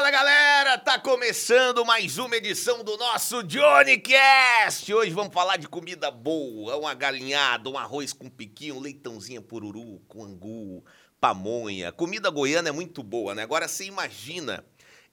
Fala 0.00 0.10
galera, 0.10 0.78
tá 0.78 0.98
começando 0.98 1.84
mais 1.84 2.16
uma 2.16 2.34
edição 2.34 2.82
do 2.82 2.96
nosso 2.96 3.42
Johnnycast. 3.42 4.94
Hoje 4.94 5.10
vamos 5.10 5.34
falar 5.34 5.58
de 5.58 5.68
comida 5.68 6.10
boa, 6.10 6.78
uma 6.78 6.94
galinhada, 6.94 7.68
um 7.68 7.76
arroz 7.76 8.10
com 8.14 8.30
piquinho, 8.30 8.76
um 8.76 8.80
leitãozinho 8.80 9.42
pururu, 9.42 10.00
com 10.08 10.24
angu, 10.24 10.82
pamonha. 11.20 11.92
Comida 11.92 12.30
goiana 12.30 12.70
é 12.70 12.72
muito 12.72 13.02
boa, 13.02 13.34
né? 13.34 13.42
Agora 13.42 13.68
você 13.68 13.84
imagina 13.84 14.64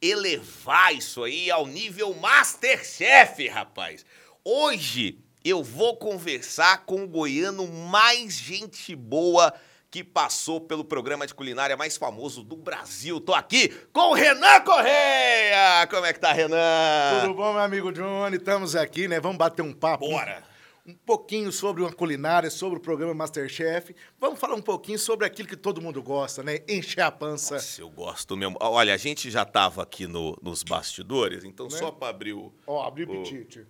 elevar 0.01 0.95
isso 0.95 1.21
aí 1.21 1.51
ao 1.51 1.67
nível 1.67 2.13
Masterchef, 2.13 3.45
rapaz. 3.49 4.05
Hoje 4.41 5.19
eu 5.43 5.61
vou 5.61 5.97
conversar 5.97 6.85
com 6.85 7.03
o 7.03 7.07
goiano 7.09 7.67
mais 7.67 8.35
gente 8.35 8.95
boa 8.95 9.53
que 9.89 10.03
passou 10.03 10.59
pelo 10.59 10.83
programa 10.83 11.25
de 11.25 11.33
culinária 11.33 11.77
mais 11.77 11.95
famoso 11.97 12.43
do 12.43 12.55
Brasil. 12.57 13.21
Tô 13.21 13.33
aqui 13.33 13.69
com 13.93 14.11
o 14.11 14.13
Renan 14.13 14.59
Correia! 14.61 15.87
Como 15.89 16.05
é 16.05 16.13
que 16.13 16.19
tá, 16.19 16.33
Renan? 16.33 17.21
Tudo 17.21 17.33
bom, 17.33 17.53
meu 17.53 17.61
amigo 17.61 17.91
Johnny? 17.91 18.35
Estamos 18.37 18.75
aqui, 18.75 19.07
né? 19.07 19.19
Vamos 19.19 19.37
bater 19.37 19.61
um 19.61 19.73
papo. 19.73 20.07
Bora! 20.07 20.43
Um 20.85 20.93
pouquinho 21.05 21.51
sobre 21.51 21.81
uma 21.81 21.91
culinária, 21.91 22.49
sobre 22.49 22.79
o 22.79 22.81
programa 22.81 23.13
Masterchef. 23.13 23.93
Vamos 24.17 24.39
falar 24.39 24.55
um 24.55 24.61
pouquinho 24.61 24.97
sobre 24.97 25.25
aquilo 25.25 25.45
que 25.47 25.57
todo 25.57 25.81
mundo 25.81 26.01
gosta, 26.01 26.41
né? 26.41 26.59
Encher 26.67 27.01
a 27.01 27.11
pança. 27.11 27.55
Nossa, 27.55 27.81
eu 27.81 27.89
gosto 27.89 28.37
mesmo. 28.37 28.55
Olha, 28.61 28.93
a 28.93 28.97
gente 28.97 29.29
já 29.29 29.43
tava 29.43 29.83
aqui 29.83 30.07
no- 30.07 30.37
nos 30.41 30.63
bastidores, 30.63 31.43
então 31.43 31.69
só 31.69 31.91
pra 31.91 32.07
abrir 32.07 32.31
o... 32.31 32.53
Ó, 32.65 32.87
abri 32.87 33.03
o 33.03 33.11
apetite. 33.11 33.67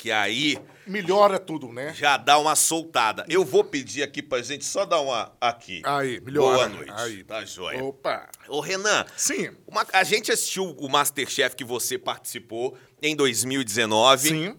Que 0.00 0.10
aí 0.10 0.56
Melhora 0.86 1.38
tudo, 1.38 1.70
né? 1.70 1.92
já 1.92 2.16
dá 2.16 2.38
uma 2.38 2.56
soltada. 2.56 3.26
Eu 3.28 3.44
vou 3.44 3.62
pedir 3.62 4.02
aqui 4.02 4.22
pra 4.22 4.40
gente 4.40 4.64
só 4.64 4.86
dar 4.86 4.98
uma... 5.00 5.30
Aqui. 5.38 5.82
Aí, 5.84 6.18
melhora. 6.20 6.56
Boa 6.56 6.68
noite. 6.70 6.92
Aí. 6.96 7.22
Tá 7.22 7.44
joia. 7.44 7.84
Opa. 7.84 8.26
Ô, 8.48 8.60
Renan, 8.60 9.04
Sim. 9.14 9.50
uma- 9.66 9.86
a 9.92 10.02
gente 10.02 10.32
assistiu 10.32 10.64
o 10.70 10.88
Masterchef 10.88 11.54
que 11.54 11.64
você 11.64 11.98
participou 11.98 12.78
em 13.02 13.14
2019. 13.14 14.28
Sim. 14.30 14.56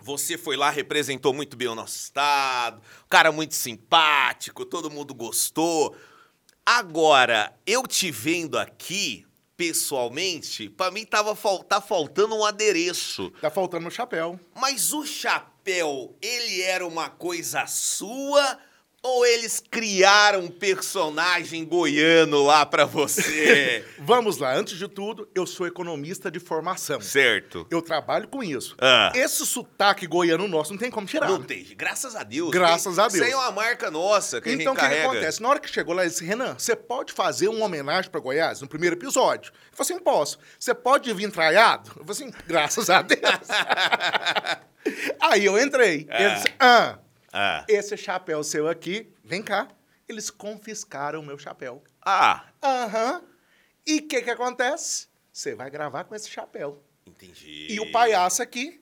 Você 0.00 0.36
foi 0.36 0.56
lá, 0.58 0.68
representou 0.68 1.32
muito 1.32 1.56
bem 1.56 1.68
o 1.68 1.74
nosso 1.74 1.96
estado, 1.96 2.82
cara 3.08 3.32
muito 3.32 3.54
simpático, 3.54 4.66
todo 4.66 4.90
mundo 4.90 5.14
gostou. 5.14 5.96
Agora, 6.66 7.52
eu 7.66 7.86
te 7.86 8.10
vendo 8.10 8.58
aqui, 8.58 9.24
pessoalmente, 9.66 10.68
pra 10.68 10.90
mim 10.90 11.04
tava, 11.04 11.36
fal- 11.36 11.62
tá 11.62 11.80
faltando 11.80 12.34
um 12.34 12.44
adereço. 12.44 13.30
Tá 13.40 13.48
faltando 13.48 13.86
o 13.86 13.90
chapéu. 13.92 14.38
Mas 14.56 14.92
o 14.92 15.06
chapéu, 15.06 16.16
ele 16.20 16.60
era 16.62 16.84
uma 16.84 17.08
coisa 17.08 17.64
sua 17.68 18.58
ou 19.02 19.26
eles 19.26 19.60
criaram 19.70 20.40
um 20.40 20.48
personagem 20.48 21.64
goiano 21.64 22.44
lá 22.44 22.64
pra 22.64 22.84
você? 22.84 23.84
Vamos 23.98 24.38
lá. 24.38 24.54
Antes 24.54 24.78
de 24.78 24.86
tudo, 24.86 25.28
eu 25.34 25.46
sou 25.46 25.66
economista 25.66 26.30
de 26.30 26.38
formação. 26.38 27.00
certo. 27.00 27.66
Eu 27.70 27.82
trabalho 27.82 28.28
com 28.28 28.42
isso. 28.44 28.76
Ah. 28.80 29.10
Esse 29.14 29.44
sotaque 29.44 30.06
goiano 30.06 30.46
nosso 30.46 30.72
não 30.72 30.78
tem 30.78 30.90
como 30.90 31.06
tirar. 31.06 31.28
Não 31.28 31.42
tem, 31.42 31.64
graças 31.76 32.14
a 32.14 32.22
Deus. 32.22 32.50
Graças 32.50 32.98
a 32.98 33.08
Isso 33.08 33.16
aí 33.16 33.22
Deus. 33.30 33.32
é 33.32 33.36
uma 33.36 33.50
marca 33.50 33.90
nossa 33.90 34.40
que 34.40 34.52
Então, 34.52 34.72
a 34.72 34.76
o 34.76 34.78
gente 34.78 34.80
que, 34.80 34.88
que 34.88 34.94
carrega. 34.94 35.10
acontece? 35.10 35.42
Na 35.42 35.48
hora 35.48 35.58
que 35.60 35.68
chegou 35.68 35.94
lá, 35.94 36.02
ele 36.02 36.10
disse, 36.10 36.24
Renan, 36.24 36.54
você 36.56 36.76
pode 36.76 37.12
fazer 37.12 37.48
uma 37.48 37.64
homenagem 37.66 38.10
para 38.10 38.20
Goiás 38.20 38.60
no 38.60 38.68
primeiro 38.68 38.94
episódio? 38.94 39.52
Eu 39.52 39.76
falei 39.76 39.92
assim, 39.94 40.04
posso. 40.04 40.38
Você 40.58 40.72
pode 40.74 41.12
vir 41.12 41.30
traiado? 41.32 41.90
Eu 41.96 42.04
falei 42.04 42.10
assim, 42.10 42.32
graças 42.46 42.88
a 42.88 43.02
Deus. 43.02 43.20
Aí 45.20 45.44
eu 45.44 45.58
entrei. 45.58 46.06
Ele 46.10 46.34
disse, 46.34 46.48
ah, 46.58 46.98
Ah. 47.32 47.64
esse 47.68 47.96
chapéu 47.96 48.42
seu 48.44 48.68
aqui, 48.68 49.12
vem 49.24 49.42
cá. 49.42 49.68
Eles 50.08 50.30
confiscaram 50.30 51.20
o 51.20 51.22
meu 51.22 51.38
chapéu. 51.38 51.82
Ah, 52.04 52.44
Aham. 52.62 53.22
E 53.86 53.96
o 53.98 54.08
que 54.08 54.20
que 54.22 54.30
acontece? 54.30 55.08
Você 55.32 55.54
vai 55.54 55.70
gravar 55.70 56.04
com 56.04 56.14
esse 56.14 56.28
chapéu. 56.28 56.82
entendi. 57.06 57.68
E 57.70 57.80
o 57.80 57.90
palhaço 57.90 58.42
aqui 58.42 58.80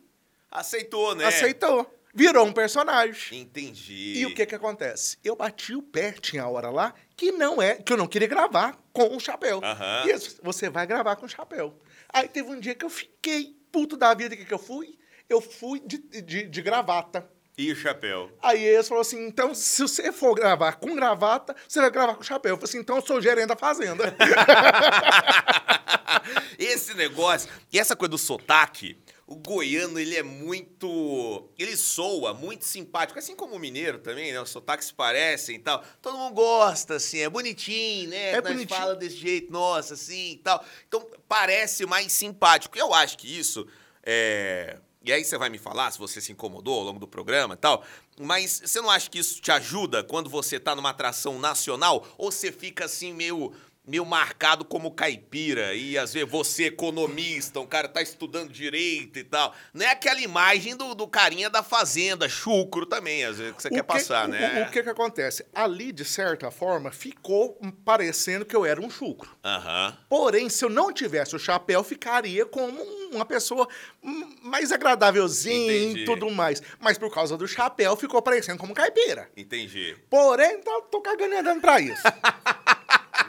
Aceitou, 0.51 1.15
né? 1.15 1.27
aceitou. 1.27 1.89
Virou 2.13 2.45
um 2.45 2.53
personagem. 2.53 3.43
Entendi. 3.43 4.19
E 4.19 4.27
o 4.27 4.35
que 4.35 4.45
que 4.45 4.55
acontece? 4.55 5.17
Eu 5.23 5.37
bati 5.37 5.77
o 5.77 5.83
pé, 5.83 6.11
tinha 6.11 6.43
a 6.43 6.49
hora 6.49 6.69
lá, 6.69 6.93
que 7.17 7.31
não 7.31 7.63
é, 7.63 7.77
que 7.77 7.93
eu 7.93 7.97
não 7.97 8.09
queria 8.09 8.27
gravar 8.27 8.77
com 8.93 9.17
o 9.17 9.21
chapéu. 9.21 9.61
Aham. 9.63 10.03
E 10.07 10.11
eles, 10.11 10.41
você 10.43 10.69
vai 10.69 10.87
gravar 10.89 11.15
com 11.15 11.27
o 11.27 11.29
chapéu. 11.29 11.79
Aí 12.13 12.27
teve 12.29 12.51
um 12.51 12.59
dia 12.59 12.75
que 12.75 12.85
eu 12.85 12.91
fiquei 12.91 13.57
puto 13.71 13.97
da 13.97 14.13
vida, 14.13 14.35
o 14.35 14.39
que 14.39 14.45
que 14.45 14.53
eu 14.55 14.59
fui? 14.59 14.99
Eu 15.29 15.41
fui 15.41 15.79
de, 15.79 15.99
de, 15.99 16.49
de 16.49 16.63
gravata. 16.63 17.31
E 17.61 17.71
o 17.71 17.77
chapéu? 17.77 18.31
Aí 18.43 18.65
eles 18.65 18.89
falaram 18.89 19.03
assim, 19.03 19.27
então, 19.27 19.55
se 19.55 19.83
você 19.83 20.11
for 20.11 20.35
gravar 20.35 20.77
com 20.77 20.97
gravata, 20.97 21.55
você 21.69 21.79
vai 21.79 21.91
gravar 21.91 22.15
com 22.15 22.23
chapéu. 22.23 22.53
Eu 22.53 22.57
falei 22.57 22.71
assim, 22.71 22.79
então 22.79 22.97
eu 22.97 23.03
sou 23.03 23.21
gerente 23.21 23.49
da 23.49 23.57
fazenda. 23.57 24.17
Esse 26.59 26.95
negócio, 26.95 27.51
e 27.71 27.79
essa 27.79 27.95
coisa 27.95 28.13
do 28.13 28.19
sotaque, 28.19 28.97
o 29.27 29.37
goiano, 29.37 29.99
ele 29.99 30.17
é 30.17 30.23
muito. 30.23 31.51
Ele 31.59 31.77
soa 31.77 32.33
muito 32.33 32.65
simpático, 32.65 33.19
assim 33.19 33.37
como 33.37 33.57
o 33.57 33.59
mineiro 33.59 33.99
também, 33.99 34.33
né? 34.33 34.41
Os 34.41 34.49
sotaques 34.49 34.87
se 34.87 34.95
parecem 34.95 35.57
e 35.57 35.59
tal. 35.59 35.85
Todo 36.01 36.17
mundo 36.17 36.35
gosta, 36.35 36.95
assim, 36.95 37.19
é 37.19 37.29
bonitinho, 37.29 38.09
né? 38.09 38.31
É 38.31 38.41
Nós 38.41 38.55
bonitinho. 38.55 38.81
fala 38.81 38.97
desse 38.97 39.17
jeito, 39.17 39.53
nossa, 39.53 39.93
assim 39.93 40.33
e 40.33 40.39
tal. 40.39 40.65
Então, 40.89 41.07
parece 41.29 41.85
mais 41.85 42.11
simpático. 42.11 42.79
Eu 42.79 42.95
acho 42.95 43.19
que 43.19 43.39
isso 43.39 43.67
é. 44.03 44.79
E 45.03 45.13
aí 45.13 45.25
você 45.25 45.39
vai 45.39 45.49
me 45.49 45.57
falar 45.57 45.91
se 45.91 45.99
você 45.99 46.21
se 46.21 46.31
incomodou 46.31 46.79
ao 46.79 46.85
longo 46.85 46.99
do 46.99 47.09
programa 47.09 47.55
e 47.55 47.57
tal. 47.57 47.83
Mas 48.19 48.61
você 48.63 48.83
não 48.83 48.91
acha 48.91 49.09
que 49.09 49.19
isso 49.19 49.41
te 49.41 49.51
ajuda 49.51 50.05
quando 50.05 50.29
você 50.29 50.61
tá 50.61 50.77
numa 50.77 50.91
atração 50.91 51.39
nacional? 51.39 52.07
Ou 52.19 52.31
você 52.31 52.53
fica 52.53 52.85
assim 52.85 53.15
meio, 53.15 53.51
meio 53.87 54.05
marcado 54.05 54.65
como 54.65 54.93
caipira 54.93 55.75
e 55.75 55.99
às 55.99 56.13
vezes 56.13 56.29
você 56.31 56.67
economista, 56.67 57.59
um 57.61 57.67
cara 57.67 57.89
tá 57.89 58.01
estudando 58.01 58.51
direito 58.53 59.19
e 59.19 59.25
tal. 59.25 59.55
Não 59.75 59.85
é 59.85 59.91
aquela 59.91 60.21
imagem 60.21 60.77
do, 60.77 60.95
do 60.95 61.09
carinha 61.09 61.51
da 61.51 61.63
fazenda, 61.63 62.29
chucro 62.29 62.87
também, 62.87 63.25
às 63.25 63.39
vezes, 63.39 63.55
que 63.57 63.63
você 63.63 63.69
O 63.69 63.71
quer 63.73 63.81
que- 63.81 63.87
passar, 63.87 64.27
o- 64.29 64.31
né? 64.31 64.65
O, 64.69 64.71
que 64.71 64.83
que 64.83 64.89
acontece? 64.91 65.45
Ali, 65.55 65.91
de 65.93 66.05
certa 66.05 66.51
forma, 66.51 66.93
ficou 66.93 67.59
parecendo 67.85 68.45
que 68.45 68.55
eu 68.55 68.65
era 68.65 68.81
um 68.81 68.91
chucro. 68.91 69.31
Aham. 69.45 69.97
Porém, 70.09 70.49
se 70.49 70.65
eu 70.65 70.69
não 70.71 70.93
tivesse 70.93 71.35
o 71.35 71.39
chapéu, 71.39 71.83
ficaria 71.83 72.47
como 72.47 72.81
um- 72.81 73.11
uma 73.17 73.25
pessoa 73.25 73.67
mais 74.43 74.71
agradávelzinha 74.71 75.73
e 75.73 76.05
tudo 76.05 76.31
mais. 76.31 76.63
Mas 76.79 76.97
por 76.97 77.13
causa 77.13 77.37
do 77.37 77.49
chapéu, 77.49 77.97
ficou 77.97 78.23
parecendo 78.23 78.59
como 78.59 78.73
caipira. 78.75 79.29
Entendi. 79.37 79.97
Porém, 80.09 80.61
tô, 80.61 80.83
tô 80.83 81.01
cagando 81.01 81.35
e 81.35 81.39
andando 81.39 81.61
pra 81.61 81.81
isso. 81.81 82.03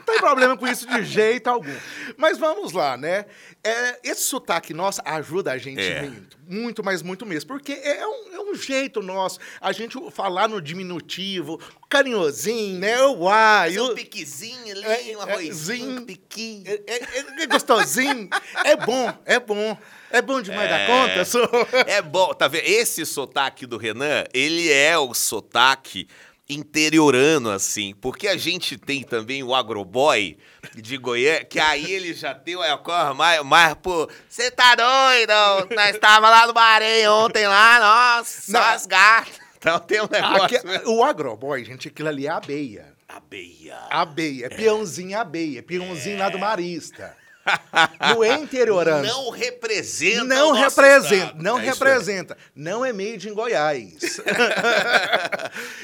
Não 0.04 0.14
tem 0.14 0.18
problema 0.18 0.56
com 0.56 0.66
isso 0.66 0.86
de 0.86 1.04
jeito 1.04 1.48
algum. 1.48 1.74
Mas 2.16 2.36
vamos 2.38 2.72
lá, 2.72 2.96
né? 2.96 3.26
É, 3.62 4.00
esse 4.02 4.22
sotaque 4.24 4.74
nosso 4.74 5.00
ajuda 5.04 5.52
a 5.52 5.58
gente 5.58 5.80
É. 5.80 6.02
muito. 6.02 6.42
Muito, 6.48 6.84
mas 6.84 7.02
muito 7.02 7.24
mesmo. 7.24 7.48
Porque 7.48 7.72
é 7.72 8.06
um, 8.06 8.34
é 8.34 8.40
um 8.40 8.54
jeito 8.54 9.00
nosso. 9.00 9.38
A 9.60 9.70
gente 9.72 9.96
falar 10.10 10.48
no 10.48 10.60
diminutivo, 10.60 11.58
carinhosinho, 11.88 12.78
né? 12.80 13.00
O 13.02 13.20
o- 13.22 13.92
um 13.92 13.94
piquezinho 13.94 14.72
ali, 14.72 14.84
É, 14.84 15.16
um 15.16 15.20
é, 15.22 15.32
arrozinho, 15.32 15.54
zinho. 15.54 16.00
um 16.00 16.04
piquinho. 16.04 16.64
é, 16.66 16.80
é- 16.86 17.42
é 17.42 17.46
gostosinho. 17.46 18.28
é 18.64 18.76
bom, 18.76 19.12
é 19.24 19.38
bom. 19.38 19.78
É 20.10 20.20
bom 20.20 20.42
demais 20.42 20.68
da 20.68 20.86
conta. 20.86 21.24
Sou... 21.24 21.48
É 21.86 22.02
bom, 22.02 22.34
tá 22.34 22.46
vendo? 22.48 22.64
Esse 22.66 23.06
sotaque 23.06 23.64
do 23.64 23.78
Renan, 23.78 24.24
ele 24.34 24.70
é 24.70 24.98
o 24.98 25.14
sotaque 25.14 26.06
interiorano, 26.48 27.50
assim, 27.50 27.94
porque 28.00 28.28
a 28.28 28.36
gente 28.36 28.76
tem 28.76 29.02
também 29.02 29.42
o 29.42 29.54
agroboy 29.54 30.36
de 30.74 30.96
Goiânia, 30.98 31.44
que 31.44 31.58
aí 31.58 31.90
ele 31.92 32.12
já 32.12 32.34
tem 32.34 32.56
o 32.56 32.78
corre 32.78 33.14
mais, 33.14 33.42
mais 33.42 33.74
pô, 33.74 34.08
você 34.28 34.50
tá 34.50 34.74
doido? 34.74 35.74
Nós 35.74 35.98
tava 35.98 36.28
lá 36.28 36.46
no 36.46 36.52
Bahrein 36.52 37.06
ontem 37.08 37.46
lá, 37.46 38.16
nossa, 38.18 38.52
Não. 38.52 38.60
as 38.60 38.86
gatas. 38.86 39.40
Então 39.56 39.78
tem 39.78 40.00
um 40.00 40.08
negócio... 40.10 40.44
Aqui- 40.58 40.66
mesmo. 40.66 40.96
o 40.96 41.04
agroboy, 41.04 41.64
gente, 41.64 41.88
aquilo 41.88 42.08
ali 42.08 42.26
é 42.26 42.30
abeia. 42.30 42.92
Abeia. 43.08 43.76
Abeia, 43.90 44.46
é 44.46 44.48
peãozinho 44.48 45.18
abeia, 45.18 45.62
peãozinho 45.62 46.18
lá 46.18 46.28
do 46.28 46.38
Marista. 46.38 47.16
No 48.14 48.24
interiorano. 48.24 49.04
Não 49.06 49.30
representa 49.30 50.24
Não 50.24 50.52
representa, 50.52 51.14
estado. 51.26 51.42
não 51.42 51.58
É 51.58 51.62
representa. 51.64 52.38
Não 52.54 52.84
é 52.84 52.92
made 52.92 53.28
em 53.28 53.34
Goiás. 53.34 54.20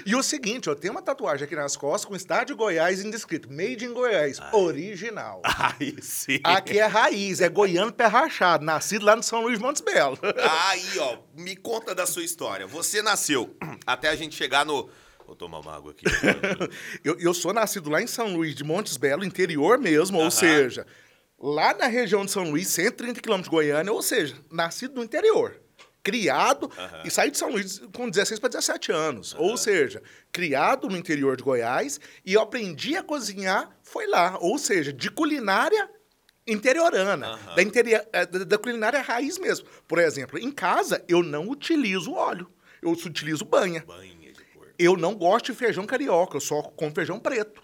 e 0.08 0.16
o 0.16 0.22
seguinte, 0.22 0.68
eu 0.68 0.74
tenho 0.74 0.94
uma 0.94 1.02
tatuagem 1.02 1.44
aqui 1.44 1.54
nas 1.54 1.76
costas 1.76 2.06
com 2.06 2.16
estado 2.16 2.46
de 2.46 2.54
Goiás 2.54 3.04
indescrito. 3.04 3.52
Made 3.52 3.84
in 3.84 3.92
Goiás, 3.92 4.40
original. 4.54 5.42
Aí 5.44 5.96
sim. 6.00 6.40
Aqui 6.42 6.78
é 6.78 6.86
raiz, 6.86 7.42
é 7.42 7.48
goiano 7.50 7.92
pé 7.92 8.06
rachado, 8.06 8.64
nascido 8.64 9.04
lá 9.04 9.14
no 9.14 9.22
São 9.22 9.42
Luís 9.42 9.58
Montes 9.58 9.82
Belo. 9.82 10.18
Aí, 10.70 10.98
ó, 10.98 11.18
me 11.36 11.54
conta 11.54 11.94
da 11.94 12.06
sua 12.06 12.24
história. 12.24 12.66
Você 12.66 13.02
nasceu 13.02 13.54
até 13.86 14.08
a 14.08 14.16
gente 14.16 14.34
chegar 14.34 14.64
no. 14.64 14.88
Vou 15.26 15.36
tomar 15.36 15.60
uma 15.60 15.76
água 15.76 15.90
aqui. 15.92 16.06
Eu, 17.04 17.20
eu 17.20 17.34
sou 17.34 17.52
nascido 17.52 17.90
lá 17.90 18.00
em 18.00 18.06
São 18.06 18.34
Luís 18.34 18.54
de 18.54 18.64
Montes 18.64 18.96
Belo, 18.96 19.26
interior 19.26 19.78
mesmo, 19.78 20.18
ou 20.18 20.30
seja, 20.30 20.86
lá 21.38 21.74
na 21.74 21.86
região 21.86 22.24
de 22.24 22.30
São 22.30 22.44
Luís, 22.44 22.68
130 22.68 23.20
quilômetros 23.20 23.50
de 23.50 23.54
Goiânia, 23.54 23.92
ou 23.92 24.00
seja, 24.00 24.36
nascido 24.50 24.94
no 24.94 25.04
interior. 25.04 25.60
Criado 26.02 26.70
Aham. 26.78 27.02
e 27.04 27.10
saí 27.10 27.30
de 27.30 27.38
São 27.38 27.50
Luís 27.50 27.80
com 27.92 28.08
16 28.08 28.40
para 28.40 28.48
17 28.50 28.92
anos. 28.92 29.34
Ou 29.38 29.56
seja, 29.56 30.02
criado 30.32 30.88
no 30.88 30.96
interior 30.96 31.36
de 31.36 31.42
Goiás 31.42 32.00
e 32.24 32.34
eu 32.34 32.40
aprendi 32.40 32.96
a 32.96 33.02
cozinhar 33.02 33.76
foi 33.82 34.06
lá. 34.06 34.38
Ou 34.40 34.58
seja, 34.58 34.92
de 34.92 35.10
culinária 35.10 35.90
interiorana, 36.46 37.26
Aham. 37.26 37.54
da, 38.32 38.44
da, 38.44 38.58
culinária 38.58 39.02
raiz 39.02 39.38
mesmo. 39.38 39.66
Por 39.86 39.98
exemplo, 39.98 40.38
em 40.38 40.50
casa 40.50 41.04
eu 41.06 41.22
não 41.22 41.48
utilizo 41.48 42.12
óleo, 42.12 42.50
eu 42.80 42.90
utilizo 42.90 43.44
banha. 43.44 43.84
Banha. 43.86 44.16
Eu 44.78 44.96
não 44.96 45.14
gosto 45.14 45.46
de 45.46 45.58
feijão 45.58 45.84
carioca, 45.84 46.36
eu 46.36 46.40
só 46.40 46.62
como 46.62 46.94
feijão 46.94 47.18
preto. 47.18 47.60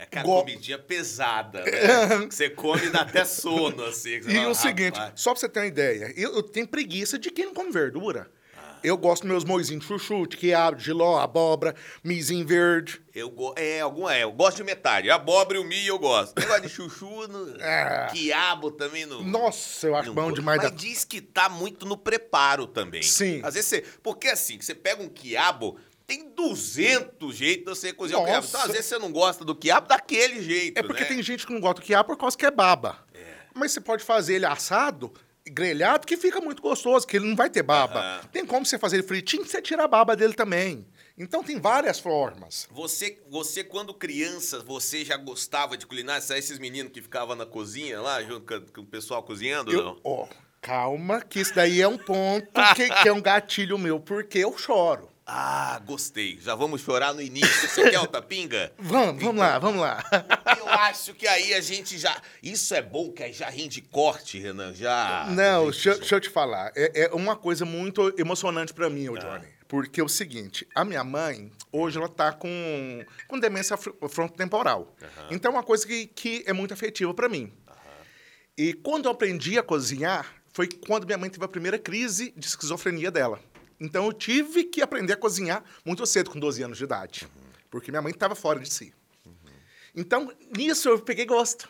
É 0.00 0.04
aquela 0.04 0.24
Go- 0.24 0.40
comidinha 0.40 0.78
pesada, 0.78 1.62
né? 1.62 2.26
que 2.26 2.34
você 2.34 2.48
come 2.48 2.86
e 2.86 2.88
dá 2.90 3.02
até 3.02 3.22
sono, 3.22 3.84
assim. 3.84 4.14
E 4.16 4.22
fala, 4.22 4.48
o 4.48 4.54
seguinte, 4.54 4.96
"Rapaz, 4.98 5.20
só 5.20 5.32
pra 5.32 5.40
você 5.40 5.48
ter 5.48 5.60
uma 5.60 5.66
ideia, 5.66 6.10
eu, 6.16 6.34
eu 6.36 6.42
tenho 6.42 6.66
preguiça 6.66 7.18
de 7.18 7.30
quem 7.30 7.44
não 7.44 7.52
come 7.52 7.70
verdura. 7.70 8.30
Ah. 8.56 8.78
Eu 8.82 8.96
gosto 8.96 9.22
dos 9.24 9.30
meus 9.30 9.44
moizinhos 9.44 9.82
de 9.82 9.88
chuchu, 9.88 10.26
de 10.26 10.38
quiabo, 10.38 10.78
de 10.78 10.90
ló, 10.90 11.18
abóbora, 11.20 11.74
mizinho 12.02 12.46
verde. 12.46 13.02
Eu, 13.14 13.28
go- 13.28 13.52
é, 13.58 13.80
alguma, 13.80 14.14
é, 14.16 14.22
eu 14.22 14.32
gosto 14.32 14.56
de 14.56 14.64
metade. 14.64 15.10
Abóbora 15.10 15.58
e 15.58 15.60
o 15.60 15.64
milho 15.64 15.88
eu 15.88 15.98
gosto. 15.98 16.38
Negócio 16.40 16.62
de 16.62 16.68
chuchu, 16.70 17.28
no, 17.28 17.56
Ah. 17.60 18.08
quiabo 18.10 18.70
também 18.70 19.04
não. 19.04 19.22
Nossa, 19.22 19.86
eu 19.86 19.94
acho 19.96 20.08
não 20.08 20.14
bom 20.14 20.28
go- 20.30 20.34
demais. 20.34 20.62
Mas 20.62 20.70
Da... 20.70 20.74
diz 20.76 21.04
que 21.04 21.20
tá 21.20 21.50
muito 21.50 21.84
no 21.84 21.98
preparo 21.98 22.66
também. 22.66 23.02
Sim. 23.02 23.40
Às 23.44 23.52
vezes 23.52 23.68
você. 23.68 23.84
Porque 24.02 24.28
assim, 24.28 24.58
você 24.58 24.74
pega 24.74 25.02
um 25.02 25.10
quiabo, 25.10 25.78
tem 26.10 26.28
200 26.30 27.36
jeitos 27.36 27.62
de 27.62 27.80
você 27.80 27.92
cozinhar 27.92 28.20
o 28.20 28.24
quiabo. 28.24 28.44
Então, 28.44 28.60
às 28.60 28.66
Nossa. 28.66 28.72
vezes 28.72 28.86
você 28.86 28.98
não 28.98 29.12
gosta 29.12 29.44
do 29.44 29.54
quiabo 29.54 29.86
daquele 29.86 30.42
jeito. 30.42 30.76
É 30.76 30.82
porque 30.82 31.02
né? 31.02 31.08
tem 31.08 31.22
gente 31.22 31.46
que 31.46 31.52
não 31.52 31.60
gosta 31.60 31.80
do 31.80 31.84
quiabo 31.84 32.08
por 32.08 32.18
causa 32.18 32.36
que 32.36 32.44
é 32.44 32.50
baba. 32.50 32.98
Mas 33.54 33.70
você 33.70 33.80
pode 33.80 34.02
fazer 34.02 34.34
ele 34.34 34.46
assado, 34.46 35.12
grelhado, 35.46 36.06
que 36.08 36.16
fica 36.16 36.40
muito 36.40 36.60
gostoso, 36.60 37.06
que 37.06 37.16
ele 37.16 37.28
não 37.28 37.36
vai 37.36 37.48
ter 37.48 37.62
baba. 37.62 38.22
Tem 38.32 38.44
como 38.44 38.66
você 38.66 38.76
fazer 38.76 38.96
ele 38.96 39.06
fritinho, 39.06 39.44
você 39.44 39.62
tira 39.62 39.84
a 39.84 39.88
baba 39.88 40.16
dele 40.16 40.34
também. 40.34 40.84
Então 41.16 41.44
tem 41.44 41.60
várias 41.60 42.00
formas. 42.00 42.66
Você, 42.72 43.22
você, 43.28 43.62
quando 43.62 43.94
criança, 43.94 44.60
você 44.60 45.04
já 45.04 45.16
gostava 45.16 45.76
de 45.76 45.86
culinária? 45.86 46.20
Sabe 46.22 46.40
esses 46.40 46.58
meninos 46.58 46.90
que 46.92 47.00
ficavam 47.00 47.36
na 47.36 47.46
cozinha 47.46 48.00
lá, 48.00 48.20
junto 48.22 48.40
com, 48.40 48.72
com 48.72 48.80
o 48.80 48.86
pessoal 48.86 49.22
cozinhando? 49.22 49.70
Eu- 49.70 49.84
não? 49.84 50.00
ó, 50.02 50.26
calma, 50.60 51.20
que 51.20 51.38
isso 51.38 51.54
daí 51.54 51.80
é 51.80 51.86
um 51.86 51.98
ponto 51.98 52.60
que, 52.74 52.88
que 52.88 53.08
é 53.08 53.12
um 53.12 53.20
gatilho 53.20 53.78
meu, 53.78 54.00
porque 54.00 54.38
eu 54.38 54.56
choro. 54.58 55.08
Ah, 55.32 55.80
gostei. 55.86 56.38
Já 56.40 56.56
vamos 56.56 56.80
chorar 56.80 57.14
no 57.14 57.22
início. 57.22 57.68
Você 57.68 57.88
quer 57.88 58.00
outra 58.00 58.20
pinga? 58.20 58.72
Vamos, 58.80 59.22
vamos 59.22 59.40
lá, 59.40 59.58
vamos 59.60 59.80
lá. 59.80 60.02
Eu 60.58 60.68
acho 60.68 61.14
que 61.14 61.24
aí 61.28 61.54
a 61.54 61.60
gente 61.60 61.96
já. 61.98 62.20
Isso 62.42 62.74
é 62.74 62.82
bom, 62.82 63.12
que 63.12 63.22
aí 63.22 63.32
já 63.32 63.48
rende 63.48 63.80
corte, 63.80 64.40
Renan. 64.40 64.74
Já. 64.74 65.26
Não, 65.30 65.70
deixa, 65.70 65.94
deixa 65.96 66.16
eu 66.16 66.20
te 66.20 66.28
falar. 66.28 66.72
É, 66.74 67.02
é 67.04 67.14
uma 67.14 67.36
coisa 67.36 67.64
muito 67.64 68.12
emocionante 68.18 68.74
pra 68.74 68.90
mim, 68.90 69.08
ô 69.08 69.16
Johnny. 69.16 69.46
Porque 69.68 70.00
é 70.00 70.04
o 70.04 70.08
seguinte, 70.08 70.66
a 70.74 70.84
minha 70.84 71.04
mãe, 71.04 71.52
hoje 71.70 71.96
ela 71.96 72.08
tá 72.08 72.32
com, 72.32 73.04
com 73.28 73.38
demência 73.38 73.76
fr- 73.76 73.90
frontotemporal. 74.08 74.96
Então 75.30 75.52
é 75.52 75.54
uma 75.54 75.62
coisa 75.62 75.86
que, 75.86 76.06
que 76.08 76.42
é 76.44 76.52
muito 76.52 76.74
afetiva 76.74 77.14
pra 77.14 77.28
mim. 77.28 77.52
E 78.58 78.72
quando 78.74 79.04
eu 79.04 79.12
aprendi 79.12 79.56
a 79.58 79.62
cozinhar, 79.62 80.26
foi 80.52 80.66
quando 80.66 81.06
minha 81.06 81.16
mãe 81.18 81.30
teve 81.30 81.44
a 81.44 81.48
primeira 81.48 81.78
crise 81.78 82.34
de 82.36 82.46
esquizofrenia 82.46 83.12
dela. 83.12 83.38
Então 83.80 84.06
eu 84.06 84.12
tive 84.12 84.64
que 84.64 84.82
aprender 84.82 85.14
a 85.14 85.16
cozinhar 85.16 85.64
muito 85.84 86.04
cedo, 86.04 86.30
com 86.30 86.38
12 86.38 86.62
anos 86.62 86.78
de 86.78 86.84
idade. 86.84 87.26
Porque 87.70 87.90
minha 87.90 88.02
mãe 88.02 88.12
estava 88.12 88.34
fora 88.34 88.60
de 88.60 88.70
si. 88.72 88.92
Então, 89.94 90.32
nisso 90.56 90.88
eu 90.88 90.98
peguei 91.00 91.24
gosto. 91.24 91.68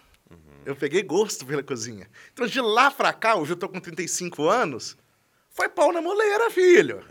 Eu 0.66 0.76
peguei 0.76 1.02
gosto 1.02 1.46
pela 1.46 1.62
cozinha. 1.62 2.10
Então, 2.32 2.46
de 2.46 2.60
lá 2.60 2.90
pra 2.90 3.12
cá, 3.12 3.36
hoje 3.36 3.52
eu 3.52 3.56
tô 3.56 3.68
com 3.68 3.80
35 3.80 4.48
anos, 4.48 4.96
foi 5.50 5.68
pau 5.68 5.92
na 5.92 6.02
moleira, 6.02 6.50
filho. 6.50 7.02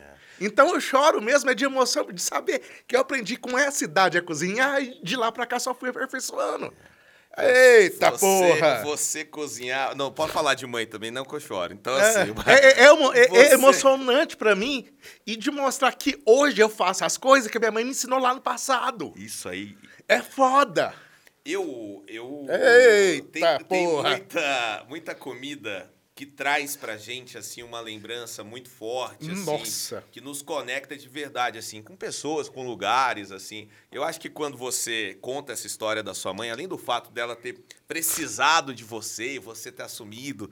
Então 0.41 0.73
eu 0.73 0.79
choro 0.79 1.21
mesmo, 1.21 1.49
é 1.49 1.53
de 1.53 1.65
emoção, 1.65 2.05
de 2.11 2.21
saber 2.21 2.61
que 2.87 2.95
eu 2.95 3.01
aprendi 3.01 3.35
com 3.35 3.57
essa 3.57 3.83
idade 3.83 4.17
a 4.17 4.21
cozinhar 4.21 4.81
e 4.81 5.03
de 5.03 5.15
lá 5.15 5.31
pra 5.31 5.45
cá 5.45 5.59
só 5.59 5.73
fui 5.73 5.89
aperfeiçoando. 5.89 6.73
Eita 7.43 8.11
você, 8.11 8.19
porra! 8.19 8.81
Você 8.83 9.25
cozinhar. 9.25 9.95
Não, 9.95 10.11
pode 10.11 10.31
falar 10.31 10.53
de 10.55 10.65
mãe 10.67 10.85
também, 10.85 11.11
não 11.11 11.23
que 11.25 11.33
eu 11.35 11.39
choro. 11.39 11.73
Então, 11.73 11.97
É, 11.97 12.01
assim. 12.01 12.33
é, 12.45 12.53
é, 12.53 12.83
é 12.83 12.85
é- 12.85 12.85
é 12.85 13.27
Você- 13.27 13.53
emocionante 13.53 14.35
pra 14.37 14.55
mim 14.55 14.87
e 15.25 15.35
de 15.35 15.49
mostrar 15.51 15.91
que 15.93 16.21
hoje 16.25 16.61
eu 16.61 16.69
faço 16.69 17.03
as 17.05 17.17
coisas 17.17 17.49
que 17.51 17.57
minha 17.59 17.71
mãe 17.71 17.83
me 17.83 17.91
ensinou 17.91 18.19
lá 18.19 18.33
no 18.33 18.41
passado. 18.41 19.13
Isso 19.15 19.47
aí. 19.49 19.75
É 20.07 20.21
foda. 20.21 20.93
Eu. 21.45 22.03
eu 22.07 22.45
Eita, 22.49 23.27
tem, 23.31 23.65
tem 23.67 23.87
porra. 23.87 24.09
muita, 24.11 24.85
muita 24.89 25.15
comida 25.15 25.89
que 26.19 26.25
traz 26.25 26.75
pra 26.75 26.97
gente, 26.97 27.37
assim, 27.37 27.63
uma 27.63 27.79
lembrança 27.79 28.43
muito 28.43 28.67
forte, 28.69 29.31
assim. 29.31 29.45
Nossa. 29.45 30.03
Que 30.11 30.19
nos 30.19 30.41
conecta 30.41 30.97
de 30.97 31.07
verdade, 31.07 31.57
assim, 31.57 31.81
com 31.81 31.95
pessoas, 31.95 32.49
com 32.49 32.67
lugares, 32.67 33.31
assim. 33.31 33.69
Eu 33.89 34.03
acho 34.03 34.19
que 34.19 34.29
quando 34.29 34.57
você 34.57 35.17
conta 35.21 35.53
essa 35.53 35.65
história 35.65 36.03
da 36.03 36.13
sua 36.13 36.33
mãe, 36.33 36.51
além 36.51 36.67
do 36.67 36.77
fato 36.77 37.09
dela 37.09 37.37
ter 37.37 37.63
precisado 37.87 38.75
de 38.75 38.83
você 38.83 39.35
e 39.35 39.39
você 39.39 39.71
ter 39.71 39.83
assumido 39.83 40.51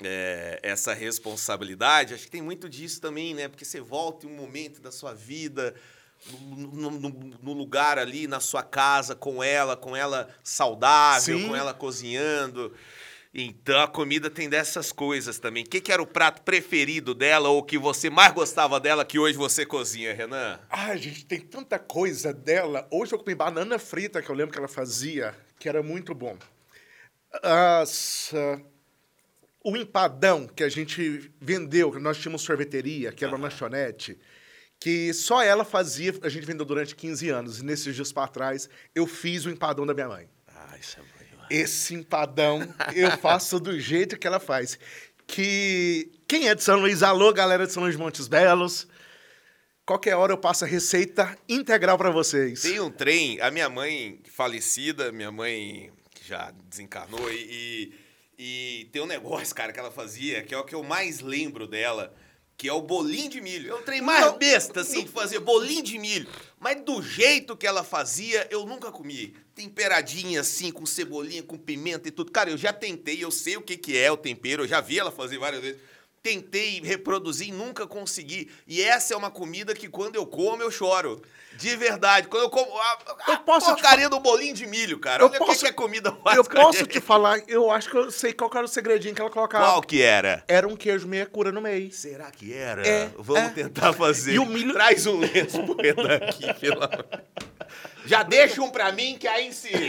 é, 0.00 0.60
essa 0.62 0.94
responsabilidade, 0.94 2.14
acho 2.14 2.26
que 2.26 2.30
tem 2.30 2.40
muito 2.40 2.68
disso 2.68 3.00
também, 3.00 3.34
né? 3.34 3.48
Porque 3.48 3.64
você 3.64 3.80
volta 3.80 4.26
em 4.26 4.30
um 4.30 4.36
momento 4.36 4.80
da 4.80 4.92
sua 4.92 5.12
vida, 5.12 5.74
no, 6.30 6.88
no- 6.92 7.10
no- 7.42 7.52
lugar 7.52 7.98
ali, 7.98 8.28
na 8.28 8.38
sua 8.38 8.62
casa, 8.62 9.16
com 9.16 9.42
ela, 9.42 9.76
com 9.76 9.96
ela 9.96 10.28
saudável, 10.44 11.36
Sim. 11.36 11.48
com 11.48 11.56
ela 11.56 11.74
cozinhando. 11.74 12.72
Então 13.32 13.80
a 13.80 13.86
comida 13.86 14.28
tem 14.28 14.48
dessas 14.48 14.90
coisas 14.90 15.38
também. 15.38 15.62
O 15.62 15.68
que, 15.68 15.80
que 15.80 15.92
era 15.92 16.02
o 16.02 16.06
prato 16.06 16.42
preferido 16.42 17.14
dela 17.14 17.48
ou 17.48 17.62
que 17.62 17.78
você 17.78 18.10
mais 18.10 18.32
gostava 18.32 18.80
dela 18.80 19.04
que 19.04 19.18
hoje 19.20 19.38
você 19.38 19.64
cozinha, 19.64 20.12
Renan? 20.12 20.58
Ai, 20.68 20.98
gente, 20.98 21.24
tem 21.24 21.40
tanta 21.40 21.78
coisa 21.78 22.32
dela. 22.32 22.88
Hoje 22.90 23.12
eu 23.12 23.18
comi 23.18 23.34
banana 23.34 23.78
frita, 23.78 24.20
que 24.20 24.28
eu 24.28 24.34
lembro 24.34 24.52
que 24.52 24.58
ela 24.58 24.66
fazia, 24.66 25.34
que 25.60 25.68
era 25.68 25.80
muito 25.80 26.12
bom. 26.12 26.36
As, 27.40 28.32
ah, 28.34 28.60
o 29.62 29.76
empadão 29.76 30.48
que 30.48 30.64
a 30.64 30.68
gente 30.68 31.30
vendeu, 31.40 31.92
que 31.92 32.00
nós 32.00 32.18
tínhamos 32.18 32.42
sorveteria, 32.42 33.12
que 33.12 33.24
era 33.24 33.32
uma 33.32 33.44
lanchonete, 33.44 34.18
que 34.80 35.14
só 35.14 35.40
ela 35.40 35.64
fazia, 35.64 36.12
a 36.22 36.28
gente 36.28 36.46
vendeu 36.46 36.66
durante 36.66 36.96
15 36.96 37.28
anos. 37.28 37.60
E 37.60 37.64
nesses 37.64 37.94
dias 37.94 38.12
para 38.12 38.26
trás, 38.26 38.68
eu 38.92 39.06
fiz 39.06 39.44
o 39.44 39.50
empadão 39.50 39.86
da 39.86 39.94
minha 39.94 40.08
mãe. 40.08 40.28
Ah, 40.48 40.76
isso 40.76 40.98
é 40.98 41.02
bom. 41.02 41.19
Esse 41.50 41.94
empadão 41.94 42.62
eu 42.94 43.10
faço 43.18 43.58
do 43.58 43.78
jeito 43.78 44.16
que 44.16 44.26
ela 44.26 44.38
faz. 44.38 44.78
Que 45.26 46.10
quem 46.28 46.48
é 46.48 46.54
de 46.54 46.62
São 46.62 46.78
Luís, 46.78 47.02
alô, 47.02 47.32
galera 47.32 47.66
de 47.66 47.72
São 47.72 47.82
Luís 47.82 47.96
de 47.96 48.00
Montes 48.00 48.28
Belos. 48.28 48.86
Qualquer 49.84 50.14
hora 50.14 50.32
eu 50.32 50.38
passo 50.38 50.64
a 50.64 50.68
receita 50.68 51.36
integral 51.48 51.98
para 51.98 52.10
vocês. 52.10 52.62
Tem 52.62 52.78
um 52.78 52.90
trem, 52.90 53.40
a 53.40 53.50
minha 53.50 53.68
mãe 53.68 54.20
falecida, 54.32 55.10
minha 55.10 55.32
mãe 55.32 55.90
que 56.14 56.28
já 56.28 56.52
desencarnou, 56.68 57.28
e, 57.32 57.92
e, 58.38 58.82
e 58.82 58.84
tem 58.92 59.02
um 59.02 59.06
negócio, 59.06 59.52
cara, 59.52 59.72
que 59.72 59.80
ela 59.80 59.90
fazia, 59.90 60.44
que 60.44 60.54
é 60.54 60.58
o 60.58 60.64
que 60.64 60.74
eu 60.76 60.84
mais 60.84 61.18
lembro 61.20 61.66
dela, 61.66 62.14
que 62.56 62.68
é 62.68 62.72
o 62.72 62.82
bolinho 62.82 63.30
de 63.30 63.40
milho. 63.40 63.72
É 63.72 63.74
o 63.74 63.82
trem 63.82 64.00
mais 64.00 64.32
besta, 64.36 64.82
assim, 64.82 65.04
de 65.04 65.10
fazer 65.10 65.40
bolinho 65.40 65.82
de 65.82 65.98
milho. 65.98 66.28
Mas 66.60 66.80
do 66.82 67.02
jeito 67.02 67.56
que 67.56 67.66
ela 67.66 67.82
fazia, 67.82 68.46
eu 68.50 68.66
nunca 68.66 68.92
comi. 68.92 69.34
Temperadinha, 69.60 70.40
assim, 70.40 70.70
com 70.70 70.86
cebolinha, 70.86 71.42
com 71.42 71.58
pimenta 71.58 72.08
e 72.08 72.10
tudo. 72.10 72.32
Cara, 72.32 72.48
eu 72.48 72.56
já 72.56 72.72
tentei, 72.72 73.22
eu 73.22 73.30
sei 73.30 73.58
o 73.58 73.60
que, 73.60 73.76
que 73.76 73.94
é 73.94 74.10
o 74.10 74.16
tempero, 74.16 74.62
eu 74.62 74.66
já 74.66 74.80
vi 74.80 74.98
ela 74.98 75.10
fazer 75.10 75.36
várias 75.36 75.60
vezes. 75.60 75.78
Tentei 76.22 76.82
reproduzir 76.84 77.48
e 77.48 77.52
nunca 77.52 77.86
consegui. 77.86 78.50
E 78.66 78.82
essa 78.82 79.14
é 79.14 79.16
uma 79.16 79.30
comida 79.30 79.74
que 79.74 79.88
quando 79.88 80.16
eu 80.16 80.26
como, 80.26 80.62
eu 80.62 80.70
choro. 80.70 81.22
De 81.56 81.74
verdade. 81.76 82.28
Quando 82.28 82.42
eu 82.42 82.50
como. 82.50 82.70
A, 82.78 82.98
a 83.26 83.32
Eu 83.32 83.38
posso 83.38 83.74
te 83.74 83.80
porcaria 83.80 84.06
do 84.08 84.20
bolinho 84.20 84.54
de 84.54 84.66
milho, 84.66 84.98
cara. 84.98 85.22
Eu 85.22 85.28
Olha 85.28 85.36
o 85.36 85.38
que 85.40 85.46
posso- 85.46 85.66
a 85.66 85.72
comida 85.72 86.12
faz 86.22 86.36
Eu 86.36 86.44
posso 86.44 86.86
te 86.86 87.00
falar, 87.00 87.38
eu 87.48 87.70
acho 87.70 87.88
que 87.88 87.96
eu 87.96 88.10
sei 88.10 88.34
qual 88.34 88.50
era 88.54 88.64
o 88.64 88.68
segredinho 88.68 89.14
que 89.14 89.20
ela 89.20 89.30
colocava. 89.30 89.64
Qual 89.64 89.80
que 89.82 90.02
era? 90.02 90.44
Era 90.46 90.68
um 90.68 90.76
queijo 90.76 91.08
meia 91.08 91.24
cura 91.24 91.50
no 91.50 91.60
meio. 91.62 91.90
Será 91.90 92.30
que 92.30 92.52
era? 92.52 92.86
É, 92.86 93.10
Vamos 93.18 93.42
é. 93.42 93.54
tentar 93.54 93.92
fazer. 93.94 94.34
E 94.34 94.38
o 94.38 94.44
milho- 94.44 94.74
Traz 94.74 95.06
um 95.06 95.18
lenço 95.18 95.62
pro 95.64 95.76
Renan 95.80 96.16
aqui, 96.16 96.52
pelo 96.60 96.84
amor. 96.84 97.06
Já 98.04 98.22
deixa 98.22 98.60
um 98.62 98.70
pra 98.70 98.92
mim 98.92 99.16
que 99.18 99.26
aí 99.26 99.52
se. 99.54 99.70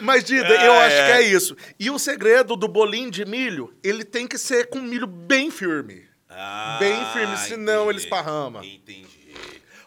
Mas, 0.00 0.24
Dida, 0.24 0.48
Ah, 0.60 0.64
eu 0.64 0.72
acho 0.74 0.96
é. 0.96 1.06
que 1.06 1.12
é 1.12 1.22
isso. 1.22 1.56
E 1.78 1.90
o 1.90 1.98
segredo 1.98 2.56
do 2.56 2.66
bolinho 2.68 3.10
de 3.10 3.24
milho, 3.24 3.74
ele 3.82 4.04
tem 4.04 4.26
que 4.26 4.38
ser 4.38 4.68
com 4.68 4.80
milho 4.80 5.06
bem 5.06 5.50
firme. 5.50 6.08
Ah, 6.28 6.76
Bem 6.78 6.94
firme, 7.12 7.36
senão 7.38 7.82
ele 7.90 7.98
entendi. 7.98 8.04
esparrama. 8.04 8.64
Entendi. 8.64 9.32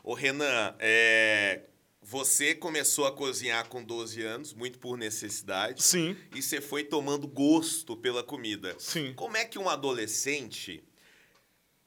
Ô, 0.03 0.13
Renan, 0.13 0.75
é, 0.77 1.62
você 2.01 2.53
começou 2.53 3.05
a 3.07 3.12
cozinhar 3.13 3.67
com 3.69 3.81
12 3.81 4.22
anos, 4.22 4.53
muito 4.53 4.77
por 4.77 4.98
necessidade. 4.98 5.81
Sim. 5.81 6.17
E 6.36 6.41
você 6.41 6.60
foi 6.60 6.83
tomando 6.83 7.25
gosto 7.27 7.95
pela 7.95 8.22
comida. 8.22 8.75
Sim. 8.77 9.13
Como 9.15 9.38
é 9.38 9.45
que 9.45 9.57
um 9.57 9.69
adolescente. 9.69 10.83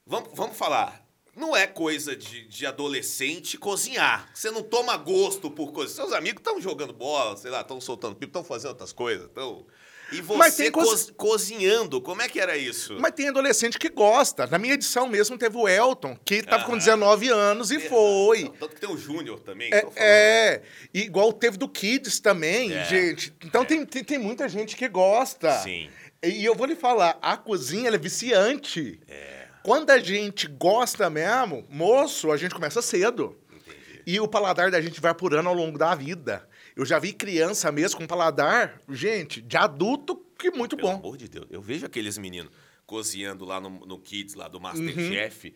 Vamos, 0.07 0.31
vamos 0.35 0.57
falar. 0.57 1.06
Não 1.37 1.55
é 1.55 1.67
coisa 1.67 2.17
de, 2.17 2.47
de 2.49 2.65
adolescente 2.65 3.59
cozinhar. 3.59 4.29
Você 4.35 4.51
não 4.51 4.63
toma 4.63 4.97
gosto 4.97 5.51
por 5.51 5.71
coisa. 5.71 5.93
Seus 5.95 6.13
amigos 6.13 6.41
estão 6.41 6.59
jogando 6.61 6.93
bola, 6.95 7.37
sei 7.37 7.51
lá, 7.51 7.61
estão 7.61 7.79
soltando 7.81 8.15
pipa, 8.17 8.31
estão 8.39 8.45
fazendo 8.45 8.71
outras 8.71 8.93
coisas. 8.93 9.27
Estão. 9.27 9.67
E 10.13 10.21
você 10.21 10.71
co- 10.71 10.85
coisa- 10.85 11.13
cozinhando, 11.15 12.01
como 12.01 12.23
é 12.23 12.29
que 12.29 12.39
era 12.41 12.57
isso? 12.57 12.97
Mas 13.01 13.13
tem 13.13 13.29
adolescente 13.29 13.77
que 13.77 13.89
gosta. 13.91 14.47
Na 14.47 14.57
minha 14.57 14.75
edição 14.75 15.09
mesmo 15.09 15.37
teve 15.37 15.57
o 15.57 15.69
Elton, 15.69 16.17
que 16.25 16.43
tava 16.45 16.63
com 16.65 16.71
Aham. 16.73 16.79
19 16.79 17.29
anos 17.29 17.71
e 17.73 17.81
foi. 17.81 18.45
Não, 18.45 18.51
tanto 18.53 18.75
que 18.77 18.81
tem 18.81 18.89
o 18.89 18.97
Júnior 18.97 19.41
também. 19.41 19.69
É, 19.75 19.85
é, 19.97 20.63
e 20.95 21.01
igual 21.01 21.33
teve 21.33 21.57
do 21.59 21.69
Kids 21.69 22.21
também, 22.21 22.73
É, 22.73 22.85
gente. 22.85 23.35
Então 23.45 23.65
tem, 23.65 23.85
tem, 23.85 24.05
tem 24.05 24.17
muita 24.19 24.49
gente 24.49 24.77
que 24.77 24.89
gosta. 24.89 25.53
Sim. 25.59 25.91
E 26.25 26.45
eu 26.45 26.55
vou 26.55 26.67
lhe 26.67 26.77
falar, 26.77 27.19
a 27.21 27.37
cozinha 27.37 27.91
é 27.91 27.99
viciante. 27.99 29.01
É, 29.09 29.46
Quando 29.67 29.91
a 29.91 29.99
gente 29.99 30.47
gosta 30.47 31.11
mesmo, 31.11 31.67
moço, 31.69 32.31
a 32.31 32.37
gente 32.37 32.55
começa 32.55 32.81
cedo. 32.81 33.37
entendi. 33.53 34.01
E 34.07 34.21
o 34.21 34.29
paladar 34.29 34.71
da 34.71 34.81
gente 34.81 35.01
vai 35.01 35.11
apurando 35.11 35.49
ao 35.49 35.55
longo 35.57 35.77
da 35.77 35.93
vida. 35.93 36.49
Eu 36.77 36.87
já 36.87 37.01
vi 37.01 37.13
criança 37.13 37.73
mesmo 37.73 37.99
com 37.99 38.07
paladar, 38.07 38.81
gente, 38.89 39.43
de 39.43 39.57
adulto, 39.57 40.25
que 40.39 40.53
muito 40.53 40.77
Pelo 40.77 40.89
bom. 40.89 40.95
amor 40.95 41.17
de 41.17 41.27
Deus. 41.29 41.49
Eu 41.51 41.61
vejo 41.61 41.85
aqueles 41.85 42.17
meninos 42.17 42.53
cozinhando 42.87 43.45
lá 43.45 43.61
no, 43.61 43.69
no 43.71 43.99
Kids, 43.99 44.35
lá 44.37 44.47
do 44.47 44.61
Uhum. 44.61 45.49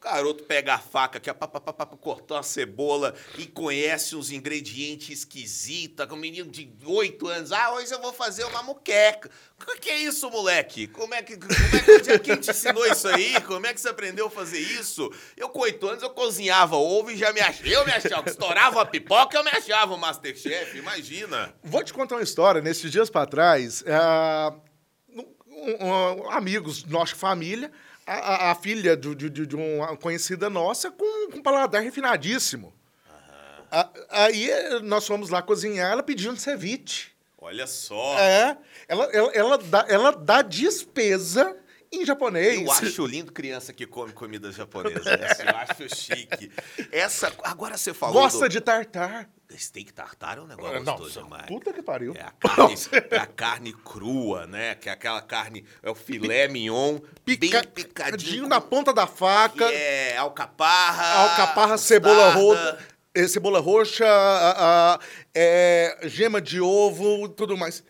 O 0.00 0.02
garoto 0.02 0.44
pega 0.44 0.72
a 0.74 0.78
faca, 0.78 1.20
que 1.20 1.28
é 1.28 1.34
cortar 2.00 2.36
uma 2.36 2.42
cebola 2.42 3.14
e 3.36 3.44
conhece 3.46 4.16
uns 4.16 4.30
ingredientes 4.30 5.10
esquisitos. 5.10 6.06
Com 6.06 6.14
um 6.14 6.18
menino 6.18 6.50
de 6.50 6.72
8 6.86 7.28
anos. 7.28 7.52
Ah, 7.52 7.72
hoje 7.74 7.92
eu 7.92 8.00
vou 8.00 8.10
fazer 8.10 8.44
uma 8.44 8.62
muqueca. 8.62 9.30
O 9.60 9.78
que 9.78 9.90
é 9.90 9.98
isso, 9.98 10.30
moleque? 10.30 10.86
Como 10.86 11.12
é 11.12 11.22
que, 11.22 11.36
como 11.36 11.52
é 11.52 12.00
que 12.00 12.18
quem 12.20 12.36
te 12.36 12.50
ensinou 12.50 12.86
isso 12.86 13.08
aí? 13.08 13.38
Como 13.42 13.66
é 13.66 13.74
que 13.74 13.80
você 13.80 13.90
aprendeu 13.90 14.28
a 14.28 14.30
fazer 14.30 14.58
isso? 14.60 15.12
Eu, 15.36 15.50
com 15.50 15.58
8 15.60 15.86
anos, 15.86 16.02
eu 16.02 16.08
cozinhava 16.10 16.76
ovo 16.76 17.10
e 17.10 17.16
já 17.18 17.30
me 17.34 17.40
achei. 17.42 17.76
Eu 17.76 17.84
me 17.84 17.92
achava. 17.92 18.26
Estourava 18.30 18.80
a 18.80 18.86
pipoca, 18.86 19.36
eu 19.36 19.44
me 19.44 19.50
achava 19.50 19.92
o 19.92 19.98
Masterchef. 19.98 20.78
Imagina. 20.78 21.54
Vou 21.62 21.84
te 21.84 21.92
contar 21.92 22.14
uma 22.16 22.22
história. 22.22 22.62
Nesses 22.62 22.90
dias 22.90 23.10
para 23.10 23.26
trás, 23.26 23.84
ah, 23.86 24.54
um- 25.10 25.86
um- 25.86 26.30
amigos, 26.30 26.84
nossa 26.86 27.14
família, 27.14 27.70
a, 28.18 28.50
a- 28.50 28.54
filha 28.54 28.96
de, 28.96 29.14
de- 29.14 29.46
de- 29.46 29.56
uma 29.56 29.96
conhecida 29.96 30.48
nossa 30.50 30.90
com, 30.90 31.30
com 31.30 31.42
paladar 31.42 31.82
refinadíssimo. 31.82 32.72
A- 33.70 33.88
aí 34.10 34.50
eh, 34.50 34.80
nós 34.80 35.06
fomos 35.06 35.30
lá 35.30 35.40
cozinhar, 35.42 35.92
ela 35.92 36.02
pediu 36.02 36.32
um 36.32 36.36
ceviche. 36.36 37.10
Olha 37.38 37.66
só. 37.66 38.18
É, 38.18 38.56
ela, 38.88 39.04
ela, 39.12 39.32
ela, 39.32 39.58
dá, 39.58 39.86
ela 39.88 40.10
dá 40.12 40.42
despesa 40.42 41.56
em 41.92 42.04
japonês. 42.04 42.60
Eu 42.60 42.70
acho 42.70 43.06
lindo 43.06 43.32
criança 43.32 43.72
que 43.72 43.86
come 43.86 44.12
comida 44.12 44.50
japonesa. 44.52 45.16
né? 45.16 45.26
Eu 45.40 45.56
acho 45.56 45.94
chique. 45.96 46.50
Essa, 46.92 47.32
agora 47.42 47.76
você 47.76 47.92
falou 47.92 48.22
Gosta 48.22 48.40
do... 48.40 48.48
de 48.48 48.60
tartar. 48.60 49.28
Steak 49.52 49.92
tartar 49.92 50.38
é 50.38 50.40
um 50.40 50.46
negócio 50.46 50.80
Nossa, 50.84 51.02
gostoso 51.02 51.24
demais. 51.24 51.46
puta 51.46 51.72
que 51.72 51.82
pariu. 51.82 52.14
É 52.14 52.22
a, 52.22 52.30
carne, 52.30 52.74
é 53.10 53.16
a 53.16 53.26
carne 53.26 53.72
crua, 53.72 54.46
né? 54.46 54.76
Que 54.76 54.88
é 54.88 54.92
aquela 54.92 55.20
carne, 55.20 55.64
é 55.82 55.90
o 55.90 55.94
filé 55.94 56.46
mignon, 56.46 57.00
Pica- 57.24 57.62
bem 57.62 57.70
picadinho. 57.84 58.46
na 58.46 58.60
ponta 58.60 58.92
da 58.92 59.08
faca. 59.08 59.64
é 59.64 60.16
alcaparra, 60.16 61.04
alcaparra, 61.30 61.76
cebola 61.76 62.30
roxa, 62.30 62.78
eh, 63.12 63.26
cebola 63.26 63.58
roxa, 63.58 64.06
a- 64.06 64.94
a- 64.94 65.00
é, 65.34 65.98
gema 66.04 66.40
de 66.40 66.60
ovo, 66.60 67.28
tudo 67.28 67.56
mais. 67.56 67.82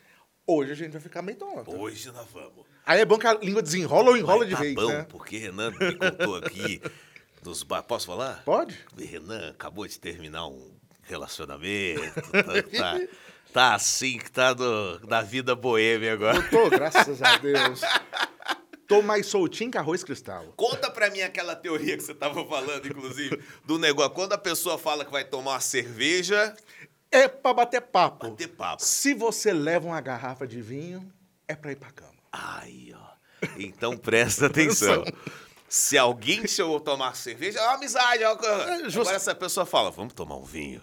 Hoje 0.47 0.73
a 0.73 0.75
gente 0.75 0.93
vai 0.93 1.01
ficar 1.03 1.21
meio 1.21 1.37
tonto. 1.37 1.79
Hoje 1.79 2.11
nós 2.11 2.27
vamos. 2.33 2.65
Aí 2.87 3.01
é 3.01 3.05
bom 3.05 3.19
que 3.19 3.27
a 3.27 3.35
língua 3.35 3.63
desenrola 3.63 4.11
ou 4.11 4.17
enrola 4.17 4.41
Mas 4.41 4.49
de 4.49 4.55
tá 4.55 4.61
vez, 4.61 4.75
bom, 4.75 4.89
né? 4.89 5.07
porque 5.09 5.39
Renan 5.39 5.71
me 5.71 5.95
contou 5.97 6.37
aqui 6.37 6.83
dos 7.43 7.63
ba- 7.63 7.83
Posso 7.83 8.07
falar? 8.07 8.43
Pode? 8.45 8.79
Renan 8.99 9.51
acabou 9.51 9.87
de 9.87 9.99
terminar 9.99 10.47
um 10.49 10.75
relacionamento. 11.03 12.01
Tá, 12.33 12.63
tá- 12.79 13.07
tá 13.53 13.75
assim 13.75 14.19
que 14.19 14.31
tá 14.31 14.55
no, 14.55 14.99
na 15.07 15.23
vida 15.23 15.55
boêmia 15.55 16.13
agora. 16.15 16.37
Eu 16.39 16.51
tô, 16.51 16.71
graças 16.71 17.23
a 17.23 17.37
Deus. 17.39 17.81
Tô 18.89 19.03
mais 19.03 19.27
soltinho 19.27 19.71
que 19.71 19.79
arroz 19.79 20.03
cristal. 20.03 20.45
Conta 20.57 20.91
pra 20.91 21.11
mim 21.11 21.21
aquela 21.21 21.55
teoria 21.55 21.97
que 21.97 22.03
você 22.03 22.13
tava 22.15 22.45
falando, 22.45 22.87
inclusive, 22.89 23.41
do 23.65 23.79
negócio. 23.79 24.11
Quando 24.11 24.33
a 24.33 24.39
pessoa 24.39 24.77
fala 24.77 25.05
que 25.05 25.13
vai 25.13 25.25
tomar 25.25 25.53
uma 25.53 25.61
cerveja, 25.61 26.57
É 27.13 27.29
pra 27.29 27.55
bater 27.55 27.81
papo. 27.83 28.31
bater 28.31 28.49
papo. 28.49 28.83
Se 28.85 29.15
você 29.15 29.53
leva 29.53 29.87
uma 29.87 30.01
garrafa 30.01 30.45
de 30.47 30.61
vinho, 30.61 31.09
é 31.47 31.55
pra 31.55 31.71
ir 31.71 31.77
pra 31.77 31.91
cama. 31.93 32.11
Aí, 32.33 32.93
ó. 32.95 33.47
Então 33.57 33.97
presta 33.97 34.47
atenção. 34.47 35.05
Se 35.69 35.97
alguém 35.97 36.43
te 36.43 36.49
chamou 36.49 36.81
tomar 36.81 37.15
cerveja, 37.17 37.59
é 37.59 37.63
uma 37.63 37.75
amizade. 37.75 38.23
É 38.23 38.29
uma. 38.31 38.47
É. 38.47 38.87
Agora 38.87 39.17
essa 39.17 39.35
pessoa 39.35 39.65
fala, 39.65 39.91
vamos 39.91 40.13
tomar 40.15 40.37
um 40.37 40.45
vinho. 40.45 40.83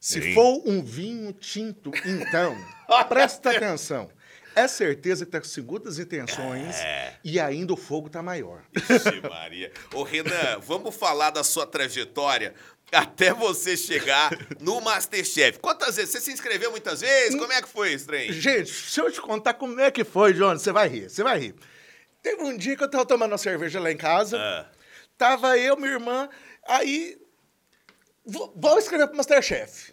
Se 0.00 0.22
Sim. 0.22 0.34
for 0.34 0.62
um 0.64 0.82
vinho 0.82 1.32
tinto, 1.32 1.90
então, 2.04 2.56
presta 3.08 3.50
atenção. 3.50 4.08
É 4.54 4.66
certeza 4.66 5.24
que 5.24 5.30
tá 5.30 5.40
com 5.40 5.46
segundas 5.46 5.98
intenções 6.00 6.76
É. 6.76 7.16
e 7.22 7.38
ainda 7.38 7.72
o 7.72 7.76
fogo 7.76 8.08
tá 8.08 8.20
maior. 8.22 8.62
Ixi, 8.74 9.20
Maria. 9.28 9.72
Ô, 9.94 10.02
Renan, 10.02 10.58
vamos 10.60 10.96
falar 10.96 11.30
da 11.30 11.44
sua 11.44 11.64
trajetória 11.66 12.54
até 12.92 13.32
você 13.34 13.76
chegar 13.76 14.30
no 14.60 14.80
Masterchef. 14.80 15.58
Quantas 15.58 15.96
vezes? 15.96 16.10
Você 16.12 16.20
se 16.20 16.32
inscreveu 16.32 16.70
muitas 16.70 17.00
vezes? 17.00 17.38
Como 17.38 17.52
é 17.52 17.60
que 17.62 17.68
foi 17.68 17.92
esse 17.92 18.06
trem? 18.06 18.32
Gente, 18.32 18.72
se 18.72 19.00
eu 19.00 19.10
te 19.12 19.20
contar 19.20 19.54
como 19.54 19.78
é 19.80 19.90
que 19.90 20.04
foi, 20.04 20.32
Jonas, 20.34 20.62
você 20.62 20.72
vai 20.72 20.88
rir, 20.88 21.08
você 21.10 21.22
vai 21.22 21.38
rir. 21.38 21.54
Teve 22.22 22.42
um 22.42 22.56
dia 22.56 22.76
que 22.76 22.82
eu 22.82 22.90
tava 22.90 23.04
tomando 23.06 23.32
uma 23.32 23.38
cerveja 23.38 23.78
lá 23.80 23.90
em 23.92 23.96
casa, 23.96 24.38
Ah. 24.38 24.66
tava 25.16 25.56
eu, 25.58 25.76
minha 25.76 25.92
irmã, 25.92 26.28
aí. 26.66 27.16
vou- 28.24 28.52
Vou 28.56 28.78
escrever 28.78 29.06
pro 29.06 29.16
Masterchef. 29.16 29.92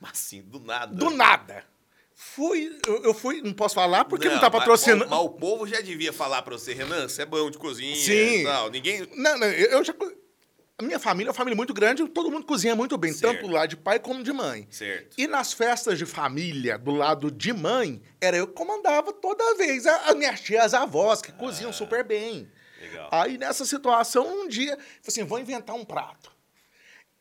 Mas 0.00 0.12
assim, 0.12 0.42
do 0.42 0.60
nada. 0.60 0.94
Do 0.94 1.10
nada. 1.10 1.64
Fui, 2.14 2.76
eu, 2.86 3.02
eu 3.04 3.14
fui, 3.14 3.40
não 3.42 3.52
posso 3.52 3.74
falar 3.76 4.04
porque 4.04 4.28
não, 4.28 4.40
tá 4.40 4.50
mas- 4.50 4.58
patrocinando. 4.60 5.08
Mas, 5.10 5.18
o 5.20 5.28
povo 5.30 5.66
já 5.68 5.80
devia 5.80 6.12
falar 6.12 6.42
pra 6.42 6.56
você, 6.58 6.72
Renan, 6.72 7.08
você 7.08 7.22
é 7.22 7.26
bom 7.26 7.48
de 7.50 7.58
cozinha 7.58 7.94
Sim. 7.94 8.40
e 8.40 8.44
tal. 8.44 8.70
Ninguém... 8.70 9.08
Não, 9.14 9.38
não, 9.38 9.46
eu 9.46 9.70
eu 9.70 9.84
já. 9.84 9.94
A 10.80 10.84
minha 10.84 11.00
família 11.00 11.28
é 11.28 11.30
uma 11.30 11.34
família 11.34 11.56
muito 11.56 11.74
grande, 11.74 12.06
todo 12.08 12.30
mundo 12.30 12.46
cozinha 12.46 12.76
muito 12.76 12.96
bem, 12.96 13.12
Certo. 13.12 13.34
tanto 13.34 13.48
do 13.48 13.52
lado 13.52 13.68
de 13.70 13.76
pai 13.76 13.98
como 13.98 14.22
de 14.22 14.32
mãe. 14.32 14.64
Certo. 14.70 15.16
E 15.18 15.26
nas 15.26 15.52
festas 15.52 15.98
de 15.98 16.06
família, 16.06 16.78
do 16.78 16.92
lado 16.92 17.32
de 17.32 17.52
mãe, 17.52 18.00
era 18.20 18.36
eu 18.36 18.46
que 18.46 18.54
comandava 18.54 19.12
toda 19.12 19.56
vez. 19.56 19.86
As 19.86 20.14
minhas 20.14 20.40
tias, 20.40 20.66
as 20.66 20.74
avós, 20.74 21.20
que 21.20 21.32
cozinham 21.32 21.72
super 21.72 22.04
bem. 22.04 22.48
Legal. 22.80 23.08
Aí 23.10 23.36
nessa 23.36 23.64
situação, 23.64 24.24
um 24.44 24.46
dia, 24.46 24.76
falei 24.76 24.84
assim: 25.08 25.24
vou 25.24 25.40
inventar 25.40 25.74
um 25.74 25.84
prato. 25.84 26.30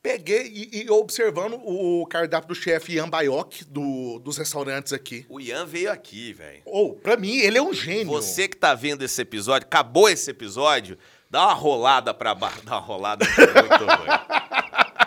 Peguei 0.03 0.45
e, 0.45 0.83
e 0.83 0.89
observando 0.91 1.55
o 1.55 2.05
cardápio 2.05 2.49
do 2.49 2.55
chefe 2.55 2.93
Ian 2.93 3.09
Baioc, 3.09 3.63
do, 3.67 4.19
dos 4.19 4.37
restaurantes 4.37 4.93
aqui. 4.93 5.25
O 5.27 5.41
Ian 5.41 5.65
veio 5.65 5.91
aqui, 5.91 6.31
velho. 6.31 6.61
Ou, 6.63 6.93
pra 6.93 7.17
mim, 7.17 7.37
ele 7.39 7.57
é 7.57 7.61
um 7.61 7.73
gênio. 7.73 8.05
Você 8.05 8.47
que 8.47 8.55
tá 8.55 8.75
vendo 8.75 9.03
esse 9.03 9.19
episódio, 9.19 9.65
acabou 9.65 10.07
esse 10.07 10.29
episódio, 10.29 10.97
dá 11.29 11.45
uma 11.45 11.53
rolada 11.53 12.13
pra 12.13 12.33
baixo. 12.35 12.61
Dá 12.63 12.73
uma 12.73 12.81
rolada 12.81 13.25
muito 13.25 13.85
ruim. 13.85 14.07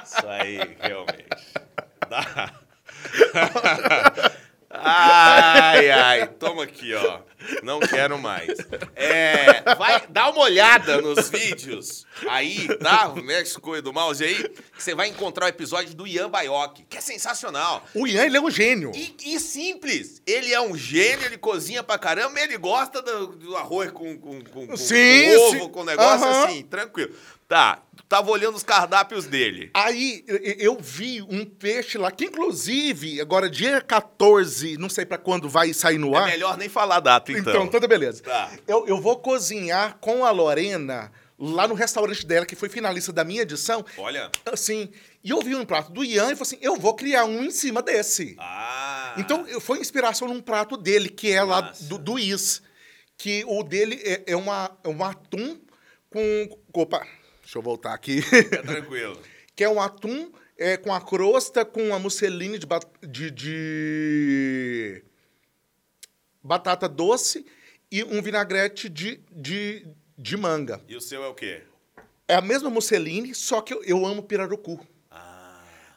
Isso 0.04 0.28
aí, 0.28 0.76
realmente. 0.80 1.28
Dá. 2.08 2.52
Ai, 4.82 5.90
ai, 5.90 6.26
toma 6.26 6.64
aqui, 6.64 6.94
ó. 6.94 7.20
Não 7.62 7.80
quero 7.80 8.18
mais. 8.18 8.49
É, 8.94 9.75
vai, 9.76 10.02
dá 10.08 10.28
uma 10.30 10.40
olhada 10.42 11.00
nos 11.00 11.28
vídeos 11.30 12.06
aí, 12.28 12.68
tá? 12.78 13.08
Mexe 13.22 13.58
com 13.58 13.70
o 13.70 13.80
do 13.82 13.92
mouse 13.92 14.22
aí, 14.22 14.34
que 14.49 14.82
você 14.82 14.94
vai 14.94 15.08
encontrar 15.08 15.46
o 15.46 15.49
episódio 15.49 15.94
do 15.94 16.06
Ian 16.06 16.28
Baioc, 16.28 16.80
que 16.88 16.96
é 16.99 17.00
sensacional. 17.00 17.82
O 17.94 18.06
Ian, 18.06 18.25
ele 18.26 18.37
é 18.37 18.40
um 18.40 18.50
gênio. 18.50 18.92
E, 18.94 19.16
e 19.25 19.40
simples. 19.40 20.20
Ele 20.26 20.52
é 20.52 20.60
um 20.60 20.76
gênio, 20.76 21.25
ele 21.25 21.38
cozinha 21.38 21.82
pra 21.82 21.99
caramba, 21.99 22.38
ele 22.40 22.58
gosta 22.58 23.00
do, 23.00 23.28
do 23.28 23.56
arroz 23.56 23.90
com, 23.90 24.18
com, 24.18 24.40
com, 24.44 24.66
com- 24.66 24.76
Sim, 24.76 25.34
com 25.34 25.40
ovo, 25.49 25.64
sim. 25.64 25.68
com 25.70 25.84
negócio 25.84 26.26
Aham. 26.26 26.44
assim, 26.44 26.62
tranquilo. 26.64 27.14
Tá, 27.49 27.82
tava 28.10 28.30
olhando 28.32 28.56
os 28.56 28.64
cardápios 28.64 29.24
dele. 29.26 29.70
Aí 29.72 30.24
eu- 30.58 30.76
vi 30.80 31.22
um 31.22 31.44
peixe 31.44 31.96
lá, 31.96 32.10
que 32.10 32.24
inclusive, 32.24 33.20
agora 33.20 33.48
dia 33.48 33.80
14, 33.80 34.76
não 34.76 34.88
sei 34.88 35.06
pra 35.06 35.16
quando 35.16 35.48
vai 35.48 35.72
sair 35.72 35.96
no 35.96 36.14
É 36.16 36.18
ar. 36.18 36.26
melhor 36.26 36.58
nem 36.58 36.68
falar 36.68 36.96
a 36.96 37.00
data, 37.00 37.30
então. 37.30 37.52
Então, 37.52 37.68
toda 37.68 37.86
beleza. 37.86 38.22
Tá. 38.24 38.50
Eu, 38.66 38.84
eu 38.88 39.00
vou 39.00 39.16
cozinhar 39.20 39.96
com 40.00 40.24
a 40.24 40.30
Lorena 40.32 41.12
lá 41.38 41.68
no 41.68 41.74
restaurante 41.74 42.26
dela, 42.26 42.44
que 42.44 42.56
foi 42.56 42.68
finalista 42.68 43.12
da 43.12 43.22
minha 43.22 43.42
edição. 43.42 43.84
Olha. 43.96 44.28
Assim, 44.44 44.90
e 45.22 45.30
eu 45.30 45.40
vi 45.40 45.54
um 45.54 45.64
prato 45.64 45.92
do 45.92 46.04
Ian 46.04 46.24
e 46.32 46.36
falei 46.36 46.42
assim: 46.42 46.58
eu 46.60 46.76
vou 46.76 46.94
criar 46.94 47.24
um 47.26 47.44
em 47.44 47.50
cima 47.52 47.80
desse. 47.80 48.34
Ah. 48.40 49.14
Então, 49.18 49.46
eu- 49.46 49.60
foi 49.60 49.78
inspiração 49.78 50.26
num 50.26 50.40
prato 50.42 50.76
dele, 50.76 51.08
que 51.08 51.30
é 51.30 51.44
lá 51.44 51.62
Massa. 51.62 51.84
do, 51.84 51.96
do 51.96 52.18
Is. 52.18 52.60
Que 53.16 53.44
o 53.46 53.62
dele 53.62 54.00
é, 54.02 54.32
é, 54.32 54.36
uma, 54.36 54.76
é 54.82 54.88
um 54.88 55.04
atum 55.04 55.60
com. 56.10 56.58
Opa, 56.74 57.06
deixa 57.50 57.59
eu 57.59 57.62
voltar 57.62 57.92
aqui. 57.95 58.23
Fica 58.23 58.62
tranquilo. 58.62 59.21
que 59.57 59.64
é 59.64 59.69
um 59.69 59.80
atum 59.80 60.30
é, 60.57 60.76
com 60.76 60.95
a 60.95 61.00
crosta, 61.00 61.64
com 61.64 61.92
a 61.92 61.99
musseline 61.99 62.57
de, 62.59 62.64
ba- 62.66 62.78
de- 63.02 63.30
de 63.33 65.02
batata 66.42 66.88
doce 66.88 67.45
e 67.90 68.04
um 68.04 68.23
vinagrete 68.23 68.88
de, 68.88 69.21
de, 69.33 69.85
de 70.16 70.37
manga. 70.37 70.80
E 70.88 70.95
o 70.95 71.00
seu 71.00 71.25
é 71.25 71.28
o 71.28 71.35
quê? 71.35 71.62
É 72.28 72.37
a 72.37 72.40
mesma 72.40 72.71
musseline, 72.71 73.35
só 73.35 73.61
que 73.61 73.75
eu, 73.75 73.83
eu 73.83 74.07
amo 74.07 74.23
pirarucu. 74.23 74.78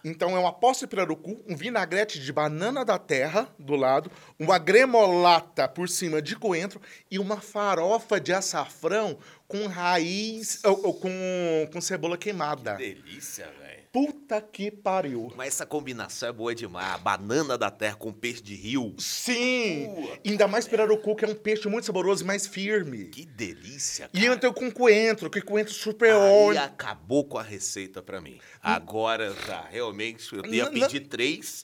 Então 0.04 0.36
é 0.36 0.40
uma 0.40 0.52
de 0.52 0.86
pirarucu, 0.86 1.42
um 1.48 1.56
vinagrete 1.56 2.20
de 2.20 2.34
banana 2.34 2.84
da 2.84 3.00
terra 3.00 3.48
do 3.58 3.76
lado, 3.76 4.12
uma 4.38 4.58
gremolata 4.58 5.68
por 5.68 5.88
cima 5.88 6.22
de 6.22 6.36
coentro 6.36 6.82
e 7.10 7.18
uma 7.18 7.40
farofa 7.40 8.20
de 8.20 8.34
açafrão 8.34 9.18
com 9.48 9.66
raiz, 9.68 10.62
ou, 10.66 10.88
ou 10.88 10.94
com, 10.96 11.70
com 11.72 11.80
cebola 11.80 12.18
queimada. 12.18 12.76
Delícia, 12.76 13.50
velho. 13.60 13.83
Puta 13.94 14.42
que 14.42 14.72
pariu. 14.72 15.32
Mas 15.38 15.50
essa 15.50 15.68
combinação 15.68 16.28
é 16.28 16.32
boa 16.32 16.56
demais. 16.56 16.96
A 16.96 16.98
banana 16.98 17.56
da 17.56 17.70
terra 17.70 17.96
com 17.96 18.12
peixe 18.12 18.42
de 18.42 18.56
rio. 18.56 18.96
Sim! 18.98 19.86
Pua. 19.86 20.20
Ainda 20.26 20.48
mais 20.48 20.68
pirarucu, 20.68 21.16
que 21.16 21.24
é 21.24 21.28
um 21.28 21.36
peixe 21.36 21.70
muito 21.70 21.86
saboroso 21.86 22.24
e 22.24 22.26
mais 22.26 22.48
firme. 22.48 23.06
Que 23.10 23.24
delícia, 23.24 24.10
cara. 24.10 24.26
E 24.26 24.28
então 24.28 24.52
com 24.52 24.72
coentro, 24.72 25.30
que 25.30 25.40
coentro 25.42 25.72
super 25.76 26.12
óleo. 26.12 26.60
acabou 26.60 27.24
com 27.24 27.38
a 27.38 27.44
receita 27.44 28.02
pra 28.02 28.20
mim. 28.20 28.40
Agora 28.64 29.32
tá, 29.46 29.68
realmente, 29.70 30.34
eu 30.34 30.44
ia 30.44 30.72
pedir 30.72 31.02
três, 31.02 31.64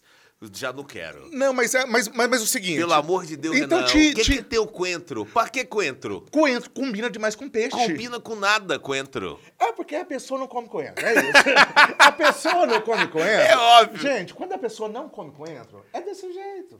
já 0.53 0.71
não 0.71 0.83
quero. 0.83 1.29
Não, 1.31 1.51
mas 1.51 1.75
é 1.75 1.85
mas, 1.85 2.07
mas, 2.07 2.29
mas 2.29 2.41
é 2.41 2.43
o 2.43 2.47
seguinte. 2.47 2.77
Pelo 2.77 2.93
amor 2.93 3.25
de 3.25 3.35
Deus, 3.35 3.55
Então 3.57 3.79
Renan, 3.79 3.89
te- 3.91 4.11
o 4.11 4.15
que, 4.15 4.21
te- 4.23 4.35
que 4.37 4.43
tem 4.43 4.59
o 4.59 4.67
coentro? 4.67 5.25
Pra 5.25 5.49
que 5.49 5.65
coentro? 5.65 6.25
Coentro 6.31 6.69
combina 6.69 7.09
demais 7.09 7.35
com 7.35 7.49
peixe. 7.49 7.71
Combina 7.71 8.19
com 8.19 8.35
nada, 8.35 8.79
coentro. 8.79 9.39
É 9.59 9.71
porque 9.73 9.95
a 9.95 10.05
pessoa 10.05 10.39
não 10.39 10.47
come 10.47 10.67
coentro, 10.69 11.05
é 11.05 11.13
isso. 11.13 11.43
a 11.99 12.11
pessoa 12.11 12.65
não 12.65 12.81
come 12.81 13.07
coentro. 13.07 13.29
É 13.47 13.57
óbvio. 13.57 13.99
Gente, 14.01 14.33
quando 14.33 14.53
a 14.53 14.57
pessoa 14.57 14.87
não 14.87 15.09
come 15.09 15.31
coentro, 15.31 15.85
é 15.91 16.01
desse 16.01 16.31
jeito. 16.31 16.79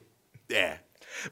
É, 0.51 0.79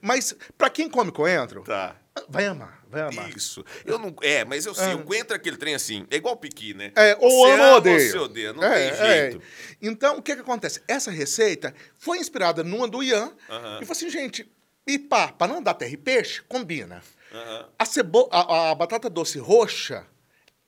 Mas 0.02 0.36
pra 0.58 0.70
quem 0.70 0.90
come 0.90 1.12
coentro, 1.12 1.62
tá. 1.64 1.96
vai 2.30 2.46
amar, 2.46 2.84
vai 2.90 3.02
amar. 3.02 3.30
Isso. 3.36 3.64
Eu 3.86 3.98
não, 4.00 4.16
é, 4.22 4.44
mas 4.46 4.66
eu 4.66 4.74
sei, 4.74 4.94
o 4.94 5.04
coentro 5.04 5.34
é 5.34 5.38
aquele 5.38 5.58
trem 5.58 5.76
assim, 5.76 6.06
é 6.10 6.16
igual 6.18 6.36
piqui, 6.38 6.74
né? 6.74 6.92
É, 6.96 7.16
ou 7.20 7.30
Você 7.48 7.52
ama 7.54 7.70
ou 7.72 7.78
odeia. 7.78 8.00
você 8.12 8.18
odeia, 8.18 8.54
não 8.54 8.64
É, 8.64 8.90
tem 8.92 9.00
é. 9.00 9.08
jeito. 9.32 9.42
Então, 9.82 10.18
o 10.18 10.22
que 10.22 10.36
que 10.36 10.42
acontece? 10.42 10.82
Essa 10.88 11.12
receita 11.12 11.74
foi 11.98 12.18
inspirada 12.18 12.64
numa 12.64 12.88
do 12.88 13.02
Ian. 13.04 13.32
Aham. 13.50 13.80
E 13.82 13.86
falou 13.86 13.92
assim, 13.92 14.10
gente, 14.10 14.52
e 14.86 14.98
pá, 14.98 15.32
pra 15.32 15.48
não 15.48 15.62
dar 15.62 15.74
terra 15.74 15.92
e 15.92 15.98
peixe, 15.98 16.42
combina. 16.48 17.04
Aham, 17.32 17.70
A, 17.78 17.86
cebo 17.86 18.30
a, 18.32 18.72
a 18.72 18.76
batata 18.76 19.10
doce 19.10 19.38
roxa, 19.38 20.06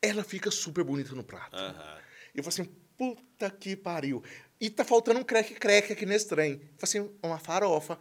ela 0.01 0.23
fica 0.23 0.51
super 0.51 0.83
bonita 0.83 1.15
no 1.15 1.23
prato. 1.23 1.55
aham. 1.55 1.97
E 2.35 2.37
eu 2.39 2.43
falei 2.43 2.61
assim, 2.61 2.75
puta 2.97 3.49
que 3.49 3.75
pariu. 3.75 4.21
E 4.61 4.69
tá 4.69 4.83
faltando 4.83 5.19
um 5.19 5.23
creque-creque 5.23 5.93
aqui 5.93 6.05
nesse 6.05 6.27
trem. 6.27 6.51
Eu 6.51 6.59
falei 6.59 7.07
assim, 7.07 7.11
uma 7.23 7.39
farofa. 7.39 7.97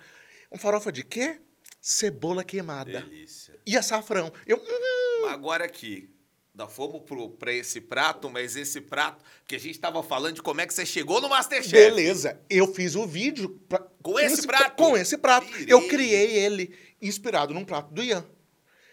Uma 0.50 0.58
farofa 0.58 0.90
de 0.90 1.02
quê? 1.04 1.40
Cebola 1.80 2.42
queimada. 2.44 3.00
Delícia. 3.02 3.58
E 3.66 3.76
açafrão. 3.76 4.32
Eu, 4.46 4.56
hum, 4.58 5.26
Agora 5.28 5.64
aqui, 5.64 6.10
nós 6.54 6.72
fomos 6.72 7.02
pro, 7.02 7.30
pra 7.30 7.52
esse 7.52 7.80
prato, 7.80 8.28
mas 8.30 8.56
esse 8.56 8.80
prato, 8.80 9.24
que 9.46 9.54
a 9.54 9.60
gente 9.60 9.78
tava 9.78 10.02
falando 10.02 10.34
de 10.36 10.42
como 10.42 10.60
é 10.60 10.66
que 10.66 10.74
você 10.74 10.84
chegou 10.86 11.20
no 11.20 11.28
Masterchef. 11.28 11.72
beleza. 11.72 12.40
Eu 12.48 12.72
fiz 12.74 12.94
o 12.94 13.06
vídeo... 13.06 13.48
pra- 13.68 13.86
Com 14.02 14.18
esse 14.18 14.46
pra- 14.46 14.58
prato? 14.58 14.76
Com 14.76 14.96
esse 14.96 15.16
prato. 15.18 15.46
Pirei. 15.46 15.66
Eu 15.72 15.86
criei 15.88 16.36
ele 16.38 16.74
inspirado 17.00 17.52
num 17.54 17.64
prato 17.64 17.92
do 17.92 18.02
Ian. 18.02 18.24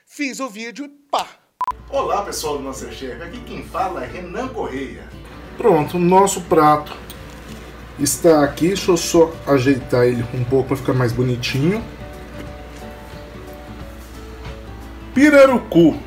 Fiz 0.06 0.40
o 0.40 0.50
vídeo 0.50 0.86
e 0.86 0.90
pá. 1.10 1.40
Olá 1.90 2.24
pessoal 2.24 2.58
do 2.58 2.64
Masterchef, 2.64 3.22
aqui 3.22 3.44
quem 3.46 3.64
fala 3.68 4.04
é 4.04 4.08
Renan 4.08 4.50
Correia. 4.50 5.10
Pronto, 5.58 5.98
o 5.98 6.00
nosso 6.00 6.42
prato 6.42 6.92
está 8.00 8.44
aqui, 8.44 8.68
deixa 8.68 8.92
eu 8.92 8.98
só 8.98 9.34
ajeitar 9.48 10.06
ele 10.06 10.24
um 10.34 10.44
pouco 10.44 10.70
para 10.70 10.78
ficar 10.78 10.94
mais 10.94 11.12
bonitinho. 11.12 11.84
Pirarucu 15.14 15.98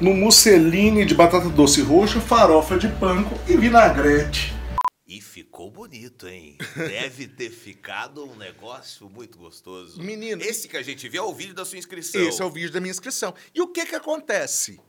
no 0.00 0.14
musseline 0.14 1.04
de 1.04 1.14
batata 1.14 1.48
doce 1.48 1.82
roxa, 1.82 2.20
farofa 2.20 2.78
de 2.78 2.88
panko 2.88 3.38
e 3.48 3.56
vinagrete. 3.56 4.54
E 5.06 5.20
ficou 5.20 5.70
bonito, 5.70 6.28
hein? 6.28 6.56
Deve 6.76 7.26
ter 7.26 7.50
ficado 7.50 8.24
um 8.24 8.36
negócio 8.36 9.10
muito 9.10 9.36
gostoso. 9.36 10.00
Menino. 10.00 10.40
Esse 10.40 10.68
que 10.68 10.76
a 10.76 10.82
gente 10.82 11.08
vê 11.08 11.18
é 11.18 11.22
o 11.22 11.34
vídeo 11.34 11.52
da 11.52 11.64
sua 11.64 11.78
inscrição. 11.78 12.22
Esse 12.22 12.40
é 12.40 12.44
o 12.44 12.50
vídeo 12.50 12.70
da 12.70 12.80
minha 12.80 12.92
inscrição. 12.92 13.34
E 13.52 13.60
o 13.60 13.66
que 13.66 13.84
que 13.84 13.96
acontece? 13.96 14.80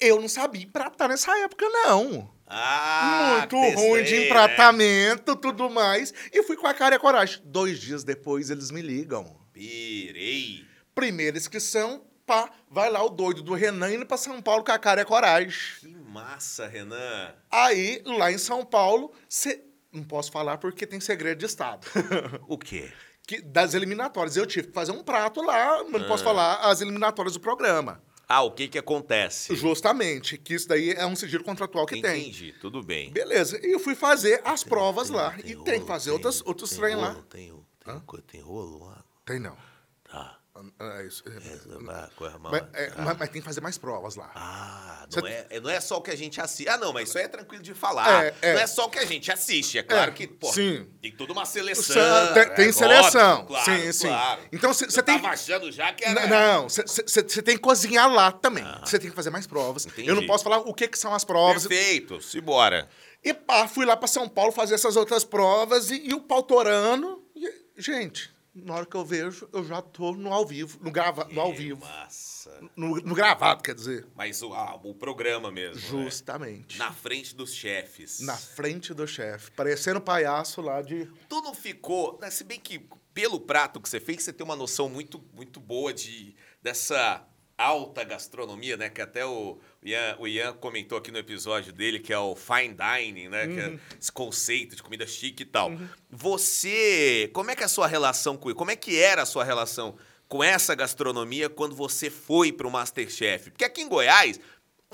Eu 0.00 0.18
não 0.18 0.28
sabia 0.28 0.62
empratar 0.62 1.10
nessa 1.10 1.38
época, 1.40 1.66
não. 1.68 2.30
Ah, 2.52 3.46
Muito 3.50 3.56
ruim 3.78 4.02
de 4.02 4.16
né? 4.18 4.24
empratamento, 4.26 5.36
tudo 5.36 5.70
mais. 5.70 6.12
E 6.32 6.42
fui 6.42 6.56
com 6.56 6.66
a 6.66 6.74
cara 6.74 6.94
e 6.94 6.96
a 6.96 7.00
coragem. 7.00 7.40
Dois 7.44 7.78
dias 7.78 8.02
depois 8.02 8.50
eles 8.50 8.70
me 8.72 8.82
ligam. 8.82 9.38
Pirei. 9.52 10.64
Primeira 10.94 11.36
inscrição, 11.38 12.04
pá, 12.26 12.50
vai 12.68 12.90
lá 12.90 13.02
o 13.04 13.08
doido 13.08 13.42
do 13.42 13.54
Renan 13.54 13.92
indo 13.94 14.04
pra 14.06 14.16
São 14.16 14.42
Paulo 14.42 14.64
com 14.64 14.72
a 14.72 14.78
cara 14.78 15.00
e 15.00 15.02
a 15.02 15.06
coragem. 15.06 15.52
Que 15.80 15.88
massa, 15.88 16.66
Renan. 16.66 17.32
Aí, 17.50 18.02
lá 18.04 18.32
em 18.32 18.38
São 18.38 18.64
Paulo, 18.64 19.12
cê... 19.28 19.62
não 19.92 20.02
posso 20.02 20.32
falar 20.32 20.58
porque 20.58 20.86
tem 20.86 20.98
segredo 21.00 21.38
de 21.38 21.46
Estado. 21.46 21.86
O 22.48 22.58
quê? 22.58 22.90
Que- 23.26 23.40
das 23.40 23.74
eliminatórias. 23.74 24.36
Eu 24.36 24.44
tive 24.46 24.68
que 24.68 24.74
fazer 24.74 24.90
um 24.90 25.04
prato 25.04 25.40
lá, 25.40 25.84
mas 25.84 26.00
não 26.00 26.06
Ah. 26.06 26.08
posso 26.08 26.24
falar 26.24 26.54
as 26.68 26.80
eliminatórias 26.80 27.34
do 27.34 27.40
programa. 27.40 28.02
Ah, 28.32 28.42
o 28.44 28.52
que 28.52 28.68
que 28.68 28.78
acontece? 28.78 29.56
Justamente, 29.56 30.38
que 30.38 30.54
isso 30.54 30.68
daí 30.68 30.90
é 30.92 31.04
um 31.04 31.16
sigilo 31.16 31.42
contratual 31.42 31.84
que 31.84 32.00
tem. 32.00 32.28
Entendi, 32.28 32.54
tudo 32.60 32.80
bem. 32.80 33.10
Beleza, 33.10 33.58
e 33.60 33.72
eu 33.72 33.80
fui 33.80 33.96
fazer 33.96 34.40
as 34.44 34.62
provas 34.62 35.08
Tem- 35.08 35.16
lá. 35.16 35.30
tem 35.32 35.50
e 35.50 35.56
tem 35.64 35.80
que 35.80 35.86
fazer 35.88 36.12
outras, 36.12 36.40
outros 36.46 36.70
tem 36.70 36.78
trem 36.78 36.94
lá. 36.94 37.14
Tem, 37.28 37.52
tem, 37.84 38.00
co- 38.06 38.22
tem 38.22 38.40
rolo 38.40 38.86
lá? 38.86 39.02
Tem 39.26 39.40
não. 39.40 39.56
Tá. 40.04 40.38
É 40.78 41.06
isso. 41.06 41.22
É, 41.26 41.90
Ah, 41.90 42.08
coisa 42.16 42.38
mal- 42.38 42.52
mas, 42.52 42.62
é, 42.74 42.92
ah. 42.96 43.02
mas- 43.02 43.18
mas 43.18 43.28
tem 43.30 43.40
que 43.40 43.46
fazer 43.46 43.60
mais 43.60 43.78
provas 43.78 44.16
lá. 44.16 44.30
Ah, 44.34 45.06
não 45.14 45.26
é, 45.26 45.46
é- 45.50 45.60
não 45.60 45.70
é 45.70 45.80
só 45.80 45.96
o 45.98 46.02
que 46.02 46.10
a 46.10 46.16
gente 46.16 46.40
assiste. 46.40 46.68
Ah, 46.68 46.76
não, 46.76 46.92
mas 46.92 47.08
isso 47.08 47.18
aí 47.18 47.24
é 47.24 47.28
tranquilo 47.28 47.62
de 47.62 47.74
falar. 47.74 48.24
É, 48.24 48.34
é. 48.42 48.54
Não 48.54 48.60
é 48.60 48.66
só 48.66 48.86
o 48.86 48.90
que 48.90 48.98
a 48.98 49.04
gente 49.04 49.30
assiste. 49.32 49.78
É 49.78 49.82
claro 49.82 50.10
É, 50.10 50.14
que, 50.14 50.26
pô, 50.26 50.52
sim. 50.52 50.86
tem 51.00 51.12
toda 51.12 51.32
uma 51.32 51.44
seleção. 51.44 52.34
Tem- 52.34 52.54
tem 52.54 52.68
é, 52.68 52.72
seleção. 52.72 53.32
óbvio, 53.40 53.46
claro, 53.48 53.64
Sim, 53.64 53.92
sim. 53.92 54.08
claro. 54.08 54.40
Então, 54.52 54.72
cê- 54.74 54.84
Eu 54.86 54.90
cê 54.90 55.02
tem- 55.02 55.20
tava 55.20 55.32
achando 55.34 55.70
já 55.72 55.92
que 55.92 56.04
era... 56.04 56.26
Não, 56.26 56.68
você 56.68 57.42
tem 57.42 57.56
que 57.56 57.62
cozinhar 57.62 58.10
lá 58.12 58.30
também. 58.32 58.64
Você 58.84 58.98
tem 58.98 59.10
que 59.10 59.16
fazer 59.16 59.30
mais 59.30 59.46
provas. 59.46 59.86
Entendi. 59.86 60.08
Eu 60.08 60.14
não 60.14 60.26
posso 60.26 60.44
falar 60.44 60.58
o 60.58 60.74
que, 60.74 60.88
que 60.88 60.98
são 60.98 61.14
as 61.14 61.24
provas. 61.24 61.66
Perfeito, 61.66 62.20
simbora. 62.20 62.88
E 63.22 63.34
pá, 63.34 63.68
fui 63.68 63.84
lá 63.84 63.96
pra 63.96 64.08
São 64.08 64.28
Paulo 64.28 64.50
fazer 64.52 64.74
essas 64.74 64.96
outras 64.96 65.24
provas 65.24 65.90
e, 65.90 66.08
e 66.08 66.14
o 66.14 66.20
pau 66.20 66.42
torando. 66.42 67.22
E, 67.36 67.52
gente, 67.76 68.30
na 68.54 68.74
hora 68.74 68.86
que 68.86 68.96
eu 68.96 69.04
vejo, 69.04 69.48
eu 69.52 69.64
já 69.64 69.80
tô 69.80 70.12
no 70.12 70.32
ao 70.32 70.44
vivo, 70.44 70.78
no, 70.82 70.90
grava, 70.90 71.24
no 71.30 71.40
ao 71.40 71.52
vivo. 71.52 71.80
Massa. 71.80 72.60
No, 72.74 72.96
no 72.96 73.14
gravado, 73.14 73.62
quer 73.62 73.74
dizer. 73.74 74.06
Mas 74.14 74.42
o, 74.42 74.52
ah, 74.52 74.78
o 74.82 74.94
programa 74.94 75.50
mesmo, 75.50 75.98
né? 75.98 76.04
Justamente. 76.04 76.78
Na 76.78 76.92
frente 76.92 77.34
dos 77.34 77.54
chefes. 77.54 78.20
Na 78.20 78.36
frente 78.36 78.92
do 78.92 79.06
chefe, 79.06 79.50
parecendo 79.52 80.00
palhaço 80.00 80.60
lá 80.60 80.82
de. 80.82 81.06
Tu 81.28 81.40
não 81.42 81.54
ficou, 81.54 82.18
né, 82.20 82.30
se 82.30 82.44
bem 82.44 82.58
que 82.58 82.80
pelo 83.14 83.40
prato 83.40 83.80
que 83.80 83.88
você 83.88 84.00
fez, 84.00 84.22
você 84.22 84.32
tem 84.32 84.44
uma 84.44 84.56
noção 84.56 84.88
muito, 84.88 85.22
muito 85.34 85.60
boa 85.60 85.92
de 85.92 86.34
dessa 86.62 87.24
alta 87.60 88.02
gastronomia, 88.02 88.76
né? 88.76 88.88
Que 88.88 89.02
até 89.02 89.24
o 89.26 89.58
Ian, 89.82 90.16
o 90.18 90.26
Ian 90.26 90.54
comentou 90.54 90.96
aqui 90.96 91.10
no 91.10 91.18
episódio 91.18 91.72
dele, 91.72 92.00
que 92.00 92.12
é 92.12 92.18
o 92.18 92.34
fine 92.34 92.74
dining, 92.74 93.28
né? 93.28 93.46
Que 93.46 93.60
é 93.60 93.78
esse 94.00 94.10
conceito 94.10 94.74
de 94.74 94.82
comida 94.82 95.06
chique 95.06 95.42
e 95.42 95.46
tal. 95.46 95.70
Você, 96.10 97.30
como 97.34 97.50
é 97.50 97.56
que 97.56 97.62
é 97.62 97.66
a 97.66 97.68
sua 97.68 97.86
relação 97.86 98.36
com 98.36 98.52
Como 98.54 98.70
é 98.70 98.76
que 98.76 98.98
era 98.98 99.22
a 99.22 99.26
sua 99.26 99.44
relação 99.44 99.96
com 100.26 100.42
essa 100.42 100.74
gastronomia 100.74 101.50
quando 101.50 101.74
você 101.74 102.08
foi 102.08 102.50
pro 102.50 102.70
Masterchef? 102.70 103.50
Porque 103.50 103.64
aqui 103.64 103.82
em 103.82 103.88
Goiás, 103.88 104.40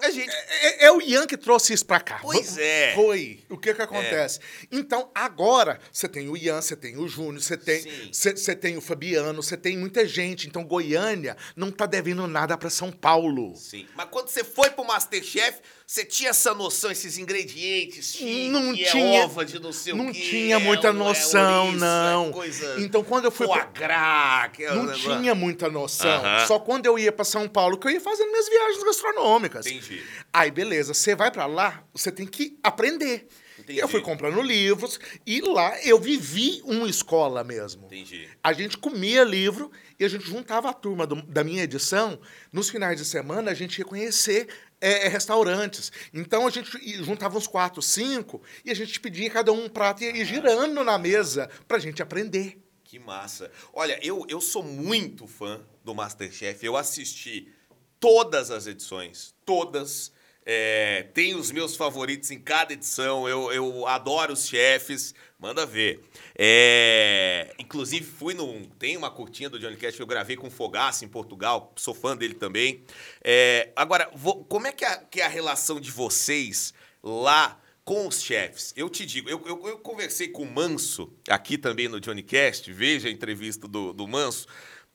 a 0.02 0.10
gente 0.10 0.30
É, 0.30 0.86
é 0.86 0.92
o 0.92 1.00
Ian 1.00 1.26
que 1.26 1.36
trouxe 1.36 1.72
isso 1.72 1.86
pra 1.86 2.00
cá. 2.00 2.18
Pois 2.20 2.58
é. 2.58 2.94
Foi. 2.94 3.44
O 3.48 3.56
que 3.56 3.72
que 3.72 3.82
acontece? 3.82 4.40
Então, 4.70 5.10
agora, 5.14 5.80
você 5.90 6.08
tem 6.08 6.28
o 6.28 6.36
Ian, 6.36 6.60
você 6.60 6.76
tem 6.76 6.96
o 6.96 7.08
Júnior, 7.08 7.40
você 7.40 7.56
tem, 7.56 8.12
você 8.12 8.36
você 8.36 8.54
tem 8.54 8.76
o 8.76 8.80
Fabiano, 8.80 9.42
você 9.42 9.56
tem 9.56 9.76
muita 9.76 10.06
gente. 10.06 10.46
Então, 10.46 10.64
Goiânia 10.64 11.36
não 11.54 11.70
tá 11.70 11.86
devendo 11.86 12.26
nada 12.26 12.56
pra 12.58 12.70
São 12.70 12.92
Paulo. 12.92 13.54
Sim. 13.56 13.86
Mas 13.94 14.08
quando 14.10 14.28
você 14.28 14.44
foi 14.44 14.70
pro 14.70 14.84
Masterchef, 14.84 15.60
você 15.86 16.04
tinha 16.04 16.30
essa 16.30 16.52
noção, 16.52 16.90
esses 16.90 17.16
ingredientes, 17.16 18.12
chique, 18.12 18.48
Não 18.48 18.72
é 18.72 18.76
tinha- 18.90 19.24
ova 19.24 19.44
de 19.44 19.58
não 19.60 19.72
sei 19.72 19.92
o 19.92 19.96
não 19.96 20.12
quê, 20.12 20.20
tinha 20.20 20.58
muita 20.58 20.88
é 20.88 20.92
noção, 20.92 21.66
ouriça, 21.66 21.78
não. 21.86 22.28
É 22.28 22.32
coisa 22.32 22.80
Então, 22.80 23.04
quando 23.04 23.26
eu 23.26 23.30
fui 23.30 23.46
gras, 23.72 24.50
que 24.52 24.64
é 24.64 24.72
o 24.72 24.74
Não 24.76 24.82
negócio- 24.86 25.16
tinha 25.18 25.34
muita 25.34 25.68
noção. 25.70 26.10
Aham. 26.10 26.46
Só 26.46 26.58
quando 26.58 26.86
eu 26.86 26.98
ia 26.98 27.12
pra 27.12 27.24
São 27.24 27.48
Paulo 27.48 27.78
que 27.78 27.86
eu 27.86 27.92
ia 27.92 28.00
fazendo 28.00 28.30
minhas 28.30 28.48
viagens 28.48 28.82
gastronômicas. 28.82 29.66
Entendi. 29.66 30.02
Aí, 30.32 30.50
beleza, 30.50 30.92
você 30.92 31.14
vai 31.14 31.30
pra 31.30 31.46
lá, 31.46 31.84
você 31.94 32.10
tem 32.10 32.26
que 32.26 32.58
aprender. 32.64 33.28
Entendi. 33.58 33.78
Eu 33.78 33.88
fui 33.88 34.02
comprando 34.02 34.42
livros 34.42 35.00
e 35.26 35.40
lá 35.40 35.80
eu 35.82 35.98
vivi 35.98 36.60
uma 36.64 36.88
escola 36.90 37.42
mesmo. 37.42 37.86
Entendi. 37.86 38.28
A 38.44 38.52
gente 38.52 38.76
comia 38.76 39.24
livro 39.24 39.72
e 39.98 40.04
a 40.04 40.08
gente 40.08 40.26
juntava 40.28 40.68
a 40.68 40.74
turma 40.74 41.06
do- 41.06 41.22
da 41.22 41.42
minha 41.42 41.62
edição. 41.62 42.20
Nos 42.52 42.68
finais 42.68 42.98
de 42.98 43.04
semana, 43.06 43.50
a 43.50 43.54
gente 43.54 43.78
ia 43.78 43.84
conhecer 43.84 44.46
é, 44.86 45.06
é, 45.06 45.08
restaurantes. 45.08 45.90
Então, 46.14 46.46
a 46.46 46.50
gente 46.50 46.70
juntava 47.04 47.36
uns 47.36 47.48
quatro, 47.48 47.82
cinco 47.82 48.40
e 48.64 48.70
a 48.70 48.74
gente 48.74 49.00
pedia 49.00 49.28
cada 49.28 49.52
um 49.52 49.56
um 49.56 49.68
prato 49.68 50.04
e 50.04 50.18
ia 50.18 50.24
girando 50.24 50.84
na 50.84 50.96
mesa 50.98 51.50
pra 51.66 51.78
gente 51.78 52.02
aprender. 52.02 52.62
Que 52.84 52.98
massa. 52.98 53.50
Olha, 53.72 53.98
eu, 54.00 54.24
eu 54.28 54.40
sou 54.40 54.62
muito 54.62 55.26
fã 55.26 55.60
do 55.84 55.94
Masterchef. 55.94 56.64
Eu 56.64 56.76
assisti 56.76 57.52
todas 57.98 58.50
as 58.50 58.66
edições, 58.66 59.34
todas. 59.44 60.12
É, 60.48 61.02
tem 61.12 61.34
os 61.34 61.50
meus 61.50 61.74
favoritos 61.74 62.30
em 62.30 62.38
cada 62.38 62.72
edição. 62.72 63.28
Eu, 63.28 63.52
eu 63.52 63.86
adoro 63.88 64.32
os 64.32 64.46
chefes. 64.46 65.12
Manda 65.38 65.66
ver. 65.66 66.00
É, 66.38 67.52
inclusive, 67.58 68.04
fui 68.06 68.32
num. 68.32 68.64
Tem 68.78 68.96
uma 68.96 69.10
curtinha 69.10 69.50
do 69.50 69.58
Johnny 69.58 69.76
Cash 69.76 69.96
que 69.96 70.02
eu 70.02 70.06
gravei 70.06 70.36
com 70.36 70.46
o 70.46 70.50
Fogaça 70.50 71.04
em 71.04 71.08
Portugal. 71.08 71.72
Sou 71.76 71.92
fã 71.92 72.16
dele 72.16 72.34
também. 72.34 72.84
É, 73.22 73.70
agora, 73.74 74.08
vou- 74.14 74.44
como 74.44 74.66
é 74.68 74.72
que, 74.72 74.84
é 74.84 74.96
que 75.10 75.20
é 75.20 75.24
a 75.24 75.28
relação 75.28 75.80
de 75.80 75.90
vocês 75.90 76.72
lá 77.02 77.60
com 77.84 78.06
os 78.06 78.22
chefes? 78.22 78.72
Eu 78.76 78.88
te 78.88 79.04
digo, 79.04 79.28
eu, 79.28 79.42
eu, 79.44 79.66
eu 79.68 79.78
conversei 79.78 80.28
com 80.28 80.42
o 80.44 80.50
Manso 80.50 81.12
aqui 81.28 81.58
também 81.58 81.88
no 81.88 82.00
Johnny 82.00 82.22
Cast. 82.22 82.72
Veja 82.72 83.08
a 83.08 83.10
entrevista 83.10 83.66
do, 83.66 83.92
do 83.92 84.06
Manso. 84.06 84.46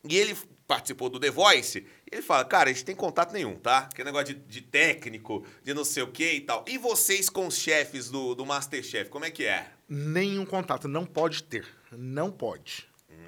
E 0.10 0.18
ele 0.18 0.36
participou 0.72 1.10
do 1.10 1.20
The 1.20 1.30
Voice. 1.30 1.86
Ele 2.10 2.22
fala, 2.22 2.46
cara, 2.46 2.70
a 2.70 2.74
gente 2.74 2.86
tem 2.86 2.96
contato 2.96 3.34
nenhum, 3.34 3.56
tá? 3.56 3.90
Que 3.94 4.06
negócio 4.06 4.34
de, 4.34 4.36
de 4.36 4.62
técnico, 4.62 5.46
de 5.62 5.74
não 5.74 5.84
sei 5.84 6.02
o 6.02 6.08
que 6.08 6.32
e 6.32 6.40
tal. 6.40 6.64
E 6.66 6.78
vocês 6.78 7.30
com 7.30 7.46
os 7.46 7.58
chefes 7.58 8.10
do, 8.10 8.34
do 8.34 8.46
Masterchef, 8.46 9.10
como 9.10 9.26
é 9.26 9.32
que 9.32 9.44
é? 9.44 9.68
Nenhum 9.90 10.46
contato, 10.46 10.88
não 10.88 11.06
pode 11.06 11.44
ter. 11.44 11.68
Não 11.92 12.32
pode. 12.32 12.88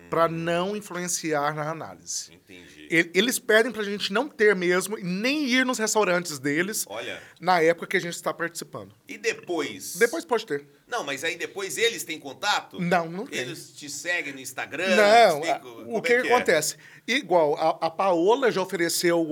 Pra 0.10 0.28
não 0.28 0.76
influenciar 0.76 1.56
na 1.56 1.72
análise. 1.72 2.32
Entendi. 2.34 2.88
Eles 3.16 3.40
pedem 3.40 3.72
pra 3.72 3.82
gente 3.82 4.14
não 4.14 4.28
ter 4.30 4.56
mesmo, 4.56 5.00
e 5.00 5.04
nem 5.04 5.46
ir 5.48 5.66
nos 5.66 5.80
restaurantes 5.80 6.38
deles 6.38 6.86
Olha. 6.88 7.20
na 7.42 7.60
época 7.62 7.88
que 7.88 7.98
a 7.98 8.00
gente 8.00 8.14
está 8.14 8.32
participando. 8.32 8.94
E 9.08 9.18
depois? 9.18 9.96
Depois 9.96 10.24
pode 10.24 10.46
ter. 10.46 10.68
Não, 10.88 11.04
mas 11.04 11.24
aí 11.24 11.36
depois 11.36 11.80
eles 11.80 12.04
têm 12.04 12.20
contato? 12.20 12.80
Não, 12.80 13.10
não 13.10 13.26
tem. 13.26 13.40
Eles 13.40 13.72
te 13.76 13.90
seguem 13.90 14.34
no 14.34 14.40
Instagram? 14.40 14.96
Não, 14.96 15.40
a- 15.40 15.56
ficam- 15.56 15.72
o 15.82 15.86
como 15.86 16.02
que, 16.04 16.14
é 16.14 16.22
que 16.22 16.28
é? 16.28 16.36
acontece? 16.36 16.78
Igual, 17.08 17.56
a, 17.56 17.88
a 17.88 17.90
Paola 17.90 18.52
já 18.52 18.62
ofereceu 18.62 19.26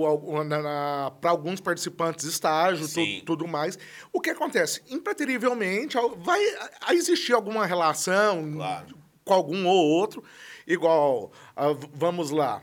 para 1.20 1.30
alguns 1.30 1.60
participantes 1.60 2.24
estágio, 2.24 2.88
tu- 2.88 3.24
tudo 3.24 3.46
mais. 3.46 3.78
O 4.12 4.20
que 4.20 4.30
acontece? 4.30 4.82
Impreterivelmente, 4.90 5.96
vai 6.24 6.40
a- 6.88 6.94
existir 6.94 7.32
alguma 7.32 7.64
relação 7.66 8.52
Claro. 8.54 8.96
com 9.24 9.32
algum 9.32 9.64
ou 9.66 9.76
outro. 9.86 10.24
Igual, 10.66 11.32
ah, 11.56 11.74
vamos 11.94 12.30
lá, 12.30 12.62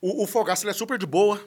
o, 0.00 0.24
o 0.24 0.26
Fogaça 0.26 0.64
ele 0.64 0.70
é 0.70 0.74
super 0.74 0.98
de 0.98 1.06
boa. 1.06 1.40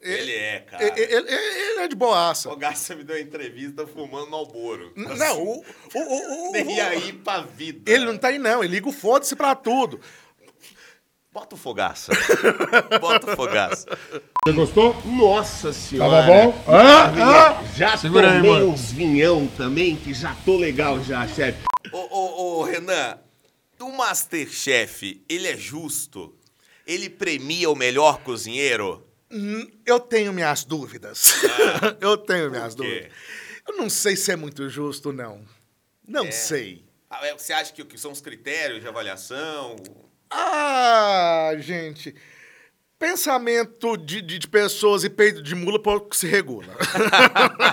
Ele 0.00 0.32
é, 0.32 0.58
cara. 0.60 0.82
Ele, 0.84 1.00
ele- 1.14 1.30
ele 1.30 1.80
é 1.80 1.86
de 1.88 1.94
boaça. 1.94 2.50
O 2.50 2.56
Gassa 2.56 2.96
me 2.96 3.04
deu 3.04 3.14
uma 3.14 3.22
entrevista 3.22 3.86
fumando 3.86 4.30
Malboro. 4.30 4.92
N- 4.96 5.14
Não, 5.16 5.40
o, 5.40 5.64
o, 5.94 5.98
o, 5.98 6.50
o- 6.50 6.56
E 6.56 6.80
aí 6.80 7.12
pra 7.12 7.42
vida. 7.42 7.88
ele 7.90 8.04
não 8.06 8.18
tá 8.18 8.28
aí, 8.28 8.38
não. 8.38 8.64
Ele 8.64 8.74
liga 8.74 8.88
o 8.88 8.92
foda-se 8.92 9.36
pra 9.36 9.54
tudo. 9.54 10.00
Bota 11.32 11.54
o 11.54 11.58
fogaça. 11.58 12.12
Bota 13.00 13.32
o 13.32 13.36
fogaça. 13.36 13.86
Você 14.44 14.52
gostou? 14.52 14.94
Nossa 15.04 15.72
senhora. 15.72 16.10
Tava 16.10 16.26
bom? 16.26 16.64
Ah, 16.66 17.58
ah. 17.60 17.64
Já 17.76 17.96
Segura 17.96 18.28
aí, 18.32 18.36
tomei 18.38 18.50
mano. 18.50 18.68
uns 18.70 18.90
vinhão 18.92 19.46
também, 19.56 19.94
que 19.96 20.12
já 20.12 20.34
tô 20.44 20.56
legal 20.58 21.00
já, 21.02 21.26
chefe. 21.28 21.62
Ô, 21.92 21.98
ô, 21.98 22.58
ô, 22.58 22.62
Renan, 22.64 23.18
o 23.82 23.96
Masterchef, 23.96 25.22
ele 25.28 25.48
é 25.48 25.56
justo? 25.56 26.34
Ele 26.86 27.08
premia 27.10 27.70
o 27.70 27.76
melhor 27.76 28.22
cozinheiro? 28.22 29.06
Hum, 29.30 29.66
Eu 29.86 30.00
tenho 30.00 30.32
minhas 30.32 30.64
dúvidas. 30.64 31.32
eu 32.00 32.16
tenho 32.16 32.50
minhas 32.50 32.74
dúvidas. 32.74 33.10
Eu 33.66 33.76
não 33.76 33.88
sei 33.88 34.16
se 34.16 34.32
é 34.32 34.36
muito 34.36 34.68
justo, 34.68 35.12
não. 35.12 35.44
Não 36.06 36.30
sei. 36.32 36.84
Ah, 37.08 37.26
é, 37.26 37.32
Você 37.32 37.52
acha 37.52 37.72
que 37.72 37.98
são 37.98 38.10
os 38.12 38.20
critérios 38.20 38.80
de 38.80 38.88
avaliação? 38.88 39.76
Ah, 40.30 41.52
gente. 41.58 42.14
Pensamento 42.98 43.96
de, 43.96 44.22
de, 44.22 44.38
de 44.38 44.48
pessoas 44.48 45.02
e 45.04 45.10
peito 45.10 45.42
de 45.42 45.54
mula 45.54 45.80
pouco 45.82 46.14
se 46.16 46.26
regula. 46.26 46.74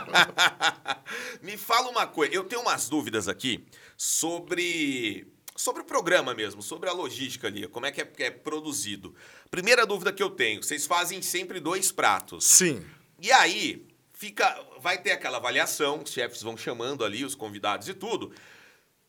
Me 1.42 1.56
fala 1.58 1.90
uma 1.90 2.08
coisa, 2.08 2.34
eu 2.34 2.44
tenho 2.44 2.62
umas 2.62 2.90
dúvidas 2.90 3.28
aqui 3.28 3.66
sobre 3.96 5.28
sobre 5.60 5.82
o 5.82 5.86
programa 5.86 6.34
mesmo, 6.34 6.62
sobre 6.62 6.88
a 6.90 6.94
logística 6.94 7.48
ali, 7.48 7.68
como 7.68 7.86
é 7.86 7.92
que 7.92 8.00
é, 8.00 8.10
é 8.20 8.32
produzido. 8.32 9.14
Primeira 9.52 9.86
dúvida 9.86 10.14
que 10.14 10.24
eu 10.24 10.30
tenho, 10.30 10.64
vocês 10.64 10.88
fazem 10.88 11.22
sempre 11.22 11.60
dois 11.60 11.92
pratos. 11.92 12.46
Sim. 12.46 12.86
E 13.22 13.30
aí, 13.30 13.86
fica, 14.14 14.58
vai 14.80 15.02
ter 15.02 15.12
aquela 15.12 15.36
avaliação, 15.36 16.02
os 16.02 16.14
chefes 16.14 16.42
vão 16.42 16.56
chamando 16.56 17.04
ali 17.04 17.26
os 17.26 17.36
convidados 17.36 17.90
e 17.90 17.94
tudo. 17.94 18.34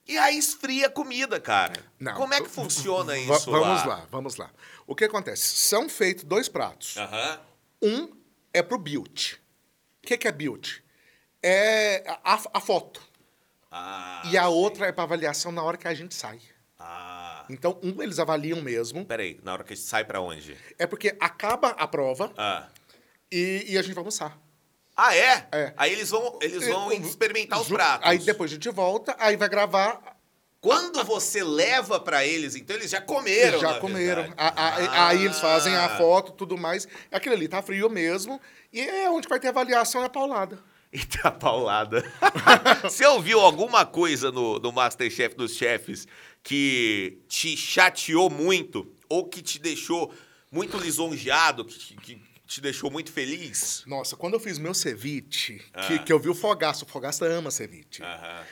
E 0.08 0.18
aí 0.18 0.36
esfria 0.36 0.88
a 0.88 0.90
comida, 0.90 1.38
cara. 1.38 1.84
Não. 2.00 2.14
Como 2.14 2.34
é 2.34 2.40
que 2.40 2.48
funciona 2.48 3.14
isso 3.16 3.48
Vamos 3.48 3.86
lá, 3.86 4.08
vamos 4.10 4.34
lá. 4.34 4.50
O 4.88 4.96
que 4.96 5.04
acontece? 5.04 5.56
São 5.56 5.88
feitos 5.88 6.24
dois 6.24 6.48
pratos. 6.48 6.96
Aham. 6.96 7.40
Um 7.80 8.08
é 8.52 8.60
pro 8.60 8.76
build. 8.76 9.40
O 10.02 10.06
que, 10.08 10.18
que 10.18 10.26
é 10.26 10.32
build? 10.32 10.82
É 11.40 12.02
a, 12.24 12.42
a 12.54 12.60
foto. 12.60 13.08
Ah, 13.70 14.22
e 14.24 14.36
a 14.36 14.42
sim. 14.42 14.48
outra 14.48 14.86
é 14.86 14.92
para 14.92 15.04
avaliação 15.04 15.52
na 15.52 15.62
hora 15.62 15.76
que 15.76 15.86
a 15.86 15.94
gente 15.94 16.14
sai. 16.14 16.40
Ah. 16.78 17.44
Então, 17.48 17.78
um 17.82 18.02
eles 18.02 18.18
avaliam 18.18 18.60
mesmo. 18.60 19.04
Peraí, 19.04 19.38
na 19.42 19.52
hora 19.52 19.64
que 19.64 19.72
a 19.72 19.76
gente 19.76 19.86
sai 19.86 20.04
pra 20.04 20.20
onde? 20.20 20.56
É 20.78 20.86
porque 20.86 21.16
acaba 21.20 21.68
a 21.70 21.86
prova 21.86 22.32
Ah. 22.36 22.66
e, 23.30 23.64
e 23.68 23.78
a 23.78 23.82
gente 23.82 23.94
vai 23.94 24.00
almoçar. 24.02 24.36
Ah, 24.96 25.14
é? 25.14 25.46
É. 25.52 25.74
Aí 25.76 25.92
eles 25.92 26.10
vão, 26.10 26.38
eles 26.42 26.66
vão 26.66 26.90
É, 26.90 26.96
experimentar 26.96 27.60
os 27.60 27.68
pratos. 27.68 28.08
Aí 28.08 28.18
depois 28.18 28.50
a 28.50 28.54
gente 28.54 28.68
volta, 28.70 29.14
aí 29.18 29.36
vai 29.36 29.48
gravar. 29.48 30.00
Quando 30.60 31.02
você 31.04 31.42
leva 31.42 31.98
pra 31.98 32.26
eles, 32.26 32.54
então 32.54 32.76
eles 32.76 32.90
já 32.90 33.00
comeram, 33.00 33.58
já 33.60 33.72
na 33.74 33.78
comeram. 33.80 34.30
A- 34.36 34.48
a- 34.48 34.76
Ah. 34.76 35.08
Aí 35.08 35.24
eles 35.24 35.38
fazem 35.38 35.74
a 35.74 35.96
foto 35.96 36.32
tudo 36.32 36.58
mais. 36.58 36.86
Aquilo 37.10 37.34
ali 37.34 37.48
tá 37.48 37.62
frio 37.62 37.88
mesmo. 37.88 38.38
E 38.72 38.80
é 38.80 39.08
onde 39.08 39.26
vai 39.26 39.40
ter 39.40 39.48
avaliação 39.48 40.02
é 40.02 40.06
a 40.06 40.10
paulada. 40.10 40.58
Eita 41.00 41.18
tá 41.22 41.30
paulada. 41.30 42.02
Você 42.82 43.06
ouviu 43.06 43.40
alguma 43.40 43.86
coisa 43.86 44.32
no, 44.32 44.58
no 44.58 44.72
Masterchef 44.72 45.36
dos 45.36 45.54
chefes 45.54 46.06
que 46.42 47.18
te 47.28 47.56
chateou 47.56 48.28
muito 48.30 48.92
ou 49.08 49.28
que 49.28 49.40
te 49.42 49.58
deixou 49.58 50.12
muito 50.50 50.76
lisonjeado, 50.78 51.64
que, 51.64 51.78
te- 51.78 51.94
que 51.96 52.22
te 52.46 52.60
deixou 52.60 52.90
muito 52.90 53.12
feliz? 53.12 53.84
Nossa, 53.86 54.16
quando 54.16 54.34
eu 54.34 54.40
fiz 54.40 54.58
meu 54.58 54.74
ceviche, 54.74 55.62
Ah. 55.72 55.86
que, 55.86 55.98
que 56.00 56.12
eu 56.12 56.18
vi 56.18 56.28
o 56.28 56.34
Fogaço, 56.34 56.84
o 56.84 56.88
Fogaço 56.88 57.24
ama 57.24 57.52
ceviche. 57.52 58.02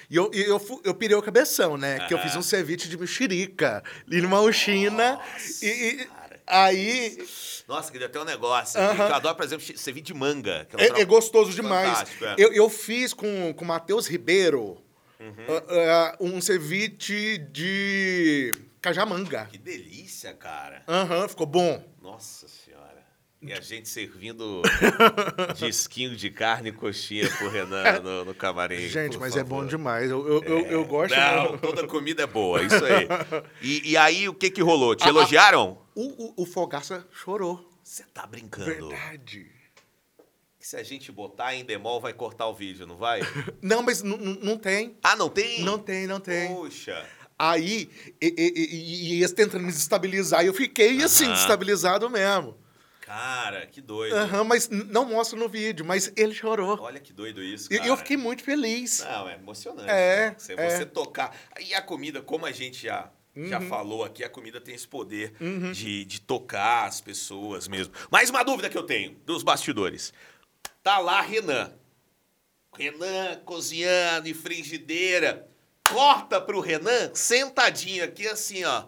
E 0.08 0.14
eu, 0.14 0.30
e 0.32 0.40
eu, 0.42 0.80
eu 0.84 0.94
pirei 0.94 1.16
o 1.16 1.22
cabeção, 1.22 1.76
né? 1.76 2.06
Que 2.06 2.14
eu 2.14 2.18
fiz 2.20 2.36
um 2.36 2.42
ceviche 2.42 2.88
de 2.88 2.96
mexerica, 2.96 3.82
limão 4.06 4.52
China. 4.52 5.18
E, 5.60 5.66
e-. 5.66 6.08
aí 6.48 7.18
Nossa, 7.66 7.92
que 7.92 7.98
deu 7.98 8.06
até 8.08 8.20
um 8.20 8.24
negócio. 8.24 8.80
Aham. 8.80 9.08
Eu 9.08 9.14
adoro, 9.14 9.34
por 9.36 9.44
exemplo, 9.44 9.64
ceviche 9.78 10.04
de 10.06 10.14
manga. 10.14 10.66
é, 10.72 10.86
troço 10.86 11.00
é 11.00 11.04
gostoso 11.04 11.52
demais. 11.52 12.04
é. 12.22 12.34
Eu, 12.38 12.52
eu 12.52 12.68
fiz 12.68 13.12
com 13.12 13.54
o 13.56 13.64
Matheus 13.64 14.06
Ribeiro 14.06 14.82
Uhum. 15.20 15.34
ah, 15.48 16.14
ah, 16.14 16.16
um 16.20 16.40
ceviche 16.40 17.38
de 17.38 18.52
cajamanga. 18.80 19.48
Que 19.50 19.58
delícia, 19.58 20.32
cara. 20.32 20.82
Aham, 20.86 21.26
ficou 21.28 21.46
bom. 21.46 21.82
Nossa 22.00 22.46
senhora. 22.46 22.78
E 23.40 23.52
a 23.52 23.60
gente 23.60 23.88
servindo 23.88 24.62
disquinho 25.56 26.14
de 26.16 26.28
carne 26.30 26.70
e 26.70 26.72
coxinha 26.72 27.28
pro 27.30 27.48
Renan 27.48 28.00
no, 28.00 28.24
no 28.26 28.34
camarim. 28.34 28.88
Gente, 28.88 29.16
mas 29.16 29.36
é 29.36 29.40
favor. 29.40 29.62
bom 29.62 29.66
demais. 29.66 30.10
Eu, 30.10 30.26
eu, 30.26 30.42
eu, 30.42 30.66
eu 30.66 30.84
gosto. 30.84 31.14
Não, 31.16 31.56
toda 31.58 31.86
comida 31.86 32.24
é 32.24 32.26
boa, 32.26 32.62
isso 32.62 32.84
aí. 32.84 33.08
E, 33.62 33.90
e 33.92 33.96
aí, 33.96 34.28
o 34.28 34.34
que 34.34 34.50
que 34.50 34.62
rolou? 34.62 34.94
Te 34.96 35.06
elogiaram? 35.08 35.78
O, 36.00 36.26
o, 36.26 36.42
o 36.42 36.46
Fogaça 36.46 37.04
chorou. 37.10 37.68
Você 37.82 38.04
tá 38.14 38.24
brincando. 38.24 38.88
Verdade. 38.88 39.50
Que 40.60 40.64
se 40.66 40.76
a 40.76 40.82
gente 40.84 41.10
botar 41.10 41.56
em 41.56 41.64
demol, 41.64 42.00
vai 42.00 42.12
cortar 42.12 42.46
o 42.46 42.54
vídeo, 42.54 42.86
não 42.86 42.96
vai? 42.96 43.20
Não, 43.60 43.82
mas 43.82 44.00
não 44.02 44.56
tem. 44.56 44.96
Ah, 45.02 45.16
não 45.16 45.28
tem? 45.28 45.62
Não 45.64 45.76
tem, 45.76 46.06
não 46.06 46.20
tem. 46.20 46.54
Puxa. 46.54 47.04
Aí, 47.36 47.90
e, 48.20 48.26
e, 48.26 48.52
e- 48.60 49.14
e 49.14 49.14
eles 49.18 49.32
tentando 49.32 49.62
me 49.62 49.72
desestabilizar, 49.72 50.44
e 50.44 50.46
eu 50.46 50.54
fiquei 50.54 51.02
assim, 51.02 51.24
Aham. 51.24 51.32
desestabilizado 51.32 52.08
mesmo. 52.10 52.56
Cara, 53.00 53.66
que 53.66 53.80
doido. 53.80 54.14
Aham, 54.14 54.44
mas 54.44 54.68
não 54.68 55.04
mostra 55.04 55.36
no 55.38 55.48
vídeo, 55.48 55.84
mas 55.84 56.12
ele 56.16 56.34
chorou. 56.34 56.78
Olha 56.80 57.00
que 57.00 57.12
doido 57.12 57.42
isso, 57.42 57.72
E 57.72 57.76
cara. 57.78 57.88
eu 57.88 57.96
fiquei 57.96 58.16
muito 58.16 58.42
feliz. 58.44 59.00
Não, 59.00 59.28
é 59.28 59.34
emocionante. 59.34 59.88
É, 59.90 60.30
né? 60.30 60.34
Você, 60.38 60.52
é. 60.54 60.70
você 60.70 60.86
tocar. 60.86 61.34
E 61.60 61.74
a 61.74 61.82
comida, 61.82 62.20
como 62.22 62.44
a 62.46 62.52
gente 62.52 62.82
já, 62.82 63.10
já 63.46 63.60
Uhum. 63.60 63.68
falou 63.68 64.04
aqui, 64.04 64.24
a 64.24 64.28
comida 64.28 64.60
tem 64.60 64.74
esse 64.74 64.88
poder 64.88 65.32
de, 65.72 66.04
de 66.04 66.20
tocar 66.20 66.86
as 66.86 67.00
pessoas 67.00 67.68
mesmo. 67.68 67.92
Mais 68.10 68.30
uma 68.30 68.42
dúvida 68.42 68.68
que 68.68 68.76
eu 68.78 68.82
tenho 68.84 69.12
dos 69.24 69.42
bastidores. 69.42 70.12
Tá 70.82 70.98
lá 70.98 71.20
Renan. 71.20 71.72
Renan 72.76 73.40
cozinhando 73.44 74.28
em 74.28 74.34
frigideira. 74.34 75.48
Corta 75.88 76.40
pro 76.40 76.60
Renan 76.60 77.10
sentadinho 77.14 78.04
aqui 78.04 78.26
assim, 78.28 78.64
ó. 78.64 78.84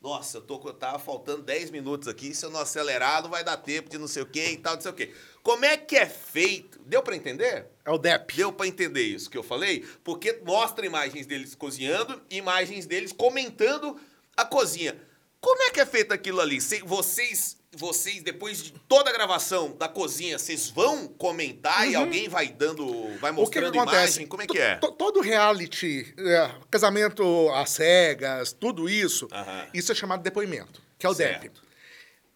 Nossa, 0.00 0.38
eu 0.38 0.42
tô, 0.42 0.58
tava 0.72 0.98
faltando 0.98 1.42
10 1.42 1.70
minutos 1.70 2.06
aqui. 2.08 2.32
Se 2.34 2.46
eu 2.46 2.50
não 2.50 2.60
acelerar, 2.60 3.22
não 3.22 3.28
vai 3.30 3.42
dar 3.42 3.56
tempo 3.56 3.90
de 3.90 3.98
não 3.98 4.06
sei 4.08 4.22
o 4.22 4.26
quê 4.26 4.50
e 4.52 4.56
tal, 4.56 4.74
não 4.74 4.80
sei 4.80 4.90
o 4.90 4.94
quê. 4.94 5.12
Como 5.42 5.64
é 5.64 5.76
que 5.76 5.96
é 5.96 6.06
feito? 6.06 6.67
Deu 6.88 7.02
pra 7.02 7.14
entender? 7.14 7.66
É 7.84 7.90
o 7.90 7.98
Depp. 7.98 8.34
Deu 8.34 8.52
pra 8.52 8.66
entender 8.66 9.02
isso 9.02 9.28
que 9.30 9.36
eu 9.36 9.42
falei? 9.42 9.84
Porque 10.02 10.40
mostra 10.44 10.84
imagens 10.86 11.26
deles 11.26 11.54
cozinhando 11.54 12.20
imagens 12.30 12.86
deles 12.86 13.12
comentando 13.12 13.96
a 14.36 14.44
cozinha. 14.44 14.96
Como 15.40 15.62
é 15.62 15.70
que 15.70 15.80
é 15.80 15.86
feito 15.86 16.12
aquilo 16.12 16.40
ali? 16.40 16.60
Cê- 16.60 16.82
Vocês, 16.82 17.56
vocês, 17.76 18.22
depois 18.22 18.60
de 18.62 18.72
toda 18.88 19.10
a 19.10 19.12
gravação 19.12 19.76
da 19.76 19.86
cozinha, 19.88 20.36
vocês 20.38 20.68
vão 20.70 21.06
comentar 21.06 21.88
e 21.88 21.94
alguém 21.94 22.28
vai 22.28 22.48
dando. 22.48 22.84
vai 23.18 23.30
Uhum. 23.30 23.42
O 23.42 23.46
que, 23.46 23.52
que 23.52 23.60
mostrando 23.60 23.78
acontece? 23.78 23.98
imagem? 24.14 24.26
Como 24.26 24.42
é 24.42 24.46
que 24.48 24.58
é? 24.58 24.76
To- 24.76 24.90
Todo 24.92 25.20
reality, 25.20 26.12
é, 26.18 26.50
casamento 26.70 27.50
às 27.50 27.70
cegas, 27.70 28.52
tudo 28.52 28.88
isso, 28.88 29.28
Aham. 29.30 29.66
isso 29.72 29.92
é 29.92 29.94
chamado 29.94 30.22
depoimento, 30.22 30.82
que 30.98 31.06
é 31.06 31.08
o 31.08 31.14
Certo. 31.14 31.42
DEP. 31.42 31.60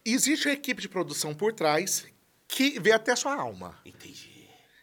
Existe 0.05 0.47
a 0.47 0.53
equipe 0.53 0.81
de 0.81 0.87
produção 0.87 1.33
por 1.33 1.51
trás 1.53 2.05
que 2.47 2.79
vê 2.79 2.91
até 2.91 3.11
a 3.11 3.15
sua 3.15 3.33
alma. 3.35 3.77
Entendi. 3.85 4.22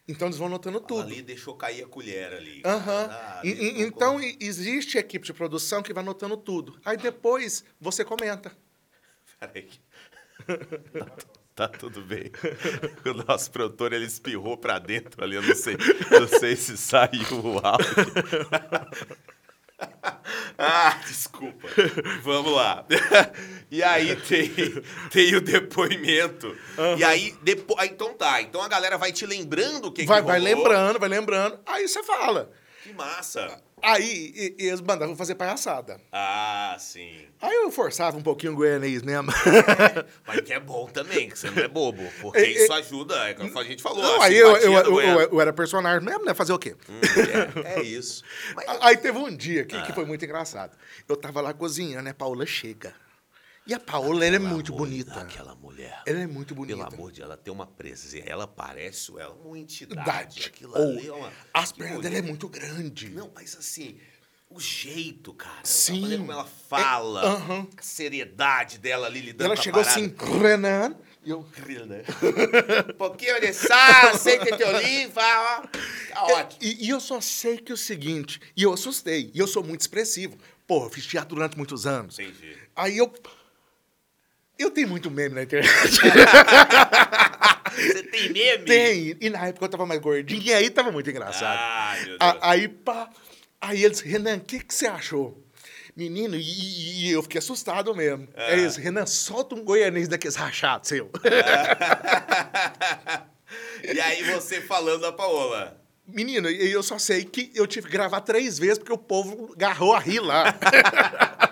Então 0.07 0.27
eles 0.27 0.37
vão 0.37 0.49
notando 0.49 0.79
tudo. 0.81 1.01
Ali 1.03 1.21
deixou 1.21 1.55
cair 1.55 1.83
a 1.83 1.87
colher 1.87 2.33
ali. 2.33 2.61
Aham. 2.65 3.07
Ah, 3.11 3.41
E- 3.43 3.81
então 3.81 4.19
existe 4.39 4.97
equipe 4.97 5.25
de 5.25 5.33
produção 5.33 5.81
que 5.81 5.93
vai 5.93 6.03
anotando 6.03 6.35
tudo. 6.35 6.79
Aí 6.83 6.97
depois 6.97 7.63
você 7.79 8.03
comenta. 8.03 8.51
Peraí. 9.39 9.69
Tá, 11.53 11.67
tá 11.67 11.77
tudo 11.77 12.01
bem. 12.01 12.31
O 13.05 13.13
nosso 13.27 13.51
produtor, 13.51 13.93
ele 13.93 14.05
espirrou 14.05 14.57
pra 14.57 14.79
dentro 14.79 15.23
ali, 15.23 15.35
eu 15.35 15.41
não 15.43 15.53
sei, 15.55 15.75
não 16.09 16.27
sei 16.27 16.55
se 16.55 16.75
saiu 16.77 17.21
o 17.43 17.59
áudio. 17.63 17.85
Ah, 20.57 20.99
desculpa. 21.07 21.67
Vamos 22.21 22.53
lá. 22.53 22.85
E 23.71 23.81
aí 23.81 24.13
tem, 24.17 24.51
tem 25.09 25.33
o 25.33 25.39
depoimento. 25.39 26.53
E 26.97 27.03
aí, 27.05 27.33
depo... 27.41 27.73
ah, 27.77 27.85
então 27.85 28.13
tá. 28.13 28.41
Então 28.41 28.61
a 28.61 28.67
galera 28.67 28.97
vai 28.97 29.13
te 29.13 29.25
lembrando 29.25 29.85
o 29.85 29.91
que 29.93 30.05
vai, 30.05 30.21
que 30.21 30.27
vai 30.27 30.39
lembrando, 30.41 30.99
vai 30.99 31.07
lembrando. 31.07 31.57
Aí 31.65 31.87
você 31.87 32.03
fala. 32.03 32.51
Que 32.83 32.91
massa. 32.91 33.61
Aí 33.81 34.31
e- 34.35 34.55
e 34.63 34.67
eles 34.67 34.81
mandavam 34.81 35.15
fazer 35.15 35.35
palhaçada. 35.35 35.99
Ah, 36.11 36.75
sim. 36.79 37.25
Aí 37.41 37.55
eu 37.55 37.71
forçava 37.71 38.17
um 38.17 38.21
pouquinho 38.21 38.53
o 38.53 38.55
goianês 38.55 39.01
mesmo. 39.01 39.31
Mas 40.27 40.41
que 40.41 40.53
é 40.53 40.59
bom 40.59 40.85
também, 40.87 41.29
que 41.29 41.37
você 41.37 41.49
não 41.49 41.63
é 41.63 41.67
bobo. 41.67 42.03
Porque 42.21 42.39
É, 42.39 42.43
é- 42.43 42.63
isso 42.63 42.73
ajuda, 42.73 43.15
é 43.29 43.33
como 43.33 43.57
a 43.57 43.63
gente 43.63 43.81
falou. 43.81 44.01
Não, 44.01 44.21
aí 44.21 44.37
eu, 44.37 44.55
eu, 44.57 44.73
eu- 45.01 45.19
eu 45.21 45.41
era 45.41 45.51
personagem 45.51 46.05
mesmo, 46.05 46.23
né? 46.25 46.33
Fazer 46.33 46.53
o 46.53 46.59
quê? 46.59 46.75
Hum, 46.89 46.99
é, 47.65 47.79
é 47.79 47.83
isso. 47.83 48.23
Mas- 48.55 48.65
Aí 48.81 48.97
teve 48.97 49.17
um 49.17 49.35
dia 49.35 49.63
que, 49.65 49.75
Ah. 49.75 49.81
que 49.83 49.93
foi 49.93 50.05
muito 50.05 50.23
engraçado. 50.25 50.75
Eu 51.07 51.15
tava 51.15 51.41
lá 51.41 51.53
cozinhando, 51.53 52.03
né? 52.03 52.13
Paula 52.13 52.45
chega. 52.45 52.93
E 53.65 53.73
a 53.73 53.79
Paula, 53.79 54.25
ela 54.25 54.35
é 54.37 54.39
muito 54.39 54.73
bonita. 54.73 55.21
Aquela 55.21 55.53
mulher. 55.55 56.01
Ela 56.05 56.19
é 56.21 56.27
muito 56.27 56.55
bonita. 56.55 56.77
Pelo 56.77 56.93
amor 56.93 57.11
de 57.11 57.17
Deus, 57.19 57.29
ela 57.29 57.37
tem 57.37 57.53
uma 57.53 57.67
presença. 57.67 58.27
Ela 58.27 58.47
parece 58.47 59.11
ela, 59.19 59.33
uma 59.35 59.57
entidade. 59.57 60.01
Idade. 60.01 60.43
Aquilo 60.47 60.73
Ou, 60.75 60.89
ali 60.97 61.07
é 61.07 61.13
uma. 61.13 61.31
as 61.53 61.71
que 61.71 61.77
pernas 61.79 61.97
mulher. 61.97 62.09
dela 62.11 62.25
é 62.25 62.27
muito 62.27 62.49
grande. 62.49 63.09
Não, 63.09 63.31
mas 63.35 63.55
assim, 63.55 63.99
o 64.49 64.59
jeito, 64.59 65.31
cara. 65.33 65.59
Sim. 65.63 65.97
A 65.99 66.01
maneira 66.01 66.21
como 66.23 66.31
ela 66.31 66.45
fala. 66.67 67.21
É, 67.23 67.27
aham. 67.27 67.67
A 67.77 67.81
seriedade 67.81 68.79
dela 68.79 69.05
ali 69.05 69.21
lidando 69.21 69.45
ela 69.45 69.55
com 69.55 69.61
a 69.61 69.63
chegou 69.63 69.83
parada. 69.83 70.01
assim, 70.01 70.15
Renan. 70.41 70.95
E 71.23 71.29
eu, 71.29 71.41
Um 71.41 72.93
pouquinho 72.97 73.39
de 73.39 73.53
sal, 73.53 74.07
aceita 74.09 74.57
de 74.57 74.63
oliva, 74.63 75.21
ó. 75.21 75.61
Tá 76.11 76.23
ótimo. 76.23 76.59
E, 76.63 76.87
e 76.87 76.89
eu 76.89 76.99
só 76.99 77.21
sei 77.21 77.59
que 77.59 77.71
é 77.71 77.75
o 77.75 77.77
seguinte, 77.77 78.41
e 78.57 78.63
eu 78.63 78.73
assustei, 78.73 79.29
e 79.31 79.37
eu 79.37 79.45
sou 79.45 79.63
muito 79.63 79.81
expressivo. 79.81 80.35
Pô, 80.65 80.85
eu 80.85 80.89
fiz 80.89 81.05
teatro 81.05 81.35
durante 81.35 81.55
muitos 81.55 81.85
anos. 81.85 82.17
Entendi. 82.17 82.57
Aí 82.75 82.97
eu. 82.97 83.13
Eu 84.61 84.69
tenho 84.71 84.87
muito 84.87 85.09
meme 85.09 85.33
na 85.35 85.43
internet. 85.43 85.71
Você 87.73 88.03
tem 88.03 88.29
meme? 88.31 88.65
Tem. 88.65 89.17
E 89.19 89.29
na 89.29 89.47
época 89.47 89.65
eu 89.65 89.69
tava 89.69 89.85
mais 89.85 89.99
gordinho, 89.99 90.41
e 90.41 90.53
aí 90.53 90.69
tava 90.69 90.91
muito 90.91 91.09
engraçado. 91.09 91.97
Meu 91.97 92.05
Deus. 92.05 92.17
A- 92.19 92.37
aí, 92.51 92.67
pá. 92.67 93.09
Aí 93.59 93.83
eles, 93.83 94.01
Renan, 94.01 94.37
o 94.37 94.41
que, 94.41 94.59
que 94.59 94.73
você 94.73 94.87
achou? 94.87 95.43
Menino, 95.95 96.35
e, 96.35 97.07
e- 97.07 97.11
eu 97.11 97.23
fiquei 97.23 97.39
assustado 97.39 97.95
mesmo. 97.95 98.27
Ah. 98.35 98.45
Aí 98.47 98.59
eles, 98.61 98.75
Renan, 98.75 99.05
solta 99.05 99.55
um 99.55 99.63
goianês 99.63 100.07
daqueles 100.07 100.35
rachados 100.35 100.87
seu. 100.89 101.09
e 103.83 103.99
aí 103.99 104.23
você 104.23 104.61
falando 104.61 105.05
a 105.05 105.11
Paola. 105.13 105.77
Menino, 106.07 106.49
eu 106.49 106.83
só 106.83 106.97
sei 106.99 107.23
que 107.23 107.51
eu 107.55 107.65
tive 107.65 107.87
que 107.87 107.93
gravar 107.93 108.21
três 108.21 108.59
vezes 108.59 108.77
porque 108.79 108.91
o 108.93 108.97
povo 108.97 109.53
agarrou 109.55 109.93
a 109.95 109.99
rir 109.99 110.19
lá. 110.19 110.53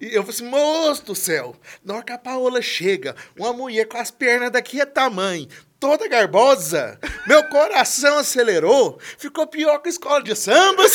e 0.00 0.06
eu 0.14 0.22
falei 0.22 0.30
assim, 0.36 0.44
moço 0.44 1.04
do 1.04 1.14
céu, 1.14 1.54
na 1.84 1.94
hora 1.94 2.04
que 2.04 2.12
a 2.12 2.18
Paola 2.18 2.60
chega, 2.62 3.14
uma 3.38 3.52
mulher 3.52 3.86
com 3.86 3.98
as 3.98 4.10
pernas 4.10 4.50
daqui 4.50 4.80
é 4.80 4.86
tamanho, 4.86 5.48
toda 5.80 6.08
garbosa, 6.08 6.98
meu 7.26 7.44
coração 7.48 8.18
acelerou, 8.18 8.98
ficou 9.18 9.46
pior 9.46 9.78
que 9.78 9.88
a 9.88 9.90
escola 9.90 10.22
de 10.22 10.34
samba. 10.34 10.84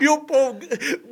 e 0.00 0.08
o 0.08 0.18
povo 0.20 0.58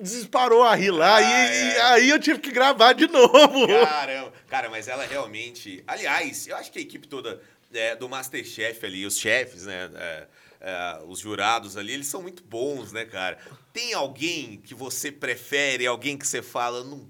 disparou 0.01 0.63
a 0.63 0.75
rir 0.75 0.91
lá, 0.91 1.21
e, 1.21 1.25
Ah, 1.25 1.55
e 1.55 1.71
é. 1.77 1.81
aí 1.83 2.11
eu 2.11 2.19
tive 2.21 2.39
que 2.39 2.51
gravar 2.51 2.93
de 2.93 3.07
novo. 3.09 3.67
Caramba. 3.67 4.33
Cara, 4.49 4.71
mas 4.71 4.89
ela 4.89 5.05
realmente. 5.05 5.83
Aliás, 5.87 6.47
eu 6.47 6.57
acho 6.57 6.71
que 6.71 6.79
a 6.79 6.83
equipe 6.83 7.09
toda 7.09 7.41
é, 7.73 7.97
do 7.97 8.09
Masterchef 8.09 8.85
ali, 8.87 9.05
os 9.05 9.19
chefes, 9.19 9.67
né? 9.67 9.91
é, 9.97 10.25
é, 10.65 11.03
os 11.07 11.19
jurados 11.19 11.77
ali, 11.77 11.93
eles 11.93 12.07
são 12.07 12.23
muito 12.23 12.43
bons, 12.43 12.91
né, 12.91 13.05
cara? 13.05 13.37
Tem 13.71 13.93
alguém 13.93 14.57
que 14.65 14.75
você 14.75 15.13
prefere, 15.13 15.87
alguém 15.87 16.17
que 16.17 16.27
você 16.27 16.41
fala. 16.41 16.83
Não... 16.83 17.07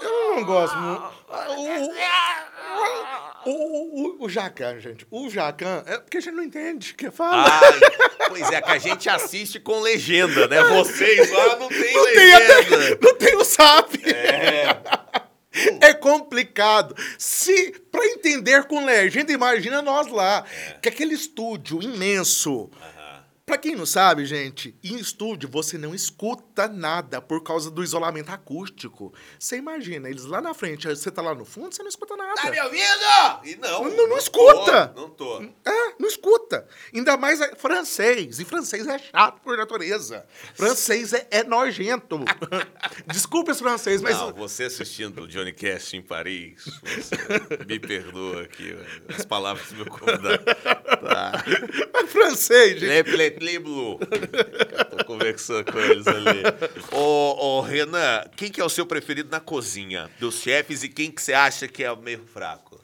Eu 0.00 0.36
não 0.36 0.44
gosto 0.44 0.76
muito. 0.76 1.10
O, 3.44 3.50
o, 3.50 4.16
o, 4.20 4.24
o 4.24 4.28
Jacan, 4.28 4.78
gente. 4.78 5.06
O 5.10 5.28
Jacan, 5.28 5.82
é 5.86 5.98
porque 5.98 6.18
a 6.18 6.20
gente 6.20 6.34
não 6.34 6.44
entende 6.44 6.92
o 6.92 6.94
que 6.94 7.10
fala. 7.10 7.48
Ai, 7.48 7.80
pois 8.28 8.50
é, 8.52 8.60
que 8.60 8.70
a 8.70 8.78
gente 8.78 9.08
assiste 9.08 9.58
com 9.58 9.80
legenda, 9.80 10.46
né? 10.46 10.62
Vocês 10.62 11.30
lá 11.30 11.56
não 11.56 11.68
tem 11.68 11.94
não, 11.94 12.04
tem 12.04 12.14
legenda. 12.14 12.60
até, 12.60 12.98
não 13.00 13.14
tem 13.16 13.36
o 13.36 13.44
SAP. 13.44 13.94
É. 14.04 14.82
É 15.86 15.94
complicado. 15.94 16.96
Se 17.16 17.72
para 17.92 18.04
entender 18.06 18.64
com 18.64 18.84
legenda, 18.84 19.32
imagina 19.32 19.80
nós 19.80 20.08
lá. 20.08 20.44
Que 20.82 20.88
aquele 20.88 21.14
estúdio 21.14 21.80
imenso. 21.80 22.68
Pra 23.44 23.56
quem 23.56 23.76
não 23.76 23.86
sabe, 23.86 24.24
gente, 24.26 24.74
em 24.82 24.96
estúdio 24.96 25.48
você 25.48 25.78
não 25.78 25.94
escuta 25.94 26.42
nada 26.68 27.20
por 27.20 27.42
causa 27.42 27.70
do 27.70 27.84
isolamento 27.84 28.30
acústico. 28.30 29.12
Você 29.38 29.56
imagina, 29.56 30.08
eles 30.08 30.24
lá 30.24 30.40
na 30.40 30.54
frente, 30.54 30.88
você 30.88 31.10
tá 31.10 31.20
lá 31.20 31.34
no 31.34 31.44
fundo, 31.44 31.74
você 31.74 31.82
não 31.82 31.88
escuta 31.90 32.16
nada. 32.16 32.34
Tá 32.40 32.50
me 32.50 32.60
ouvindo? 32.60 32.82
E 33.44 33.56
não. 33.56 33.84
Não- 33.90 34.08
não 34.08 34.18
escuta. 34.18 34.88
Tô, 34.88 35.00
não 35.02 35.10
tô. 35.10 35.42
É, 35.64 35.94
não 35.98 36.08
escuta. 36.08 36.66
Ainda 36.94 37.16
mais 37.16 37.40
é 37.40 37.54
francês. 37.56 38.38
E 38.40 38.44
francês 38.44 38.86
é 38.86 38.98
chato 38.98 39.40
por 39.42 39.56
natureza. 39.56 40.24
Francês 40.54 41.12
é, 41.12 41.26
é 41.30 41.44
nojento. 41.44 42.20
Desculpa 43.12 43.52
os 43.52 43.58
francês, 43.58 44.00
mas. 44.00 44.16
Não, 44.16 44.32
você 44.32 44.64
assistindo 44.64 45.22
o 45.22 45.28
Johnny 45.28 45.52
Cash 45.52 45.94
em 45.94 46.02
Paris, 46.02 46.64
me 47.68 47.78
perdoa 47.78 48.42
aqui 48.42 48.76
as 49.14 49.24
palavras 49.24 49.68
do 49.68 49.76
meu 49.76 49.86
convidado. 49.86 50.44
Tá. 50.44 51.44
É 51.94 52.06
francês, 52.06 52.80
gente. 52.80 52.88
Le 52.88 53.04
Pletli 53.04 53.58
Blue. 53.58 53.98
Tô 54.90 55.04
conversando 55.04 55.70
com 55.72 55.78
eles 55.78 56.06
ali. 56.06 56.42
Ô, 56.92 57.58
ô, 57.58 57.60
Renan, 57.60 58.24
quem 58.36 58.50
que 58.50 58.60
é 58.60 58.64
o 58.64 58.68
seu 58.68 58.86
preferido 58.86 59.30
na 59.30 59.40
cozinha 59.40 60.10
dos 60.18 60.40
chefes 60.40 60.82
e 60.82 60.88
quem 60.88 61.10
que 61.10 61.20
você 61.22 61.32
acha 61.32 61.66
que 61.68 61.82
é 61.84 61.90
o 61.90 61.96
meio 61.96 62.24
fraco? 62.26 62.80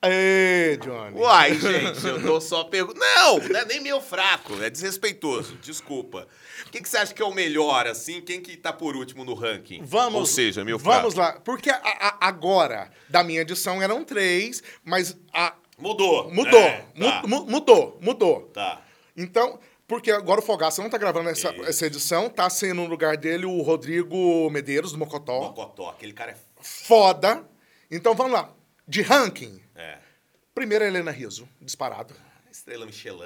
Ê, 0.00 0.78
Johnny. 0.80 1.18
Uai, 1.18 1.58
gente, 1.58 2.06
eu 2.06 2.22
tô 2.22 2.40
só 2.40 2.62
perguntando. 2.64 3.00
Não, 3.04 3.38
não 3.48 3.60
é 3.60 3.64
nem 3.64 3.80
meio 3.80 4.00
fraco, 4.00 4.54
é 4.62 4.70
desrespeitoso, 4.70 5.56
desculpa. 5.60 6.28
Quem 6.70 6.80
que 6.80 6.88
você 6.88 6.98
acha 6.98 7.12
que 7.12 7.20
é 7.20 7.24
o 7.24 7.34
melhor, 7.34 7.84
assim? 7.88 8.20
Quem 8.20 8.40
que 8.40 8.56
tá 8.56 8.72
por 8.72 8.94
último 8.94 9.24
no 9.24 9.34
ranking? 9.34 9.82
Vamos. 9.82 10.14
Ou 10.20 10.26
seja, 10.26 10.64
meio 10.64 10.78
fraco. 10.78 10.98
Vamos 11.00 11.14
lá. 11.14 11.32
Porque 11.44 11.68
a- 11.68 11.80
a- 11.82 12.16
agora, 12.28 12.88
da 13.08 13.24
minha 13.24 13.40
edição, 13.40 13.82
eram 13.82 14.04
três, 14.04 14.62
mas 14.84 15.16
a- 15.34 15.54
Mudou. 15.76 16.30
mudou. 16.32 16.60
É, 16.60 16.84
tá, 17.00 17.22
mu- 17.26 17.28
mu- 17.40 17.46
mudou, 17.46 17.98
mudou. 18.00 18.42
tá. 18.54 18.80
Então, 19.16 19.58
porque 19.88 20.10
agora 20.12 20.38
o 20.40 20.42
Fogaça 20.44 20.82
não 20.82 20.90
tá 20.90 20.98
gravando 20.98 21.28
essa, 21.30 21.48
essa 21.66 21.86
edição, 21.86 22.28
tá 22.30 22.48
sendo 22.48 22.82
no 22.82 22.86
lugar 22.86 23.16
dele 23.16 23.46
o 23.46 23.60
Rodrigo 23.62 24.48
Medeiros, 24.50 24.92
do 24.92 24.98
Mocotó. 24.98 25.40
Mocotó, 25.40 25.88
aquele 25.88 26.12
cara 26.12 26.32
é... 26.32 26.36
Foda. 26.60 27.42
Então 27.90 28.14
vamos 28.14 28.32
lá. 28.32 28.52
De 28.86 29.00
ranking, 29.02 29.60
É. 29.74 29.98
primeiro 30.54 30.84
a 30.84 30.88
Helena 30.88 31.10
Riso, 31.10 31.48
disparado. 31.60 32.14
Estrela 32.50 32.84
Michelin. 32.86 33.20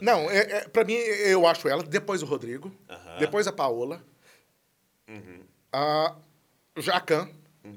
Não, 0.00 0.30
é, 0.30 0.38
é, 0.38 0.68
pra 0.68 0.84
mim, 0.84 0.94
eu 0.94 1.46
acho 1.46 1.68
ela, 1.68 1.82
depois 1.82 2.22
o 2.22 2.26
Rodrigo, 2.26 2.74
Aham. 2.88 3.18
depois 3.18 3.46
a 3.46 3.52
Paola, 3.52 4.02
a 5.72 6.16
Jacan 6.76 7.28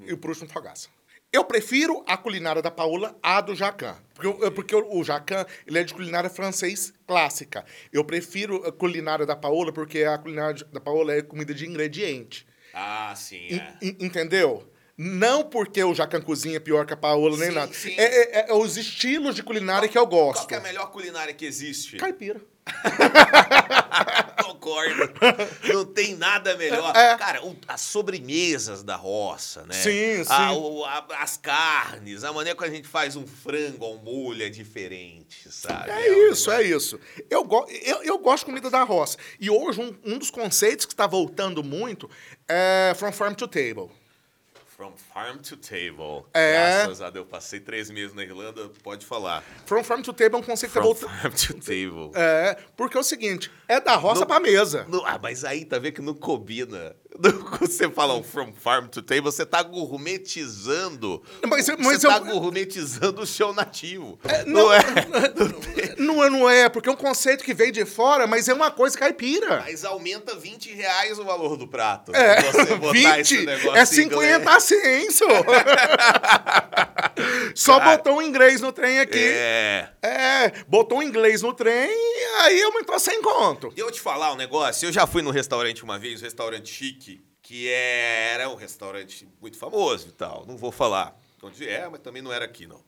e 0.05 0.13
o 0.13 0.17
Prusto 0.17 0.47
Fogaça. 0.47 0.89
Eu 1.33 1.43
prefiro 1.43 2.03
a 2.07 2.15
culinária 2.15 2.61
da 2.61 2.69
Paola 2.69 3.17
à 3.23 3.41
do 3.41 3.55
Jacan. 3.55 3.95
Porque, 4.13 4.51
porque 4.51 4.75
o 4.75 5.03
Jacan, 5.03 5.43
ele 5.65 5.79
é 5.79 5.83
de 5.83 5.91
culinária 5.91 6.29
francês 6.29 6.93
clássica. 7.07 7.65
Eu 7.91 8.05
prefiro 8.05 8.63
a 8.67 8.71
culinária 8.71 9.25
da 9.25 9.35
Paola 9.35 9.73
porque 9.73 10.03
a 10.03 10.15
culinária 10.19 10.63
da 10.71 10.79
Paola 10.79 11.11
é 11.15 11.23
comida 11.23 11.51
de 11.51 11.67
ingrediente. 11.67 12.45
Ah, 12.71 13.13
sim, 13.15 13.47
é. 13.51 13.73
en- 13.81 13.97
entendeu? 13.99 14.69
Não 14.95 15.43
porque 15.43 15.83
o 15.83 15.95
Jacan 15.95 16.21
cozinha 16.21 16.61
pior 16.61 16.85
que 16.85 16.93
a 16.93 16.97
Paola, 16.97 17.35
nem 17.35 17.49
Sim, 17.49 17.55
nada. 17.55 17.73
sim. 17.73 17.95
É, 17.97 18.41
é- 18.41 18.49
é 18.51 18.53
os 18.53 18.77
estilos 18.77 19.33
de 19.35 19.41
culinária 19.41 19.89
que 19.89 19.97
eu 19.97 20.05
gosto. 20.05 20.41
Qual 20.41 20.47
que 20.47 20.53
é 20.53 20.57
a 20.57 20.61
melhor 20.61 20.91
culinária 20.91 21.33
que 21.33 21.45
existe? 21.45 21.97
Caipira. 21.97 22.39
Concordo. 24.63 25.13
Não 25.73 25.86
tem 25.86 26.15
nada 26.15 26.56
melhor. 26.56 26.95
É. 26.95 27.17
Cara, 27.17 27.45
o- 27.45 27.56
as 27.67 27.82
sobremesas 27.82 28.82
da 28.82 28.95
roça, 28.95 29.63
né? 29.65 29.73
Sim, 29.73 30.21
A- 30.30 30.49
sim. 30.49 30.56
o- 30.58 30.86
a- 30.86 31.06
as 31.19 31.38
carnes, 31.38 32.23
a 32.23 32.32
maneira 32.32 32.58
que 32.58 32.63
a 32.63 32.69
gente 32.69 32.88
faz 32.88 33.15
um 33.15 33.28
frango 33.28 33.84
ao 33.86 33.97
molho 33.97 34.43
é 34.43 34.49
diferente, 34.49 35.52
sabe? 35.52 35.89
É 35.91 36.12
um 36.12 36.32
isso, 36.32 36.49
é 36.52 36.63
isso. 36.63 36.99
Eu, 37.30 37.43
go 37.43 37.65
eu, 37.69 38.04
eu 38.04 38.17
gosto 38.17 38.39
de 38.41 38.45
comida 38.52 38.69
da 38.69 38.84
roça. 38.84 39.17
E 39.39 39.49
hoje, 39.49 39.82
um, 39.82 40.13
um 40.13 40.17
dos 40.17 40.32
conceitos 40.32 40.86
que 40.86 40.93
está 40.93 41.06
voltando 41.08 41.63
muito 41.63 42.10
é 42.47 42.93
from 42.95 43.12
farm 43.12 43.34
to 43.34 43.47
table. 43.47 43.91
From 44.75 44.93
farm 45.13 45.38
to 45.38 45.55
table. 45.55 46.25
É. 46.33 46.83
Graças 46.83 46.99
a 47.01 47.09
Deus, 47.12 47.27
passei 47.27 47.59
três 47.59 47.91
meses 47.91 48.15
na 48.15 48.23
Irlanda, 48.23 48.69
pode 48.81 49.05
falar. 49.05 49.43
From 49.67 49.83
farm 49.83 50.01
to 50.01 50.12
table 50.12 50.38
é 50.38 50.39
um 50.39 50.43
conceito 50.43 50.71
que 50.71 50.79
From 50.79 50.83
voltando. 50.83 51.09
farm 51.12 51.31
to 51.33 51.53
table. 51.59 52.12
É, 52.15 52.57
porque 52.75 52.97
é 52.97 52.99
o 52.99 53.03
seguinte, 53.03 53.51
é 53.67 53.79
da 53.79 53.95
roça 53.95 54.21
No- 54.21 54.25
pra 54.27 54.39
mesa. 54.39 54.86
No- 54.89 55.05
ah, 55.05 55.19
mas 55.21 55.45
aí 55.45 55.63
tá 55.63 55.77
vendo 55.77 55.93
que 55.93 56.01
não 56.01 56.15
combina. 56.15 56.95
Quando 57.21 57.67
você 57.71 57.89
fala 57.89 58.15
um 58.15 58.23
from 58.23 58.52
farm 58.54 58.88
to 58.88 59.02
table, 59.02 59.23
você 59.32 59.45
tá 59.45 59.62
gourmetizando. 59.63 61.21
Mas 61.47 61.67
eu- 61.69 61.78
você 61.78 61.84
mas 61.84 62.02
tá 62.02 62.17
eu- 62.17 62.39
gourmetizando 62.39 63.21
o 63.21 63.26
seu 63.28 63.54
nativo. 63.54 64.19
não- 64.45 64.63
não 64.63 64.73
é? 64.73 64.80
Não 66.04 66.23
é, 66.23 66.30
não 66.30 66.49
é, 66.49 66.69
porque 66.69 66.89
é 66.89 66.91
um 66.91 66.95
conceito 66.97 67.43
que 67.43 67.54
veio 67.54 67.71
de 67.71 67.86
fora, 67.86 68.28
mas 68.28 68.47
é 68.49 68.54
uma 68.54 68.69
coisa 68.69 68.97
caipira. 68.97 69.62
Mas 69.65 69.86
aumenta 69.86 70.36
20 70.36 70.71
reais 70.73 71.17
o 71.17 71.23
valor 71.23 71.56
do 71.56 71.67
prato. 71.67 72.13
É, 72.15 72.41
você 72.41 72.76
botar 72.76 73.19
esse 73.19 73.38
20 73.38 73.45
negócio 73.45 73.78
é 73.78 73.82
em 73.82 73.86
50 73.86 74.15
inglês. 74.41 74.47
assim, 74.47 75.12
só. 75.12 75.26
Só 77.56 77.80
Cara, 77.80 77.97
botou 77.97 78.17
um 78.17 78.21
inglês 78.21 78.62
no 78.62 78.71
trem 78.71 78.99
aqui. 78.99 79.19
É. 79.19 79.89
É, 80.02 80.49
botou 80.67 80.99
um 80.99 81.04
inglês 81.04 81.41
no 81.41 81.54
trem 81.54 81.89
e 81.89 82.41
aí 82.41 82.63
aumentou 82.63 82.97
100 82.97 83.21
conto. 83.21 83.73
E 83.76 83.80
eu 83.80 83.91
te 83.91 84.02
falar 84.02 84.34
um 84.34 84.36
negócio, 84.36 84.88
eu 84.88 84.91
já 84.91 85.06
fui 85.06 85.21
num 85.21 85.32
restaurante 85.32 85.84
uma 85.84 85.99
vez, 85.99 86.21
um 86.21 86.23
restaurante 86.23 86.69
chique, 86.71 87.23
que 87.41 87.69
era 87.69 88.49
um 88.49 88.56
restaurante 88.56 89.28
muito 89.41 89.58
famoso 89.58 90.10
e 90.10 90.12
tal. 90.12 90.45
Não 90.45 90.58
vou 90.58 90.71
falar 90.71 91.17
onde 91.41 91.67
é, 91.67 91.88
mas 91.89 91.99
também 91.99 92.21
não 92.21 92.32
era 92.32 92.45
aqui, 92.45 92.65
não. 92.65 92.82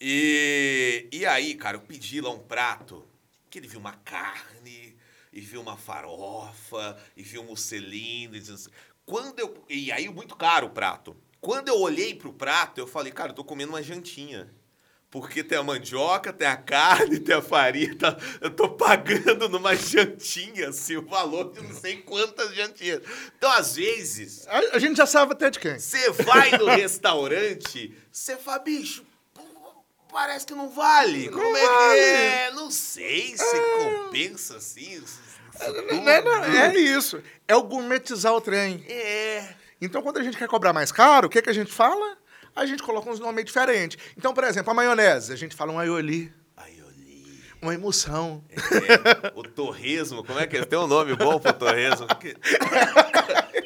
E, 0.00 1.08
e 1.12 1.24
aí, 1.24 1.54
cara, 1.54 1.76
eu 1.76 1.80
pedi 1.80 2.20
lá 2.20 2.30
um 2.30 2.38
prato, 2.38 3.06
que 3.48 3.58
ele 3.58 3.68
viu 3.68 3.80
uma 3.80 3.92
carne, 3.92 4.96
e 5.32 5.40
viu 5.40 5.60
uma 5.60 5.76
farofa, 5.76 6.96
e 7.16 7.22
viu 7.22 7.42
um 7.42 7.46
musselino. 7.46 8.36
E, 8.36 8.38
assim, 8.38 8.70
quando 9.04 9.38
eu, 9.38 9.64
e 9.68 9.92
aí, 9.92 10.08
muito 10.08 10.34
caro 10.36 10.66
o 10.66 10.70
prato. 10.70 11.16
Quando 11.40 11.68
eu 11.68 11.78
olhei 11.78 12.14
pro 12.14 12.32
prato, 12.32 12.78
eu 12.80 12.86
falei, 12.86 13.12
cara, 13.12 13.30
eu 13.30 13.34
tô 13.34 13.44
comendo 13.44 13.72
uma 13.72 13.82
jantinha. 13.82 14.50
Porque 15.08 15.44
tem 15.44 15.56
a 15.56 15.62
mandioca, 15.62 16.32
tem 16.32 16.46
a 16.48 16.56
carne, 16.56 17.20
tem 17.20 17.34
a 17.34 17.40
farinha. 17.40 17.96
tá- 17.96 18.16
eu 18.40 18.50
tô 18.50 18.68
pagando 18.70 19.48
numa 19.48 19.74
jantinha, 19.74 20.68
assim, 20.70 20.96
o 20.96 21.02
valor 21.06 21.52
de 21.52 21.62
não 21.62 21.72
sei 21.74 21.98
quantas 22.02 22.54
jantinhas. 22.54 23.00
Então, 23.38 23.50
às 23.52 23.76
vezes, 23.76 24.46
A, 24.48 24.58
a 24.76 24.78
gente 24.78 24.96
já 24.96 25.06
sabe 25.06 25.32
até 25.32 25.48
de 25.48 25.60
quem. 25.60 25.78
você 25.78 26.10
vai 26.10 26.50
no 26.58 26.66
restaurante, 26.66 27.96
você 28.10 28.36
fala, 28.36 28.58
bicho, 28.58 29.04
parece 30.12 30.44
que 30.44 30.54
não 30.54 30.68
vale. 30.68 31.28
Como 31.28 31.56
é 31.56 31.66
vale. 31.66 31.94
que 31.94 32.04
é? 32.04 32.50
Não 32.52 32.70
sei 32.70 33.36
se 33.36 33.56
compensa 33.78 34.56
assim. 34.56 34.92
isso 35.02 35.20
tudo. 35.64 35.82
Não, 35.94 36.02
não, 36.24 36.44
é 36.44 36.74
isso. 36.76 37.22
É 37.46 37.54
o 37.54 37.62
gourmetizar 37.62 38.34
o 38.34 38.40
trem. 38.40 38.84
É. 38.88 39.54
Então, 39.80 40.02
quando 40.02 40.18
a 40.18 40.22
gente 40.22 40.36
quer 40.36 40.48
cobrar 40.48 40.72
mais 40.72 40.90
caro, 40.90 41.26
o 41.26 41.30
que, 41.30 41.42
que 41.42 41.50
a 41.50 41.54
gente 41.54 41.70
fala? 41.72 42.16
A 42.54 42.64
gente 42.64 42.82
coloca 42.82 43.10
uns 43.10 43.20
nomes 43.20 43.44
diferentes. 43.44 43.98
Então, 44.16 44.32
por 44.32 44.44
exemplo, 44.44 44.70
a 44.70 44.74
maionese, 44.74 45.32
a 45.32 45.36
gente 45.36 45.54
fala 45.54 45.72
um 45.72 45.78
aioli, 45.78 46.32
Aí 46.56 46.78
eu 46.78 46.88
li. 46.90 47.42
uma 47.60 47.74
emoção. 47.74 48.42
É, 48.50 49.32
o 49.34 49.42
torresmo, 49.42 50.24
como 50.24 50.38
é 50.38 50.46
que 50.46 50.56
é? 50.56 50.64
Tem 50.64 50.78
um 50.78 50.86
nome 50.86 51.14
bom 51.14 51.38
pro 51.38 51.52
torresmo? 51.52 52.06
Que, 52.18 52.34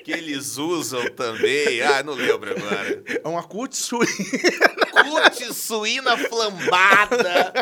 que 0.02 0.10
eles 0.10 0.56
usam 0.56 1.08
também. 1.10 1.80
Ah, 1.82 2.02
não 2.02 2.14
lembro 2.14 2.50
agora. 2.50 3.02
É 3.22 3.28
uma 3.28 3.44
cut 3.44 3.76
suína. 3.76 4.10
Cute 5.30 5.54
suína 5.54 6.16
flambada, 6.18 7.52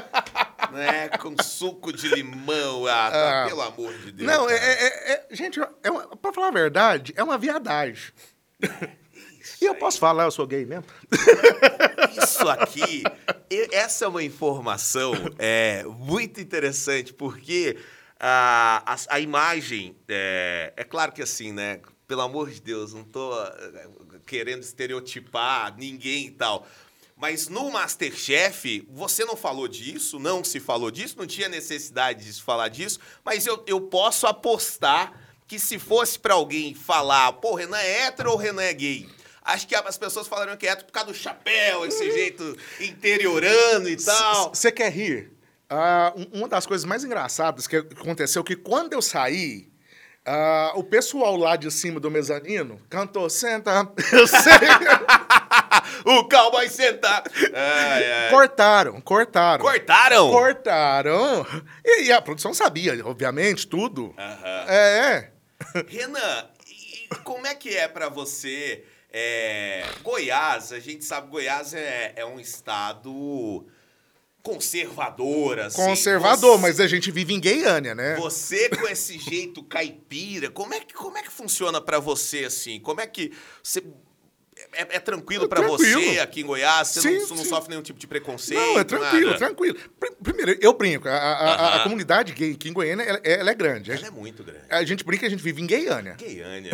né? 0.73 1.09
Com 1.21 1.35
suco 1.43 1.93
de 1.93 2.09
limão. 2.09 2.87
Ah, 2.87 3.11
tá, 3.11 3.45
Ah. 3.45 3.49
pelo 3.49 3.61
amor 3.63 3.93
de 3.99 4.13
Deus. 4.13 4.27
Não, 4.31 4.49
é, 4.49 4.55
é- 4.55 4.87
é- 4.87 5.13
é- 5.13 5.27
gente, 5.37 5.61
é 5.83 5.91
uma, 5.91 6.17
pra 6.17 6.33
falar 6.33 6.49
a 6.49 6.53
verdade, 6.53 7.13
é 7.17 7.23
uma 7.23 7.37
viadagem. 7.37 8.13
E 9.61 9.65
eu 9.65 9.75
posso 9.75 9.99
falar, 9.99 10.25
eu 10.25 10.31
sou 10.31 10.47
gay 10.47 10.65
mesmo? 10.65 10.85
Isso 12.23 12.49
aqui, 12.49 13.03
essa 13.73 14.05
é 14.05 14.09
uma 14.09 14.23
informação 14.23 15.13
é, 15.39 15.83
muito 15.85 16.41
interessante, 16.41 17.13
porque 17.13 17.77
a, 18.21 18.83
a, 18.87 19.17
a 19.17 19.21
imagem, 19.21 19.97
é, 20.09 20.73
é 20.77 20.85
claro 20.85 21.13
que 21.13 21.23
assim, 21.23 21.53
né? 21.53 21.81
Pelo 22.07 22.23
amor 22.23 22.51
de 22.51 22.61
Deus, 22.61 22.95
não 22.95 23.05
tô 23.05 23.33
é, 23.45 23.89
querendo 24.27 24.63
estereotipar 24.63 25.77
ninguém 25.77 26.27
e 26.27 26.31
tal. 26.31 26.67
Mas 27.17 27.49
no 27.49 27.71
Masterchef, 27.71 28.87
você 28.89 29.25
não 29.25 29.37
falou 29.37 29.67
disso, 29.67 30.19
não 30.19 30.45
se 30.45 30.61
falou 30.61 30.91
disso, 30.91 31.17
não 31.19 31.27
tinha 31.27 31.49
necessidade 31.49 32.25
de 32.25 32.33
se 32.33 32.43
falar 32.43 32.69
disso, 32.69 33.01
mas 33.25 33.45
eu, 33.45 33.63
eu 33.67 33.81
posso 33.81 34.27
apostar 34.27 35.28
que 35.49 35.59
se 35.59 35.79
fosse 35.79 36.19
pra 36.19 36.35
alguém 36.35 36.75
falar, 36.75 37.33
pô, 37.33 37.55
Renan 37.55 37.79
é 37.79 38.03
hétero 38.03 38.31
ou 38.33 38.37
Renan 38.37 38.63
é 38.63 38.73
gay? 38.75 39.09
Acho 39.43 39.67
que 39.67 39.75
as 39.75 39.97
pessoas 39.97 40.29
falariam 40.29 40.57
que 40.59 40.67
é 40.67 40.71
hétero 40.71 40.87
por 40.87 40.93
causa 40.93 41.11
do 41.11 41.17
chapéu, 41.17 41.87
esse 41.87 42.11
jeito 42.13 42.55
interiorano 42.81 43.89
e 43.89 43.97
tal. 43.97 44.51
Você 44.55 44.71
quer 44.71 44.93
rir? 44.93 45.33
Um- 46.17 46.41
uma 46.41 46.49
das 46.49 46.67
coisas 46.67 46.85
mais 46.85 47.03
engraçadas 47.03 47.67
que 47.67 47.77
aconteceu 47.77 48.43
é 48.43 48.45
que 48.45 48.57
quando 48.57 48.93
eu 48.93 49.01
saí, 49.03 49.69
ah, 50.27 50.73
o 50.75 50.85
pessoal 50.85 51.35
lá 51.37 51.57
de 51.57 51.71
cima 51.71 51.99
do 51.99 52.11
mezanino 52.11 52.79
cantou 52.91 53.29
Senta, 53.31 53.91
eu 54.13 54.27
sei. 54.27 54.53
o 56.05 56.29
cowboy 56.29 56.69
sentar. 56.69 57.23
Ai, 57.55 58.13
ai. 58.13 58.31
cortaram, 58.31 59.01
cortaram. 59.01 59.65
Cortaram? 59.65 60.31
Cortaram. 60.31 61.47
E, 61.85 62.05
e 62.05 62.13
a 62.13 62.21
produção 62.21 62.53
sabia, 62.53 63.01
obviamente, 63.07 63.67
tudo. 63.67 64.15
Aham. 64.19 64.65
É, 64.69 64.99
é. 65.15 65.38
Renan, 65.87 66.49
como 67.25 67.47
é 67.47 67.55
que 67.55 67.77
é 67.77 67.89
pra 67.89 68.09
você? 68.09 68.85
é, 69.11 69.85
Goiás, 70.03 70.71
a 70.71 70.79
gente 70.79 71.03
sabe 71.03 71.31
Goiás 71.31 71.73
é, 71.73 72.13
é 72.15 72.27
um 72.27 72.39
estado 72.39 73.67
conservador, 74.43 75.59
assim. 75.59 75.77
Conservador, 75.77 76.57
Você- 76.57 76.63
mas 76.63 76.81
a 76.81 76.87
gente 76.87 77.11
vive 77.11 77.35
em 77.35 77.41
Gayânia, 77.41 77.95
né? 77.95 78.17
Você 78.17 78.69
com 78.69 78.87
esse 78.89 79.19
jeito 79.19 79.63
caipira, 79.63 80.51
como 80.51 80.75
é 80.75 80.81
que, 80.81 80.95
como 80.95 81.17
é 81.19 81.23
que 81.23 81.31
funciona 81.31 81.81
pra 81.81 81.99
você 81.99 82.45
assim? 82.45 82.81
Como 82.81 83.01
é 83.01 83.07
que 83.07 83.33
você 83.63 83.83
é, 84.73 84.97
é 84.97 85.01
tranquilo 85.01 85.49
pra 85.49 85.61
Tranquilo. 85.63 86.01
você 86.03 86.19
aqui 86.21 86.41
em 86.43 86.47
Goiás? 86.47 86.89
Você 86.89 87.01
Sim, 87.01 87.19
não, 87.21 87.29
não 87.29 87.37
sim. 87.39 87.45
sofre 87.45 87.71
nenhum 87.71 87.83
tipo 87.83 87.99
de 87.99 88.07
preconceito? 88.07 88.59
Não, 88.61 88.79
é 88.79 88.85
tranquilo, 88.85 89.27
nada? 89.27 89.39
tranquilo. 89.39 89.77
Pr- 89.99 90.13
Primeiro, 90.23 90.57
eu 90.61 90.73
brinco. 90.75 91.09
A, 91.09 91.13
a- 91.13 91.17
a- 91.17 91.55
a 91.55 91.75
Aham. 91.77 91.83
comunidade 91.85 92.33
gay 92.33 92.53
aqui 92.53 92.69
em 92.69 92.73
Goiânia, 92.73 93.03
ela, 93.05 93.21
ela 93.25 93.51
é 93.51 93.55
grande. 93.55 93.91
A 93.91 93.95
Ela 93.95 94.03
gente, 94.05 94.13
é 94.17 94.21
muito 94.21 94.43
grande. 94.45 94.65
a 94.69 94.85
gente 94.85 95.05
brinca 95.05 95.27
a 95.27 95.31
gente 95.31 95.43
vive 95.43 95.63
em 95.63 95.67
Gayânia. 95.67 96.17
Goiânia. 96.19 96.73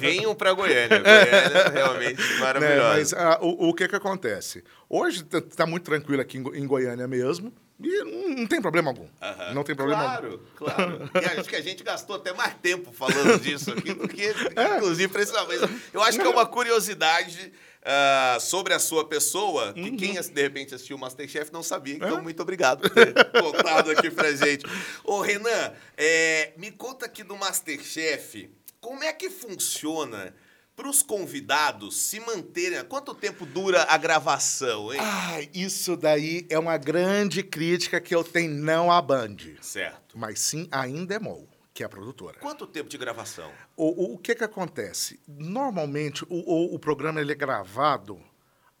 Venham 0.00 0.34
pra 0.34 0.52
Goiânia. 0.52 0.88
Goiânia 0.88 1.08
é 1.08 1.68
realmente 1.72 2.20
Né? 2.22 2.38
maravilhosa. 2.38 2.88
Mas 2.96 3.12
ah, 3.14 3.38
o, 3.42 3.68
o 3.70 3.74
que 3.74 3.88
que 3.88 3.96
acontece? 3.96 4.62
Hoje 4.88 5.24
tá, 5.24 5.40
tá 5.40 5.66
muito 5.66 5.84
tranquilo 5.84 6.20
aqui 6.22 6.38
em, 6.38 6.42
Go- 6.42 6.54
em 6.54 6.66
Goiânia 6.66 7.06
mesmo. 7.08 7.52
E 7.78 8.04
não, 8.04 8.46
tem 8.46 8.60
problema 8.62 8.90
algum. 8.90 9.06
Não 9.54 9.62
tem 9.62 9.74
problema 9.76 10.16
algum. 10.16 10.38
Claro, 10.56 11.08
claro. 11.10 11.10
E 11.14 11.38
acho 11.40 11.48
que 11.48 11.56
a 11.56 11.60
gente 11.62 11.82
gastou 11.84 12.16
até 12.16 12.32
mais 12.32 12.54
tempo 12.54 12.90
falando 12.92 13.38
disso 13.40 13.70
aqui 13.72 13.92
do 13.92 14.08
que, 14.08 14.34
inclusive, 14.76 15.12
precisamente. 15.12 15.68
Eu 15.92 16.02
acho 16.02 16.18
que 16.18 16.24
é 16.26 16.28
uma 16.30 16.46
curiosidade 16.46 17.52
ah, 17.84 18.38
sobre 18.40 18.72
a 18.72 18.78
sua 18.78 19.06
pessoa, 19.06 19.72
que 19.74 19.80
Uhum. 19.80 19.96
quem, 19.96 20.14
de 20.20 20.42
repente, 20.42 20.74
assistiu 20.74 20.96
o 20.96 21.00
Masterchef 21.00 21.52
não 21.52 21.62
sabia. 21.62 21.94
Então, 21.96 22.18
É. 22.18 22.22
muito 22.22 22.40
obrigado 22.42 22.80
por 22.80 22.90
ter 22.90 23.12
contado 23.42 23.90
aqui 23.90 24.10
pra 24.10 24.32
gente. 24.34 24.64
Ô, 25.04 25.20
Renan, 25.20 25.72
é, 25.96 26.52
me 26.56 26.70
conta 26.70 27.04
aqui 27.06 27.22
do 27.22 27.36
Masterchef, 27.36 28.50
como 28.80 29.04
é 29.04 29.12
que 29.12 29.28
funciona 29.30 30.34
para 30.76 30.90
os 30.90 31.02
convidados 31.02 31.96
se 31.96 32.20
manterem... 32.20 32.84
Quanto 32.84 33.14
tempo 33.14 33.46
dura 33.46 33.84
a 33.84 33.96
gravação, 33.96 34.92
hein? 34.92 35.00
Ah, 35.02 35.40
isso 35.54 35.96
daí 35.96 36.46
é 36.50 36.58
uma 36.58 36.76
grande 36.76 37.42
crítica 37.42 37.98
que 37.98 38.14
eu 38.14 38.22
tenho 38.22 38.52
não 38.52 38.92
à 38.92 39.00
Band, 39.00 39.36
Certo. 39.62 40.18
mas 40.18 40.38
sim 40.38 40.68
a 40.70 40.86
Indemol, 40.86 41.48
que 41.72 41.82
é 41.82 41.86
a 41.86 41.88
produtora. 41.88 42.38
Quanto 42.40 42.66
tempo 42.66 42.90
de 42.90 42.98
gravação? 42.98 43.50
O, 43.74 43.86
o, 43.86 44.14
o 44.14 44.18
que 44.18 44.34
que 44.34 44.44
acontece? 44.44 45.18
Normalmente, 45.26 46.24
o, 46.28 46.74
o, 46.74 46.78
programa 46.78 47.22
ele 47.22 47.32
é 47.32 47.34
gravado 47.34 48.20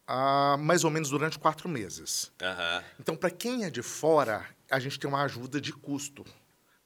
ah, 0.06 0.56
mais 0.60 0.84
ou 0.84 0.90
menos 0.90 1.08
durante 1.08 1.38
quatro 1.38 1.66
meses. 1.66 2.30
Aham. 2.42 2.84
Então, 3.00 3.16
para 3.16 3.30
quem 3.30 3.64
é 3.64 3.70
de 3.70 3.82
fora, 3.82 4.46
a 4.70 4.78
gente 4.78 5.00
tem 5.00 5.08
uma 5.08 5.22
ajuda 5.22 5.58
de 5.58 5.72
custo 5.72 6.24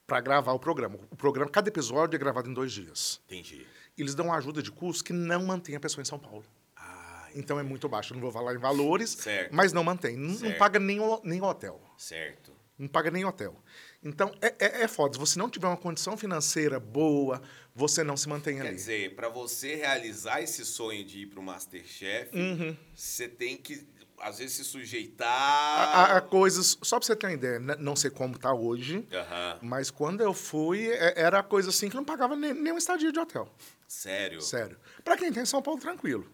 para 0.07 0.21
gravar 0.21 0.53
o 0.53 0.59
programa. 0.59 0.99
O 1.11 1.17
programa, 1.17 1.51
cada 1.51 1.69
episódio 1.69 2.17
é 2.17 2.19
gravado 2.19 2.49
em 2.49 2.55
dois 2.55 2.73
dias. 2.73 3.21
Entendi. 3.29 3.67
Eles 4.01 4.15
dão 4.15 4.33
ajuda 4.33 4.63
de 4.63 4.71
custo 4.71 5.05
que 5.05 5.13
não 5.13 5.45
mantém 5.47 5.77
a 5.77 5.81
pessoa 5.81 6.03
em 6.03 6.05
São 6.05 6.19
Paulo. 6.19 6.45
Ah, 6.77 7.29
Então 7.35 7.59
é 7.59 7.63
muito 7.63 7.89
baixo. 7.89 8.13
Eu 8.13 8.17
não 8.17 8.23
vou 8.23 8.33
falar 8.33 8.55
em 8.55 8.59
valores, 8.59 9.11
Certo. 9.11 9.55
mas 9.55 9.73
não 9.73 9.85
mantém. 9.85 10.17
Não, 10.17 10.35
não 10.39 10.53
paga 10.55 10.79
nem 10.79 10.99
o, 11.01 11.21
nem 11.25 11.41
o 11.41 11.45
hotel. 11.45 11.81
certo. 11.99 12.53
Não 12.79 12.89
paga 12.89 13.11
nem 13.11 13.27
hotel. 13.27 13.55
Então, 14.03 14.35
é, 14.41 14.55
é, 14.59 14.83
é 14.85 14.89
foda. 14.89 15.13
Se 15.13 15.19
você 15.21 15.39
não 15.39 15.51
tiver 15.51 15.67
uma 15.67 15.77
condição 15.77 16.17
financeira 16.17 16.81
boa, 16.81 17.43
você 17.75 18.03
não 18.03 18.17
se 18.17 18.27
mantém 18.27 18.57
Quer 18.57 18.69
ali. 18.69 18.75
dizer, 18.75 19.15
pra 19.15 19.29
você 19.29 19.75
realizar 19.75 20.41
esse 20.41 20.65
sonho 20.65 21.05
de 21.05 21.19
ir 21.21 21.27
pro 21.27 21.43
Masterchef, 21.43 22.35
Uhum. 22.35 22.75
você 22.95 23.29
tem 23.29 23.59
que, 23.59 23.87
às 24.21 24.39
vezes, 24.39 24.57
se 24.57 24.65
sujeitar. 24.65 25.29
A, 25.29 25.85
a- 26.15 26.17
a 26.19 26.21
coisas... 26.21 26.79
Só 26.83 26.99
pra 26.99 27.07
você 27.07 27.17
ter 27.17 27.27
uma 27.27 27.33
ideia, 27.33 27.59
né, 27.59 27.77
não 27.79 27.97
sei 27.97 28.11
como 28.11 28.39
tá 28.39 28.53
hoje, 28.55 29.07
Aham. 29.13 29.59
mas 29.63 29.91
quando 29.91 30.21
eu 30.21 30.33
fui, 30.35 30.89
é- 30.91 31.15
era 31.21 31.43
coisa 31.43 31.71
assim 31.71 31.89
que 31.89 31.97
não 31.97 32.05
pagava 32.05 32.37
nem, 32.37 32.53
nem 32.55 32.73
uma 32.73 32.79
estadia 32.79 33.11
de 33.13 33.19
hotel. 33.19 33.49
Sério. 33.89 34.41
Sério. 34.41 34.79
Pra 35.03 35.17
quem 35.17 35.33
tem 35.33 35.45
São 35.45 35.61
Paulo, 35.63 35.81
tranquilo. 35.81 36.31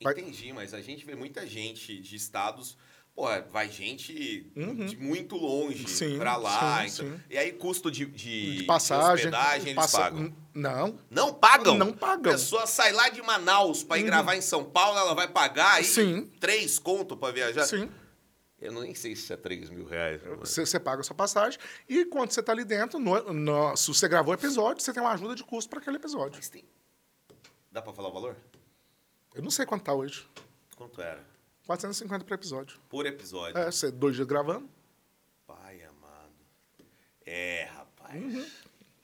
Entendi, 0.00 0.52
mas 0.52 0.74
a 0.74 0.80
gente 0.80 1.04
vê 1.06 1.14
muita 1.14 1.46
gente 1.46 1.98
de 2.00 2.16
estados. 2.16 2.76
Porra, 3.16 3.40
vai 3.50 3.70
gente 3.70 4.12
de 4.54 4.96
muito 4.98 5.36
longe 5.36 5.82
Uhum. 5.84 5.88
Sim, 5.88 6.18
pra 6.18 6.36
lá. 6.36 6.86
sim, 6.86 7.02
então- 7.02 7.16
sim. 7.16 7.22
E 7.30 7.38
aí, 7.38 7.50
custo 7.52 7.90
de, 7.90 8.04
de, 8.04 8.58
De 8.58 8.62
passagem. 8.64 9.26
hospedagem, 9.28 9.62
eles 9.70 9.74
passa- 9.74 9.98
pagam. 10.02 10.36
Não. 10.52 10.98
Não 11.10 11.32
pagam? 11.32 11.78
Não 11.78 11.92
pagam. 11.94 12.30
A 12.30 12.34
pessoa 12.36 12.66
sai 12.66 12.92
lá 12.92 13.08
de 13.08 13.22
Manaus 13.22 13.82
pra 13.82 13.96
ir 13.98 14.02
gravar 14.02 14.36
em 14.36 14.42
São 14.42 14.62
Paulo, 14.64 14.98
ela 14.98 15.14
vai 15.14 15.26
pagar 15.28 15.76
aí 15.76 15.84
Sim. 15.84 16.30
três 16.38 16.78
conto 16.78 17.16
pra 17.16 17.30
viajar? 17.32 17.64
Sim. 17.64 17.90
Eu 18.60 18.72
nem 18.72 18.94
sei 18.94 19.16
se 19.16 19.32
é 19.32 19.36
3 19.36 19.70
mil 19.70 19.86
reais. 19.86 20.20
Você, 20.40 20.64
você 20.66 20.78
paga 20.78 21.00
a 21.00 21.04
sua 21.04 21.16
passagem 21.16 21.58
e 21.88 22.04
quando 22.06 22.30
você 22.32 22.42
tá 22.42 22.52
ali 22.52 22.64
dentro, 22.64 22.98
no, 22.98 23.32
no- 23.32 23.76
se 23.76 23.88
você 23.88 24.06
gravou 24.08 24.32
o 24.32 24.36
episódio, 24.36 24.82
você 24.82 24.92
tem 24.92 25.02
uma 25.02 25.12
ajuda 25.12 25.34
de 25.34 25.42
custo 25.44 25.70
para 25.70 25.78
aquele 25.78 25.96
episódio. 25.96 26.36
Mas 26.36 26.48
tem... 26.50 26.64
Dá 27.72 27.80
pra 27.80 27.92
falar 27.94 28.08
o 28.08 28.12
valor? 28.12 28.36
Eu 29.34 29.42
não 29.42 29.50
sei 29.50 29.64
quanto 29.66 29.84
tá 29.84 29.94
hoje. 29.94 30.26
Quanto 30.76 31.00
era? 31.00 31.22
450 31.66 32.24
por 32.24 32.34
episódio. 32.34 32.78
Por 32.88 33.06
episódio. 33.06 33.58
É, 33.58 33.70
você 33.70 33.90
dois 33.90 34.14
dias 34.14 34.26
gravando, 34.26 34.68
Pai 35.46 35.82
amado. 35.84 36.32
É, 37.24 37.64
rapaz. 37.64 38.52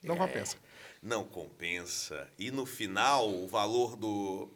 não 0.01 0.15
É. 0.15 0.17
compensa. 0.17 0.57
Não 1.01 1.23
compensa. 1.25 2.29
E 2.39 2.49
no 2.51 2.65
final, 2.65 3.29
o 3.29 3.47
valor 3.47 3.97
do, 3.97 4.49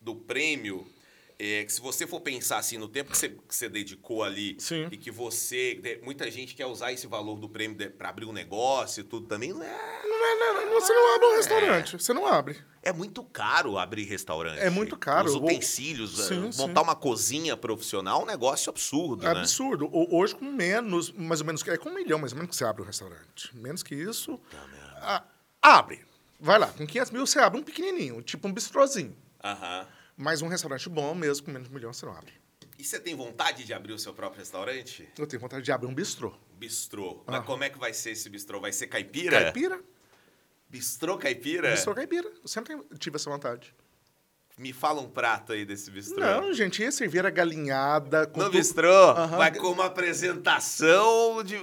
do 0.00 0.14
prêmio, 0.14 0.86
é 1.38 1.64
que 1.64 1.72
se 1.72 1.80
você 1.80 2.06
for 2.06 2.20
pensar 2.20 2.58
assim, 2.58 2.78
no 2.78 2.88
tempo 2.88 3.10
que 3.10 3.16
você, 3.18 3.28
que 3.28 3.54
você 3.54 3.68
dedicou 3.68 4.22
ali, 4.22 4.56
Sim. 4.58 4.88
e 4.90 4.96
que 4.96 5.10
você. 5.10 5.74
de- 5.74 6.00
Muita 6.02 6.30
gente 6.30 6.54
quer 6.54 6.66
usar 6.66 6.92
esse 6.92 7.06
valor 7.06 7.38
do 7.38 7.48
prêmio 7.48 7.90
pra 7.92 8.08
abrir 8.10 8.24
um 8.26 8.32
negócio 8.32 9.00
e 9.00 9.04
tudo 9.04 9.26
também, 9.26 9.52
não 9.52 9.62
é. 9.62 9.68
Não 9.68 10.26
é- 10.26 10.34
não 10.38 10.60
é- 10.60 10.64
não- 10.66 10.72
você 10.80 10.92
não 10.92 11.14
abre 11.14 11.26
um 11.26 11.36
restaurante, 11.36 11.98
você 11.98 12.12
não 12.12 12.26
abre. 12.26 12.56
É 12.82 12.92
muito 12.92 13.22
caro 13.24 13.78
abrir 13.78 14.04
restaurante. 14.04 14.58
É 14.60 14.68
muito 14.70 14.96
caro. 14.96 15.26
Os 15.28 15.34
utensílios, 15.34 16.26
Sim, 16.26 16.48
eh, 16.48 16.52
sim. 16.52 16.58
montar 16.60 16.82
uma 16.82 16.94
cozinha 16.94 17.56
profissional 17.56 18.20
é 18.20 18.22
um 18.24 18.26
negócio 18.26 18.70
absurdo, 18.70 19.26
É 19.26 19.32
né? 19.34 19.40
absurdo. 19.40 19.88
Hoje, 19.92 20.34
com 20.34 20.44
menos, 20.44 21.10
mais 21.12 21.40
ou 21.40 21.46
menos, 21.46 21.66
é 21.66 21.76
com 21.78 21.88
um 21.90 21.94
milhão 21.94 22.18
mais 22.18 22.32
ou 22.32 22.36
menos 22.38 22.50
que 22.50 22.56
você 22.56 22.64
abre 22.64 22.82
um 22.82 22.84
restaurante. 22.86 23.50
Menos 23.56 23.82
que 23.82 23.94
isso, 23.94 24.38
a- 25.00 25.24
abre. 25.62 26.04
Vai 26.38 26.58
lá, 26.58 26.66
com 26.66 26.86
500 26.86 27.10
mil 27.10 27.26
você 27.26 27.38
abre 27.38 27.58
um 27.58 27.62
pequenininho, 27.62 28.20
tipo 28.20 28.46
um 28.46 28.52
bistrozinho. 28.52 29.16
Aham. 29.42 29.86
Mas 30.16 30.42
um 30.42 30.48
restaurante 30.48 30.88
bom 30.88 31.14
mesmo, 31.14 31.44
com 31.46 31.50
menos 31.52 31.68
de 31.68 31.72
um 31.72 31.76
milhão, 31.76 31.92
você 31.92 32.06
não 32.06 32.12
abre. 32.16 32.32
E 32.78 32.84
você 32.84 32.98
tem 32.98 33.14
vontade 33.16 33.64
de 33.64 33.72
abrir 33.72 33.92
o 33.92 33.98
seu 33.98 34.12
próprio 34.12 34.40
restaurante? 34.40 35.08
Eu 35.18 35.26
tenho 35.26 35.40
vontade 35.40 35.64
de 35.64 35.72
abrir 35.72 35.86
um 35.88 35.94
bistrô. 35.94 36.34
Bistrô. 36.58 37.22
Mas 37.26 37.36
Ah. 37.36 37.42
como 37.42 37.62
é 37.64 37.70
que 37.70 37.78
vai 37.78 37.92
ser 37.94 38.10
esse 38.10 38.28
bistrô? 38.28 38.60
Vai 38.60 38.72
ser 38.72 38.86
caipira? 38.88 39.42
Caipira? 39.42 39.80
Bistrô 40.68 41.16
caipira? 41.18 41.70
Bistrô 41.70 41.94
caipira. 41.94 42.28
Eu 42.42 42.48
sempre 42.48 42.76
tive 42.98 43.16
essa 43.16 43.30
vontade. 43.30 43.74
Me 44.56 44.72
fala 44.72 45.00
um 45.00 45.08
prato 45.08 45.52
aí 45.52 45.64
desse 45.64 45.90
bistrô. 45.90 46.20
Não, 46.20 46.52
gente, 46.52 46.80
ia 46.80 46.92
servir 46.92 47.26
a 47.26 47.30
galinhada 47.30 48.26
com, 48.26 48.38
No 48.40 48.50
tu- 48.50 48.56
bistrô, 48.56 48.88
Aham. 49.10 49.36
vai 49.36 49.52
com 49.52 49.68
uma 49.72 49.86
apresentação 49.86 51.42
de, 51.42 51.56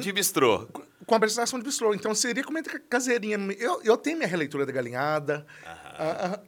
de 0.00 0.12
bistrô. 0.12 0.66
com 1.06 1.14
a 1.14 1.16
apresentação 1.16 1.58
de 1.58 1.64
bistrô. 1.64 1.94
Então 1.94 2.14
seria 2.14 2.42
como 2.44 2.58
entre 2.58 2.78
caseirinha. 2.80 3.36
Eu, 3.58 3.82
eu 3.82 3.96
tenho 3.98 4.16
minha 4.16 4.28
releitura 4.28 4.64
da 4.66 4.72
galinhada. 4.72 5.46
Ah, 5.64 5.87
ah, 5.98 6.40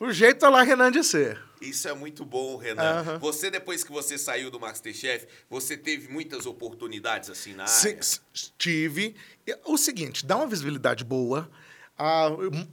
o 0.00 0.10
jeito 0.12 0.40
tá 0.40 0.48
lá, 0.48 0.62
Renan, 0.62 0.90
de 0.90 1.02
ser. 1.04 1.40
Isso 1.60 1.88
é 1.88 1.94
muito 1.94 2.24
bom, 2.24 2.56
Renan. 2.56 2.82
Aham. 2.82 3.18
Você, 3.18 3.50
depois 3.50 3.84
que 3.84 3.92
você 3.92 4.18
saiu 4.18 4.50
do 4.50 4.58
Masterchef, 4.58 5.26
você 5.48 5.76
teve 5.76 6.12
muitas 6.12 6.44
oportunidades 6.44 7.30
assim 7.30 7.54
na 7.54 7.64
área? 7.64 8.00
tive. 8.58 9.14
O 9.64 9.78
seguinte, 9.78 10.26
dá 10.26 10.36
uma 10.36 10.46
visibilidade 10.46 11.04
boa. 11.04 11.48
Ah, 11.96 12.30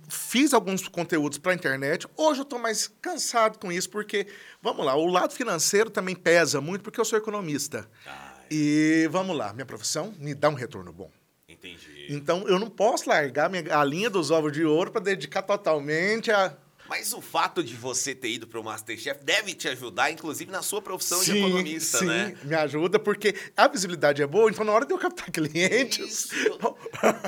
fiz 0.07 0.53
alguns 0.53 0.87
conteúdos 0.87 1.37
para 1.37 1.51
a 1.51 1.55
internet. 1.55 2.07
Hoje 2.17 2.39
eu 2.39 2.43
estou 2.43 2.57
mais 2.57 2.87
cansado 2.99 3.59
com 3.59 3.71
isso, 3.71 3.89
porque, 3.89 4.25
vamos 4.61 4.83
lá, 4.83 4.95
o 4.95 5.05
lado 5.05 5.33
financeiro 5.33 5.91
também 5.91 6.15
pesa 6.15 6.59
muito, 6.59 6.81
porque 6.81 6.99
eu 6.99 7.05
sou 7.05 7.19
economista. 7.19 7.87
Ah, 8.07 8.37
E 8.49 9.07
vamos 9.11 9.37
lá, 9.37 9.53
minha 9.53 9.65
profissão 9.65 10.13
me 10.17 10.33
dá 10.33 10.49
um 10.49 10.55
retorno 10.55 10.91
bom. 10.91 11.11
Entendi. 11.59 12.07
Então 12.09 12.47
eu 12.47 12.57
não 12.57 12.69
posso 12.69 13.09
largar 13.09 13.49
minha, 13.49 13.77
a 13.77 13.83
linha 13.83 14.09
dos 14.09 14.31
ovos 14.31 14.51
de 14.51 14.63
ouro 14.65 14.91
para 14.91 15.01
dedicar 15.01 15.41
totalmente 15.43 16.31
a. 16.31 16.55
Mas 16.87 17.13
o 17.13 17.21
fato 17.21 17.63
de 17.63 17.75
você 17.75 18.15
ter 18.15 18.29
ido 18.29 18.47
para 18.47 18.59
o 18.59 18.63
Masterchef 18.63 19.23
deve 19.23 19.53
te 19.53 19.67
ajudar, 19.67 20.09
inclusive, 20.09 20.49
na 20.51 20.63
sua 20.63 20.81
profissão 20.81 21.19
de 21.19 21.25
Sim, 21.25 21.37
economista, 21.37 21.99
sim, 21.99 22.05
né? 22.07 22.35
me 22.43 22.55
ajuda, 22.55 22.97
porque 22.97 23.35
a 23.55 23.67
visibilidade 23.67 24.23
é 24.23 24.25
boa, 24.25 24.49
então 24.49 24.65
na 24.65 24.71
hora 24.71 24.87
de 24.87 24.93
eu 24.93 24.97
captar 24.97 25.29
clientes. 25.29 25.99
Isso. 25.99 26.35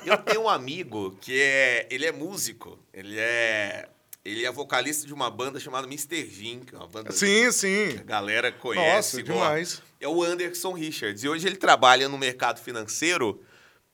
Eu 0.03 0.17
tenho 0.17 0.41
um 0.41 0.49
amigo 0.49 1.15
que 1.21 1.39
é. 1.39 1.87
Ele 1.91 2.07
é 2.07 2.11
músico. 2.11 2.79
Ele 2.91 3.17
é. 3.19 3.87
Ele 4.25 4.45
é 4.45 4.51
vocalista 4.51 5.05
de 5.07 5.13
uma 5.13 5.29
banda 5.31 5.59
chamada 5.59 5.87
Mr. 5.87 6.27
Jim, 6.27 6.59
que 6.59 6.75
é 6.75 6.77
uma 6.77 6.87
banda 6.87 7.11
Sim, 7.11 7.51
sim. 7.51 7.93
que 7.93 7.99
a 7.99 8.03
galera 8.03 8.51
conhece. 8.51 9.17
Nossa, 9.17 9.23
demais. 9.23 9.81
É 9.99 10.07
o 10.07 10.23
Anderson 10.23 10.73
Richards. 10.73 11.23
E 11.23 11.29
hoje 11.29 11.47
ele 11.47 11.55
trabalha 11.55 12.07
no 12.07 12.17
mercado 12.17 12.59
financeiro. 12.59 13.43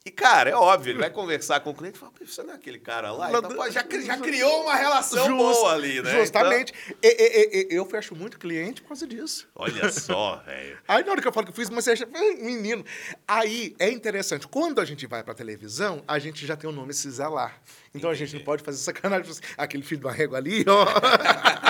E, 0.07 0.11
cara, 0.11 0.49
é 0.51 0.55
óbvio, 0.55 0.91
ele 0.91 0.99
vai 0.99 1.09
conversar 1.09 1.59
com 1.59 1.71
o 1.71 1.73
cliente 1.73 1.97
e 1.97 1.99
fala, 1.99 2.13
"Pô, 2.17 2.25
você 2.25 2.41
não 2.41 2.53
é 2.53 2.55
aquele 2.55 2.79
cara 2.79 3.11
lá? 3.11 3.27
Então, 3.29 3.41
pô, 3.41 3.69
já, 3.69 3.85
já 4.05 4.17
criou 4.17 4.61
uma 4.63 4.73
relação 4.75 5.25
Just- 5.25 5.37
boa 5.37 5.73
ali, 5.73 6.01
né? 6.01 6.11
Justamente. 6.11 6.73
E- 7.03 7.07
e- 7.07 7.67
e- 7.73 7.75
eu 7.75 7.85
fecho 7.85 8.15
muito 8.15 8.39
cliente 8.39 8.81
por 8.81 8.87
causa 8.87 9.05
disso. 9.05 9.49
Então, 9.51 9.65
olha 9.65 9.91
só, 9.91 10.37
velho. 10.47 10.77
Aí 10.87 11.03
na 11.03 11.11
hora 11.11 11.21
que 11.21 11.27
eu 11.27 11.33
falo 11.33 11.45
que 11.45 11.51
eu 11.51 11.55
fiz, 11.55 11.69
mas 11.69 11.83
você 11.83 11.91
acha, 11.91 12.07
"Ai, 12.13 12.35
menino. 12.35 12.85
Aí 13.27 13.75
é 13.79 13.89
interessante. 13.89 14.47
Quando 14.47 14.79
a 14.79 14.85
gente 14.85 15.05
vai 15.05 15.21
pra 15.25 15.33
televisão, 15.33 16.01
a 16.07 16.17
gente 16.19 16.45
já 16.47 16.55
tem 16.55 16.69
o 16.69 16.73
nome 16.73 16.93
Cisa 16.93 17.27
lá. 17.27 17.51
Então 17.93 18.09
a 18.09 18.13
gente 18.15 18.33
não 18.35 18.43
pode 18.45 18.63
fazer 18.63 18.77
sacanagem. 18.77 19.29
Aquele 19.57 19.83
filho 19.83 19.99
do 19.99 20.07
arrego 20.07 20.37
ali, 20.37 20.63
ó. 20.69 20.85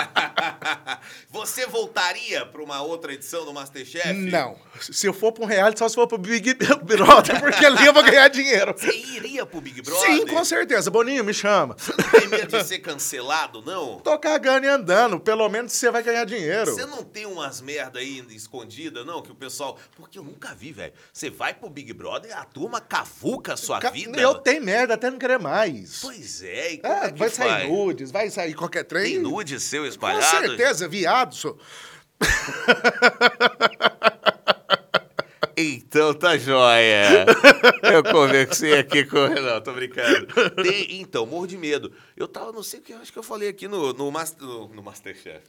Você 1.30 1.66
voltaria 1.66 2.44
para 2.46 2.62
uma 2.62 2.82
outra 2.82 3.12
edição 3.12 3.44
do 3.44 3.52
Masterchef? 3.52 4.12
Não. 4.14 4.56
Se 4.80 5.06
eu 5.06 5.12
for 5.12 5.32
pra 5.32 5.44
um 5.44 5.46
reality, 5.46 5.78
só 5.78 5.88
se 5.88 5.94
for 5.94 6.06
pro 6.06 6.18
Big 6.18 6.54
Brother, 6.84 7.40
porque 7.40 7.64
ali 7.64 7.84
eu 7.86 7.92
vou 7.92 8.02
ganhar 8.02 8.28
dinheiro. 8.28 8.74
Você 8.76 8.92
iria 8.96 9.44
pro 9.44 9.60
Big 9.60 9.82
Brother? 9.82 10.06
Sim, 10.06 10.26
com 10.26 10.44
certeza. 10.44 10.90
Boninho, 10.90 11.24
me 11.24 11.34
chama. 11.34 11.76
Você 11.78 11.92
não 11.96 12.10
tem 12.10 12.28
medo 12.28 12.58
de 12.58 12.64
ser 12.64 12.78
cancelado, 12.78 13.62
não? 13.62 13.98
Tô 14.04 14.18
cagando 14.18 14.66
e 14.66 14.68
andando. 14.68 15.20
Pelo 15.20 15.48
menos 15.48 15.72
você 15.72 15.90
vai 15.90 16.02
ganhar 16.02 16.24
dinheiro. 16.24 16.72
Você 16.72 16.86
não 16.86 17.02
tem 17.02 17.26
umas 17.26 17.60
merda 17.60 17.98
aí 17.98 18.24
escondida, 18.30 19.04
não? 19.04 19.20
Que 19.22 19.30
o 19.32 19.34
pessoal. 19.34 19.78
Porque 19.96 20.18
eu 20.18 20.22
nunca 20.22 20.54
vi, 20.54 20.72
velho. 20.72 20.92
Você 21.12 21.30
vai 21.30 21.52
pro 21.54 21.68
Big 21.68 21.92
Brother 21.92 22.30
e 22.30 22.34
a 22.34 22.44
turma 22.44 22.80
cavuca 22.80 23.54
a 23.54 23.56
sua 23.56 23.78
Ca- 23.80 23.90
vida. 23.90 24.18
Eu 24.20 24.34
tenho 24.36 24.62
merda 24.62 24.94
até 24.94 25.10
não 25.10 25.18
querer 25.18 25.38
mais. 25.38 25.98
Pois 26.00 26.42
é, 26.42 26.76
como 26.78 26.92
É, 26.94 27.12
vai 27.12 27.28
sair 27.30 27.48
faz? 27.48 27.68
nudes, 27.68 28.10
vai 28.10 28.30
sair 28.30 28.54
qualquer 28.54 28.84
trem. 28.84 29.04
Tem 29.14 29.18
nude 29.18 29.58
seu 29.60 29.82
Com 29.82 29.88
espalhado? 29.88 30.24
certeza, 30.46 30.88
viado, 30.98 31.34
sou. 31.34 31.58
Então 35.60 36.14
tá 36.14 36.36
jóia. 36.38 37.26
Eu 37.82 38.04
conversei 38.04 38.78
aqui 38.78 39.04
com. 39.04 39.26
Não, 39.28 39.60
tô 39.60 39.72
brincando. 39.72 40.26
Tem- 40.62 41.00
então, 41.00 41.26
morro 41.26 41.48
de 41.48 41.56
medo. 41.58 41.92
Eu 42.16 42.28
tava, 42.28 42.52
não 42.52 42.62
sei 42.62 42.78
o 42.78 42.82
que, 42.82 42.92
acho 42.92 43.12
que 43.12 43.18
eu 43.18 43.24
falei 43.24 43.48
aqui 43.48 43.66
no, 43.66 43.92
no, 43.92 44.08
Mas- 44.12 44.36
no, 44.36 44.68
no 44.68 44.80
Masterchef. 44.84 45.42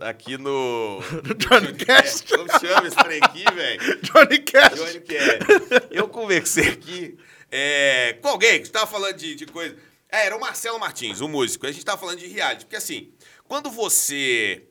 Aqui 0.00 0.36
no. 0.36 0.98
No 1.00 1.34
Johnny 1.36 1.74
Cast. 1.74 2.26
Como 2.36 2.48
chama 2.58 2.88
esse 2.88 2.96
trem 2.96 3.20
aqui, 3.22 3.44
velho? 3.54 4.00
Johnny 4.02 4.38
Cash. 4.40 4.74
Johnny 4.74 5.00
Cash. 5.00 5.88
Eu 5.92 6.08
conversei 6.08 6.68
aqui 6.70 7.16
é, 7.48 8.18
com 8.20 8.28
alguém 8.30 8.58
que 8.60 8.66
estava 8.66 8.88
falando 8.88 9.14
de, 9.16 9.36
de 9.36 9.46
coisa. 9.46 9.76
É, 10.10 10.26
era 10.26 10.36
o 10.36 10.40
Marcelo 10.40 10.80
Martins, 10.80 11.20
o 11.20 11.28
músico. 11.28 11.66
A 11.66 11.70
gente 11.70 11.78
estava 11.78 11.98
falando 12.00 12.18
de 12.18 12.26
reality. 12.26 12.64
Porque 12.64 12.76
assim, 12.76 13.12
quando 13.46 13.70
você. 13.70 14.64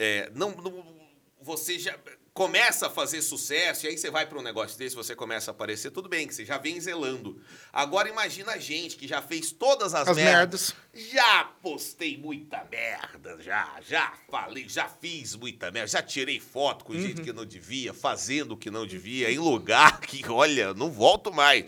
É, 0.00 0.30
não, 0.34 0.50
não- 0.52 0.98
Você 1.42 1.78
já 1.78 1.96
começa 2.34 2.86
a 2.86 2.90
fazer 2.90 3.22
sucesso, 3.22 3.84
e 3.86 3.88
aí 3.88 3.98
você 3.98 4.10
vai 4.10 4.24
para 4.26 4.38
um 4.38 4.42
negócio 4.42 4.78
desse, 4.78 4.94
você 4.94 5.16
começa 5.16 5.50
a 5.50 5.52
aparecer, 5.52 5.90
tudo 5.90 6.08
bem, 6.08 6.26
que 6.28 6.34
você 6.34 6.44
já 6.44 6.58
vem 6.58 6.78
zelando. 6.80 7.40
Agora 7.72 8.08
imagina 8.10 8.52
a 8.52 8.58
gente 8.58 8.94
que 8.96 9.08
já 9.08 9.20
fez 9.22 9.50
todas 9.50 9.94
as, 9.94 10.06
As 10.06 10.16
merdas. 10.16 10.74
merdas. 10.94 11.10
Já 11.12 11.44
postei 11.62 12.16
muita 12.18 12.62
merda, 12.70 13.36
já, 13.42 13.78
já 13.86 14.12
falei, 14.30 14.68
já 14.68 14.86
fiz 14.88 15.34
muita 15.34 15.70
merda, 15.70 15.88
já 15.88 16.02
tirei 16.02 16.38
foto 16.38 16.84
com 16.84 16.94
gente 16.94 17.22
que 17.22 17.32
não 17.32 17.44
devia, 17.46 17.92
fazendo 17.94 18.52
o 18.52 18.56
que 18.56 18.70
não 18.70 18.86
devia, 18.86 19.30
em 19.30 19.38
lugar 19.38 20.00
que, 20.00 20.26
olha, 20.30 20.72
não 20.74 20.90
volto 20.90 21.32
mais. 21.32 21.64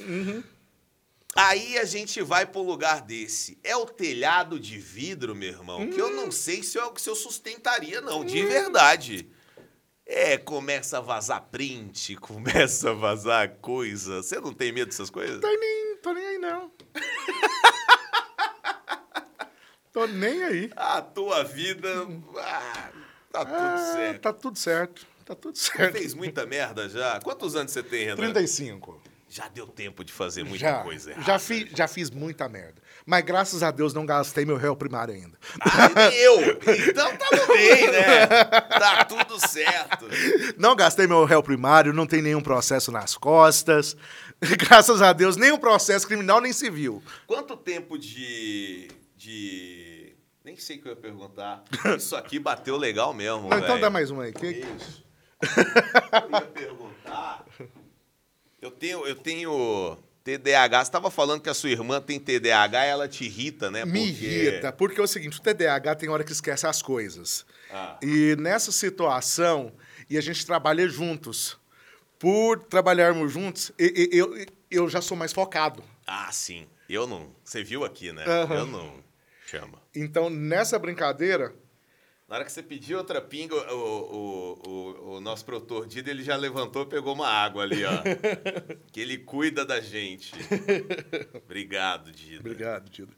Aí 1.34 1.78
a 1.78 1.84
gente 1.84 2.20
vai 2.20 2.44
para 2.44 2.60
um 2.60 2.64
lugar 2.64 3.00
desse. 3.00 3.58
É 3.64 3.74
o 3.76 3.86
telhado 3.86 4.60
de 4.60 4.78
vidro, 4.78 5.34
meu 5.34 5.48
irmão, 5.50 5.88
que 5.88 6.00
eu 6.00 6.10
não 6.10 6.30
sei 6.30 6.62
se 6.62 6.76
eu, 6.78 6.92
se 6.96 7.08
eu 7.08 7.14
sustentaria, 7.16 8.00
não, 8.02 8.24
de 8.24 8.44
verdade. 8.44 9.30
É, 10.04 10.36
começa 10.36 10.98
a 10.98 11.00
vazar 11.00 11.40
print, 11.50 12.16
começa 12.20 12.90
a 12.90 12.92
vazar 12.92 13.48
coisa. 13.60 14.22
Você 14.22 14.38
não 14.40 14.52
tem 14.52 14.72
medo 14.72 14.90
dessas 14.90 15.08
coisas? 15.08 15.40
Tô 15.40 15.48
nem, 15.48 15.96
tô 16.02 16.12
nem 16.12 16.26
aí, 16.26 16.38
não. 16.38 16.70
tô 19.92 20.06
nem 20.06 20.42
aí. 20.44 20.70
A 20.76 21.00
tua 21.00 21.42
vida. 21.44 21.88
ah, 22.38 22.90
tá 23.32 23.44
tudo 23.44 23.56
Ah, 23.56 23.92
certo. 23.94 24.20
Tá 24.20 24.32
tudo 24.32 24.58
certo. 24.58 25.06
Tá 25.24 25.34
tudo 25.36 25.56
Você 25.56 25.70
certo. 25.72 25.92
fez 25.96 26.14
muita 26.14 26.44
merda 26.44 26.88
já? 26.88 27.20
Quantos 27.20 27.54
anos 27.54 27.70
você 27.72 27.82
tem, 27.82 28.04
Renan? 28.04 28.16
35. 28.16 29.00
Já 29.34 29.48
deu 29.48 29.66
tempo 29.66 30.04
de 30.04 30.12
fazer 30.12 30.42
muita 30.44 30.58
já, 30.58 30.82
coisa 30.82 31.10
errada. 31.10 31.24
já, 31.26 31.38
fi, 31.38 31.66
já 31.74 31.88
fiz 31.88 32.10
muita 32.10 32.46
merda. 32.50 32.82
Mas 33.06 33.24
graças 33.24 33.62
a 33.62 33.70
Deus 33.70 33.94
não 33.94 34.04
gastei 34.04 34.44
meu 34.44 34.58
réu 34.58 34.76
primário 34.76 35.14
ainda. 35.14 35.38
Ah, 35.58 35.88
nem 36.10 36.18
eu! 36.18 36.40
Então 36.86 37.16
tá 37.16 37.26
tudo 37.30 37.46
bem, 37.56 37.90
né? 37.90 38.26
Tá 38.26 39.04
tudo 39.06 39.48
certo. 39.48 40.06
Não 40.58 40.76
gastei 40.76 41.06
meu 41.06 41.24
réu 41.24 41.42
primário, 41.42 41.94
não 41.94 42.06
tem 42.06 42.20
nenhum 42.20 42.42
processo 42.42 42.92
nas 42.92 43.16
costas. 43.16 43.96
Graças 44.58 45.00
a 45.00 45.14
Deus, 45.14 45.38
nenhum 45.38 45.56
processo 45.56 46.06
criminal 46.06 46.38
nem 46.38 46.52
civil. 46.52 47.02
Quanto 47.26 47.56
tempo 47.56 47.96
de. 47.98 48.88
de. 49.16 50.14
Nem 50.44 50.58
sei 50.58 50.76
o 50.76 50.82
que 50.82 50.88
eu 50.88 50.92
ia 50.92 50.96
perguntar. 51.00 51.64
Isso 51.96 52.14
aqui 52.16 52.38
bateu 52.38 52.76
legal 52.76 53.14
mesmo. 53.14 53.48
Não, 53.48 53.58
então 53.58 53.80
dá 53.80 53.88
mais 53.88 54.10
um 54.10 54.20
aí. 54.20 54.30
Que- 54.30 54.46
Isso. 54.76 55.02
Eu 56.22 56.30
ia 56.30 56.40
perguntar. 56.42 57.46
Eu 58.62 58.70
tenho, 58.70 59.04
eu 59.04 59.16
tenho 59.16 59.98
TDAH. 60.22 60.78
Você 60.84 60.88
estava 60.88 61.10
falando 61.10 61.40
que 61.42 61.50
a 61.50 61.54
sua 61.54 61.70
irmã 61.70 62.00
tem 62.00 62.20
TDAH 62.20 62.86
e 62.86 62.88
ela 62.88 63.08
te 63.08 63.24
irrita, 63.24 63.70
né? 63.72 63.84
Me 63.84 63.92
Porque- 64.12 64.24
irrita, 64.24 64.72
porque 64.72 65.00
é 65.00 65.02
o 65.02 65.06
seguinte, 65.08 65.38
o 65.38 65.42
TDAH 65.42 65.96
tem 65.96 66.08
hora 66.08 66.22
que 66.22 66.30
esquece 66.30 66.64
as 66.64 66.80
coisas. 66.80 67.44
Ah. 67.72 67.98
E 68.00 68.36
nessa 68.38 68.70
situação, 68.70 69.72
e 70.08 70.16
a 70.16 70.20
gente 70.20 70.46
trabalha 70.46 70.88
juntos, 70.88 71.58
por 72.20 72.60
trabalharmos 72.60 73.32
juntos, 73.32 73.72
e- 73.76 74.08
e- 74.12 74.16
eu, 74.16 74.32
eu 74.70 74.88
já 74.88 75.00
sou 75.02 75.16
mais 75.16 75.32
focado. 75.32 75.82
Ah, 76.06 76.30
sim. 76.30 76.68
Eu 76.88 77.04
não. 77.06 77.34
Você 77.42 77.64
viu 77.64 77.84
aqui, 77.84 78.12
né? 78.12 78.24
Aham. 78.24 78.54
Eu 78.58 78.66
não. 78.66 78.94
Chama. 79.46 79.82
Então, 79.94 80.30
nessa 80.30 80.78
brincadeira, 80.78 81.52
Na 82.32 82.38
hora 82.38 82.46
que 82.46 82.52
você 82.52 82.62
pediu 82.62 82.96
outra 82.96 83.20
pinga, 83.20 83.54
o, 83.54 83.76
o, 83.76 84.62
o, 84.66 85.16
o 85.16 85.20
nosso 85.20 85.44
produtor 85.44 85.86
Dido, 85.86 86.08
ele 86.08 86.22
já 86.22 86.34
levantou 86.34 86.84
e 86.84 86.86
pegou 86.86 87.12
uma 87.12 87.28
água 87.28 87.62
ali, 87.62 87.84
ó. 87.84 87.90
que 88.90 89.02
ele 89.02 89.18
cuida 89.18 89.66
da 89.66 89.82
gente. 89.82 90.32
Obrigado, 91.44 92.10
Dido. 92.10 92.40
obrigado, 92.40 92.88
Dido. 92.88 93.14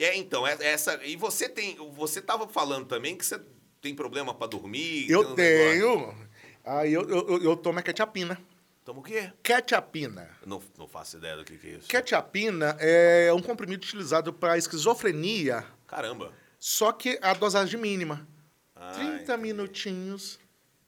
É, 0.00 0.16
então, 0.16 0.44
é- 0.44 0.56
essa. 0.60 0.98
E 1.04 1.14
você 1.14 1.48
tem. 1.48 1.76
Você 1.92 2.20
tava 2.20 2.48
falando 2.48 2.86
também 2.86 3.16
que 3.16 3.24
você 3.24 3.40
tem 3.80 3.94
problema 3.94 4.34
pra 4.34 4.48
dormir. 4.48 5.08
Eu 5.08 5.20
um 5.20 5.34
negócio. 5.36 5.36
tenho. 5.36 6.28
Aí 6.64 6.92
eu, 6.92 7.08
eu, 7.08 7.40
eu, 7.40 7.56
tomo 7.56 7.78
a 7.78 7.82
ketchupina. 7.82 8.36
Toma 8.84 8.98
o 8.98 9.02
quê? 9.04 9.30
Ketchupina. 9.44 10.28
Não, 10.44 10.60
não 10.76 10.88
faço 10.88 11.18
ideia 11.18 11.36
do 11.36 11.44
que, 11.44 11.56
que 11.56 11.68
é 11.68 11.70
isso. 11.70 11.88
Ketchupina 11.88 12.76
é 12.80 13.32
um 13.32 13.40
comprimido 13.40 13.84
utilizado 13.84 14.32
para 14.32 14.58
esquizofrenia, 14.58 15.64
Caramba. 15.86 16.32
Só 16.66 16.92
que 16.92 17.18
a 17.20 17.34
dosagem 17.34 17.78
mínima. 17.78 18.26
Ah, 18.74 18.92
30 18.94 19.16
entendi. 19.22 19.42
minutinhos, 19.42 20.38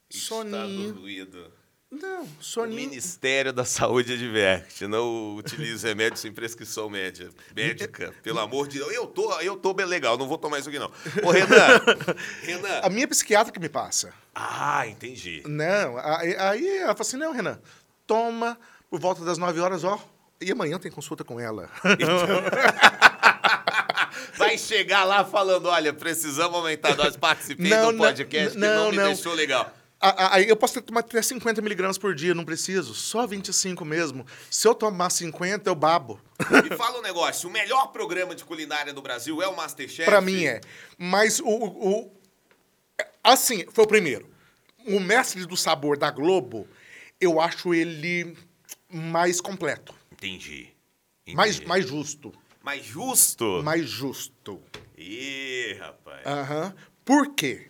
Está 0.09 0.37
soninho. 0.37 0.95
doído. 0.95 1.53
Não, 1.91 2.22
O 2.22 2.29
soninho. 2.41 2.81
Ministério 2.89 3.53
da 3.53 3.64
Saúde 3.66 4.14
adverte, 4.14 4.87
não 4.87 5.37
utilize 5.37 5.87
remédio 5.87 6.18
sem 6.18 6.33
prescrição 6.33 6.89
média, 6.89 7.29
médica. 7.55 8.14
Pelo 8.22 8.41
amor 8.41 8.68
de 8.68 8.79
Deus. 8.79 8.91
Eu 8.93 9.07
tô, 9.07 9.39
eu 9.41 9.55
tô 9.55 9.74
bem 9.74 9.85
legal, 9.85 10.16
não 10.16 10.27
vou 10.27 10.39
tomar 10.39 10.59
isso 10.61 10.70
aqui 10.70 10.79
não. 10.79 10.91
Ô, 11.22 11.31
Renan. 11.31 11.81
Renan. 12.43 12.81
A 12.83 12.89
minha 12.89 13.07
psiquiatra 13.07 13.53
que 13.53 13.61
me 13.61 13.68
passa. 13.68 14.14
Ah, 14.35 14.87
entendi. 14.89 15.43
Não, 15.47 15.99
aí, 15.99 16.35
aí 16.37 16.66
ela 16.79 16.95
fala 16.95 17.01
assim, 17.03 17.18
não, 17.18 17.33
Renan, 17.33 17.61
toma 18.07 18.59
por 18.89 18.99
volta 18.99 19.22
das 19.27 19.37
9 19.37 19.61
horas, 19.61 19.85
ó. 19.85 20.03
E 20.41 20.51
amanhã 20.51 20.79
tem 20.79 20.91
consulta 20.91 21.22
com 21.22 21.39
ela. 21.39 21.68
Vai 24.57 24.59
chegar 24.59 25.04
lá 25.04 25.24
falando, 25.24 25.66
olha, 25.66 25.92
precisamos 25.92 26.57
aumentar 26.57 26.90
a 26.92 26.94
dose, 26.96 27.18
participei 27.18 27.68
Não, 27.70 27.86
do 27.86 27.98
não, 27.98 28.04
podcast 28.04 28.50
que 28.54 28.59
não, 28.59 28.84
não 28.84 28.90
me 28.90 28.96
não. 28.96 29.07
deixou 29.07 29.34
legal. 29.34 29.72
Aí 29.98 30.46
eu 30.48 30.57
posso 30.57 30.80
tomado 30.82 31.07
até 31.07 31.22
50 31.22 31.61
miligramas 31.62 31.96
por 31.96 32.14
dia, 32.14 32.34
não 32.34 32.44
preciso. 32.44 32.94
Só 32.94 33.26
25 33.26 33.82
mesmo. 33.84 34.26
Se 34.50 34.68
eu 34.68 34.74
tomar 34.74 35.09
50, 35.11 35.68
eu 35.70 35.74
babo. 35.74 36.20
E 36.70 36.76
fala 36.76 36.98
um 36.98 37.02
negócio, 37.02 37.48
o 37.48 37.52
melhor 37.52 37.86
programa 37.88 38.34
de 38.34 38.44
culinária 38.44 38.92
do 38.92 39.00
Brasil 39.00 39.40
é 39.42 39.48
o 39.48 39.57
Masterchef? 39.57 40.04
Pra 40.04 40.20
mim 40.20 40.44
é. 40.44 40.61
Mas 40.98 41.40
o, 41.40 41.46
o- 41.48 42.12
Assim, 43.24 43.64
foi 43.72 43.84
o 43.84 43.88
primeiro. 43.88 44.28
O 44.86 45.00
Mestre 45.00 45.44
do 45.46 45.57
Sabor 45.57 45.96
da 45.98 46.11
Globo, 46.11 46.68
eu 47.20 47.40
acho 47.40 47.74
ele 47.74 48.36
mais 48.88 49.40
completo. 49.40 49.94
Entendi. 50.12 50.68
Mais, 51.34 51.57
Entendi. 51.57 51.68
mais 51.68 51.88
justo. 51.88 52.32
Mais 52.66 52.84
justo? 52.84 53.62
Mais 53.62 53.88
justo. 53.88 54.60
Ih, 54.98 55.76
rapaz. 55.78 56.26
Aham. 56.26 56.74
Por 57.04 57.32
quê? 57.32 57.68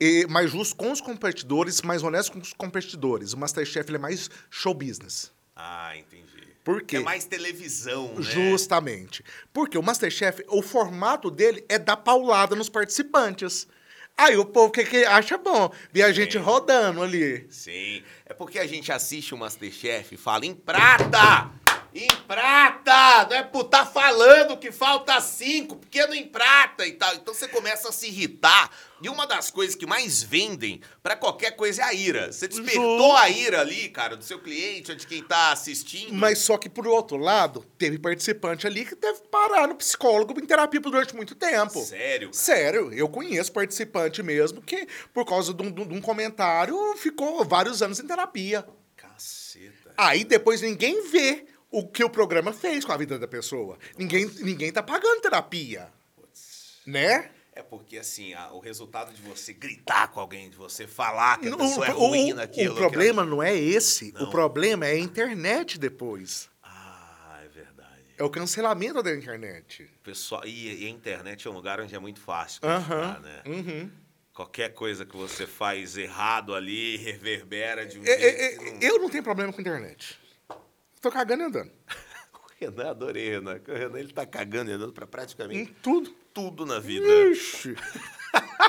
E 0.00 0.28
mais 0.28 0.48
justo 0.52 0.76
com 0.76 0.92
os 0.92 1.00
competidores, 1.00 1.82
mais 1.82 2.04
honesto 2.04 2.30
com 2.30 2.38
os 2.38 2.52
competidores. 2.52 3.32
O 3.32 3.36
Masterchef 3.36 3.90
ele 3.90 3.96
é 3.96 4.00
mais 4.00 4.30
show 4.48 4.72
business. 4.72 5.32
Ah, 5.56 5.96
entendi. 5.96 6.54
Por 6.62 6.82
quê? 6.82 6.98
É 6.98 7.00
mais 7.00 7.24
televisão, 7.24 8.14
né? 8.14 8.22
Justamente. 8.22 9.24
Porque 9.52 9.76
o 9.76 9.82
Masterchef, 9.82 10.44
o 10.46 10.62
formato 10.62 11.32
dele 11.32 11.64
é 11.68 11.76
dar 11.76 11.96
paulada 11.96 12.54
nos 12.54 12.68
participantes. 12.68 13.66
Aí 14.16 14.36
o 14.36 14.44
povo 14.44 14.70
que, 14.70 14.84
que 14.84 15.04
acha 15.04 15.36
bom, 15.36 15.68
ver 15.92 16.02
a 16.02 16.12
gente 16.12 16.38
rodando 16.38 17.02
ali. 17.02 17.44
Sim. 17.50 18.04
É 18.24 18.32
porque 18.32 18.60
a 18.60 18.68
gente 18.68 18.92
assiste 18.92 19.34
o 19.34 19.36
Masterchef 19.36 20.14
e 20.14 20.16
fala 20.16 20.46
em 20.46 20.54
prata! 20.54 21.50
Em 21.98 22.06
prata! 22.28 23.26
Não 23.28 23.36
é 23.36 23.42
por 23.42 23.64
tá 23.64 23.84
falando 23.84 24.56
que 24.56 24.70
falta 24.70 25.20
cinco, 25.20 25.74
pequeno 25.74 26.14
em 26.14 26.28
prata 26.28 26.86
e 26.86 26.92
tal. 26.92 27.12
Então 27.16 27.34
você 27.34 27.48
começa 27.48 27.88
a 27.88 27.92
se 27.92 28.06
irritar. 28.06 28.70
E 29.02 29.08
uma 29.08 29.26
das 29.26 29.50
coisas 29.50 29.74
que 29.74 29.84
mais 29.84 30.22
vendem 30.22 30.80
pra 31.02 31.16
qualquer 31.16 31.56
coisa 31.56 31.82
é 31.82 31.84
a 31.86 31.92
ira. 31.92 32.30
Você 32.30 32.46
despertou 32.46 33.16
a 33.16 33.28
ira 33.28 33.62
ali, 33.62 33.88
cara, 33.88 34.16
do 34.16 34.22
seu 34.22 34.38
cliente 34.38 34.92
ou 34.92 34.96
de 34.96 35.08
quem 35.08 35.24
tá 35.24 35.50
assistindo. 35.50 36.14
Mas 36.14 36.38
só 36.38 36.56
que, 36.56 36.68
por 36.68 36.86
outro 36.86 37.16
lado, 37.16 37.66
teve 37.76 37.98
participante 37.98 38.64
ali 38.64 38.84
que 38.84 38.94
teve 38.94 39.20
que 39.22 39.28
parar 39.28 39.66
no 39.66 39.74
psicólogo 39.74 40.38
em 40.38 40.46
terapia 40.46 40.78
durante 40.78 41.16
muito 41.16 41.34
tempo. 41.34 41.84
Sério? 41.84 42.28
cara? 42.28 42.32
Sério, 42.32 42.92
eu 42.92 43.08
conheço 43.08 43.50
participante 43.50 44.22
mesmo 44.22 44.62
que, 44.62 44.86
por 45.12 45.24
causa 45.24 45.52
de 45.52 45.64
um, 45.64 45.72
de 45.72 45.94
um 45.94 46.00
comentário, 46.00 46.76
ficou 46.96 47.44
vários 47.44 47.82
anos 47.82 47.98
em 47.98 48.06
terapia. 48.06 48.64
Caceta. 48.96 49.94
Aí 49.96 50.22
depois 50.22 50.60
ninguém 50.60 51.08
vê 51.10 51.44
o 51.70 51.86
que 51.86 52.02
o 52.04 52.10
programa 52.10 52.52
fez 52.52 52.84
com 52.84 52.92
a 52.92 52.96
vida 52.96 53.18
da 53.18 53.28
pessoa. 53.28 53.78
Ninguém, 53.96 54.26
ninguém 54.40 54.72
tá 54.72 54.82
pagando 54.82 55.20
terapia. 55.20 55.88
Né? 56.86 57.30
É 57.54 57.62
porque, 57.62 57.98
assim, 57.98 58.32
a- 58.34 58.52
o 58.52 58.60
resultado 58.60 59.12
de 59.12 59.20
você 59.20 59.52
gritar 59.52 60.08
com 60.08 60.20
alguém, 60.20 60.48
de 60.48 60.56
você 60.56 60.86
falar 60.86 61.38
que 61.40 61.48
a 61.48 61.54
O, 61.54 61.58
pessoa 61.58 61.86
é 61.86 61.90
ruim 61.90 62.32
o- 62.32 62.36
naquilo. 62.36 62.72
o 62.74 62.76
problema 62.76 63.24
não 63.24 63.42
é 63.42 63.54
esse. 63.54 64.12
Não. 64.12 64.22
O 64.24 64.30
problema 64.30 64.86
é 64.86 64.92
a 64.92 64.98
internet 64.98 65.76
depois. 65.78 66.48
Ah, 66.62 67.40
é 67.44 67.48
verdade. 67.48 68.04
É 68.16 68.22
o 68.22 68.30
cancelamento 68.30 69.02
da 69.02 69.12
internet. 69.14 69.90
Pessoal, 70.04 70.42
e, 70.46 70.84
e 70.84 70.86
a 70.86 70.88
internet 70.88 71.46
é 71.46 71.50
um 71.50 71.54
lugar 71.54 71.80
onde 71.80 71.94
é 71.94 71.98
muito 71.98 72.20
fácil 72.20 72.60
criticar, 72.60 73.20
né? 73.20 73.42
Uhum. 73.44 73.90
Qualquer 74.32 74.72
coisa 74.72 75.04
que 75.04 75.16
você 75.16 75.44
faz 75.44 75.96
errado 75.98 76.54
ali 76.54 76.96
reverbera 77.04 77.84
de 77.84 77.98
um 77.98 78.04
É, 78.04 78.18
jeito 78.18 78.40
é, 78.40 78.54
não... 78.56 78.64
é, 78.64 78.78
eu 78.88 78.98
não 79.00 79.10
tenho 79.10 79.24
problema 79.24 79.52
com 79.52 79.60
internet. 79.60 80.16
Tô 81.00 81.10
cagando 81.10 81.42
e 81.42 81.46
andando. 81.46 81.70
O 82.34 82.64
Renan, 82.64 82.90
adorei, 82.90 83.30
Renan. 83.30 83.60
O 83.68 83.72
Renan, 83.72 83.98
ele 84.00 84.12
tá 84.12 84.26
cagando 84.26 84.68
e 84.70 84.74
andando 84.74 84.92
pra 84.92 85.04
Em 85.04 85.08
praticamente 85.08 85.72
tudo. 85.80 86.10
tudo 86.34 86.66
na 86.66 86.80
vida. 86.80 87.06
Ixi. 87.30 87.76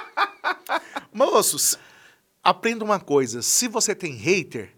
Moços, 1.11 1.77
aprenda 2.43 2.85
uma 2.85 2.99
coisa. 2.99 3.41
Se 3.41 3.67
você 3.67 3.95
tem 3.95 4.13
hater, 4.13 4.75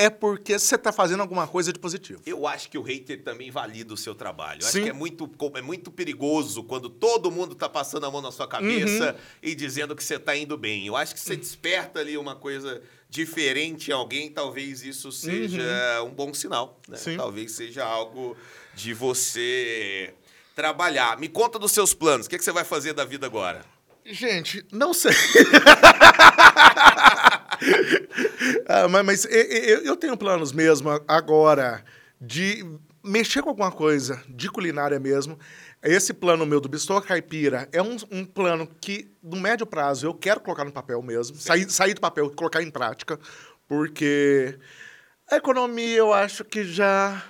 é 0.00 0.08
porque 0.08 0.58
você 0.58 0.78
tá 0.78 0.90
fazendo 0.90 1.20
alguma 1.20 1.46
coisa 1.46 1.70
de 1.74 1.78
positivo. 1.78 2.22
Eu 2.24 2.46
acho 2.46 2.70
que 2.70 2.78
o 2.78 2.82
hater 2.82 3.22
também 3.22 3.50
valida 3.50 3.92
o 3.92 3.96
seu 3.98 4.14
trabalho. 4.14 4.62
Eu 4.62 4.66
acho 4.66 4.78
Sim. 4.78 4.84
que 4.84 4.88
é 4.88 4.92
muito, 4.94 5.30
é 5.54 5.60
muito 5.60 5.90
perigoso 5.90 6.64
quando 6.64 6.88
todo 6.88 7.30
mundo 7.30 7.54
tá 7.54 7.68
passando 7.68 8.06
a 8.06 8.10
mão 8.10 8.22
na 8.22 8.32
sua 8.32 8.48
cabeça 8.48 9.12
Uhum. 9.12 9.18
e 9.42 9.54
dizendo 9.54 9.94
que 9.94 10.02
você 10.02 10.18
tá 10.18 10.34
indo 10.34 10.56
bem. 10.56 10.86
Eu 10.86 10.96
acho 10.96 11.12
que 11.14 11.20
você 11.20 11.36
desperta 11.36 12.00
ali 12.00 12.16
uma 12.16 12.34
coisa 12.34 12.80
diferente 13.10 13.90
em 13.90 13.92
alguém, 13.92 14.30
talvez 14.30 14.82
isso 14.82 15.12
seja 15.12 16.02
um 16.02 16.10
bom 16.10 16.32
sinal. 16.32 16.80
Né? 16.88 16.96
Uhum. 16.96 17.02
Sim. 17.04 17.16
Talvez 17.18 17.52
seja 17.52 17.84
algo 17.84 18.34
de 18.74 18.94
você 18.94 20.14
trabalhar. 20.56 21.18
Me 21.18 21.28
conta 21.28 21.58
dos 21.58 21.72
seus 21.72 21.92
planos. 21.92 22.26
O 22.26 22.30
que, 22.30 22.38
que 22.38 22.44
você 22.44 22.52
vai 22.52 22.64
fazer 22.64 22.94
da 22.94 23.04
vida 23.04 23.26
agora? 23.26 23.64
Gente, 24.10 24.64
não 24.72 24.92
sei. 24.92 25.12
Ah, 28.66 28.88
mas 28.88 29.04
mas 29.04 29.24
eu, 29.26 29.96
tenho 29.96 30.16
planos 30.16 30.52
mesmo 30.52 30.88
agora 31.06 31.84
de 32.18 32.64
mexer 33.02 33.42
com 33.42 33.50
alguma 33.50 33.70
coisa 33.70 34.22
de 34.28 34.48
culinária 34.48 34.98
mesmo. 34.98 35.38
Esse 35.82 36.12
plano 36.12 36.46
meu 36.46 36.60
do 36.60 36.68
Bistrô 36.68 37.00
Caipira 37.00 37.68
é 37.72 37.82
um, 37.82 37.96
um 38.10 38.24
plano 38.24 38.66
que, 38.80 39.10
no 39.22 39.38
médio 39.40 39.66
prazo, 39.66 40.06
eu 40.06 40.14
quero 40.14 40.40
colocar 40.40 40.64
no 40.64 40.72
papel 40.72 41.02
mesmo. 41.02 41.36
Sair, 41.36 41.68
sair 41.70 41.94
do 41.94 42.00
papel 42.00 42.26
e 42.26 42.34
colocar 42.34 42.62
em 42.62 42.70
prática. 42.70 43.18
Porque 43.66 44.58
a 45.30 45.36
economia, 45.36 45.96
eu 45.96 46.12
acho 46.12 46.44
que 46.44 46.64
já... 46.64 47.22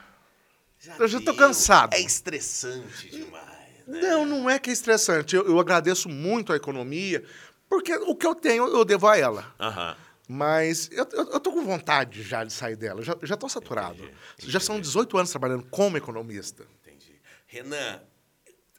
eu 0.98 1.08
já 1.08 1.18
tô 1.18 1.32
deu. 1.32 1.36
cansado. 1.36 1.94
É 1.94 2.00
estressante 2.00 3.08
demais. 3.10 3.49
Não, 3.90 4.24
não 4.24 4.48
é 4.50 4.58
que 4.58 4.70
é 4.70 4.72
estressante. 4.72 5.34
Eu, 5.36 5.46
eu 5.46 5.58
agradeço 5.58 6.08
muito 6.08 6.52
a 6.52 6.56
economia, 6.56 7.24
porque 7.68 7.94
o 7.94 8.14
que 8.14 8.26
eu 8.26 8.34
tenho, 8.34 8.66
eu 8.68 8.84
devo 8.84 9.06
a 9.08 9.16
ela. 9.16 9.54
Aham. 9.58 9.96
Mas 10.32 10.88
eu, 10.92 11.04
eu, 11.12 11.30
eu 11.32 11.40
tô 11.40 11.50
com 11.50 11.64
vontade 11.64 12.22
já 12.22 12.44
de 12.44 12.52
sair 12.52 12.76
dela. 12.76 13.02
Já, 13.02 13.16
já 13.20 13.36
tô 13.36 13.48
saturado. 13.48 14.08
Já 14.38 14.60
são 14.60 14.80
18 14.80 15.18
anos 15.18 15.30
trabalhando 15.30 15.64
como 15.68 15.96
economista. 15.96 16.64
Entendi. 16.86 17.20
Renan, 17.48 18.00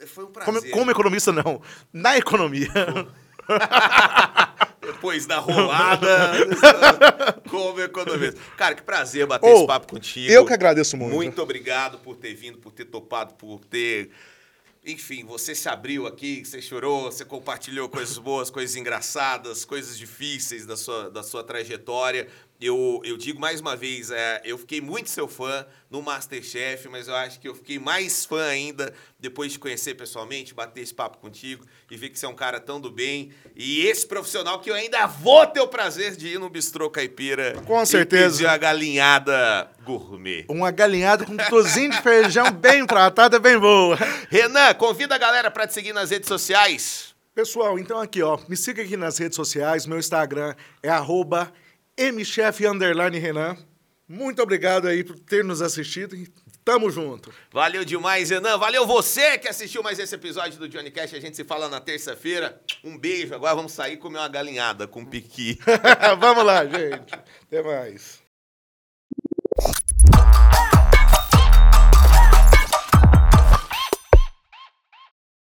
foi 0.08 0.24
um 0.24 0.28
Como, 0.32 0.46
prazer. 0.60 0.72
como 0.72 0.90
economista, 0.92 1.32
não. 1.34 1.62
Na 1.92 2.18
economia. 2.18 2.70
Depois 4.82 5.26
da 5.26 5.38
rolada, 5.40 6.32
como 7.50 7.80
economista. 7.82 8.40
Cara, 8.58 8.74
que 8.76 8.82
prazer 8.82 9.28
bater 9.28 9.50
esse 9.50 9.68
papo 9.68 9.88
contigo. 9.88 10.32
eu 10.32 10.46
que 10.46 10.54
agradeço 10.54 10.98
muito. 10.98 11.14
Muito 11.14 11.42
obrigado 11.42 12.00
por 12.00 12.16
ter 12.16 12.34
vindo, 12.34 12.58
por 12.58 12.72
ter 12.72 12.86
topado, 12.86 13.34
por 13.36 13.60
ter. 13.66 14.10
Enfim, 14.84 15.24
você 15.24 15.54
se 15.54 15.70
abriu 15.70 16.08
aqui, 16.08 16.44
você 16.44 16.60
chorou, 16.60 17.04
você 17.04 17.24
compartilhou 17.24 17.88
coisas 17.88 18.18
boas, 18.18 18.50
coisas 18.50 18.76
engraçadas, 18.76 19.64
coisas 19.64 19.96
difíceis 19.96 20.66
da 20.66 20.76
sua, 20.76 21.08
da 21.12 21.22
sua 21.22 21.44
trajetória. 21.44 22.28
Eu, 22.62 23.02
eu 23.04 23.18
digo 23.18 23.40
mais 23.40 23.60
uma 23.60 23.76
vez, 23.76 24.12
é, 24.12 24.40
eu 24.46 24.56
fiquei 24.56 24.80
muito 24.80 25.10
seu 25.10 25.28
fã 25.28 25.66
no 25.90 26.00
Masterchef, 26.00 26.88
mas 26.90 27.08
eu 27.08 27.16
acho 27.16 27.40
que 27.40 27.48
eu 27.48 27.56
fiquei 27.56 27.80
mais 27.80 28.24
fã 28.24 28.44
ainda 28.44 28.94
depois 29.20 29.52
de 29.52 29.58
conhecer 29.58 29.96
pessoalmente, 29.96 30.54
bater 30.54 30.82
esse 30.82 30.94
papo 30.94 31.18
contigo 31.18 31.66
e 31.90 31.98
ver 31.98 32.10
que 32.10 32.20
você 32.20 32.28
é 32.28 32.30
um 32.30 32.36
cara 32.36 32.60
tão 32.60 32.80
do 32.80 32.92
bem. 32.92 33.32
E 33.56 33.82
esse 33.88 34.06
profissional 34.06 34.60
que 34.60 34.70
eu 34.70 34.76
ainda 34.76 35.08
vou 35.08 35.48
ter 35.48 35.60
o 35.60 35.68
prazer 35.68 36.16
de 36.16 36.28
ir 36.28 36.40
no 36.40 36.52
Bistrô 36.52 36.88
Caipira. 36.88 37.60
Com 37.66 37.82
e 37.82 37.88
certeza. 37.88 38.38
pedir 38.38 38.48
a 38.48 38.58
galinhada 38.58 39.72
gourmet. 39.84 40.46
Uma 40.48 40.70
galinhada 40.70 41.26
com 41.26 41.34
um 41.34 41.38
tozinho 41.50 41.90
de 41.90 42.00
feijão 42.04 42.52
bem 42.52 42.86
tratada, 42.86 43.40
bem 43.40 43.58
boa. 43.58 43.98
Renan, 44.30 44.72
convida 44.76 45.16
a 45.16 45.18
galera 45.18 45.50
para 45.50 45.66
te 45.66 45.74
seguir 45.74 45.94
nas 45.94 46.12
redes 46.12 46.28
sociais. 46.28 47.16
Pessoal, 47.34 47.80
então 47.80 48.00
aqui, 48.00 48.22
ó, 48.22 48.38
me 48.48 48.56
siga 48.56 48.84
aqui 48.84 48.96
nas 48.96 49.18
redes 49.18 49.36
sociais. 49.36 49.88
Meu 49.88 49.98
Instagram 49.98 50.54
é 50.84 50.90
arroba 50.90 51.52
mchef 51.98 52.66
underline 52.66 53.18
Renan. 53.20 53.58
Muito 54.08 54.42
obrigado 54.42 54.88
aí 54.88 55.04
por 55.04 55.18
ter 55.18 55.44
nos 55.44 55.62
assistido 55.62 56.16
e 56.16 56.28
tamo 56.66 56.92
junto. 56.92 57.34
Valeu 57.50 57.86
demais, 57.86 58.30
Renan. 58.30 58.58
Valeu 58.58 58.86
você 58.86 59.38
que 59.38 59.48
assistiu 59.48 59.82
mais 59.82 60.00
esse 60.00 60.14
episódio 60.14 60.60
do 60.60 60.68
Johnny 60.68 60.92
Cash. 60.92 61.14
A 61.14 61.20
gente 61.20 61.38
se 61.38 61.44
fala 61.46 61.70
na 61.70 61.80
terça-feira. 61.80 62.62
Um 62.84 62.98
beijo. 62.98 63.34
Agora 63.34 63.56
vamos 63.56 63.72
sair 63.72 63.98
comer 63.98 64.20
uma 64.20 64.28
galinhada 64.28 64.86
com 64.86 65.06
piqui. 65.06 65.58
Vamos 66.20 66.44
lá, 66.44 66.66
gente. 66.66 67.14
Até 67.44 67.64
mais. 67.64 68.21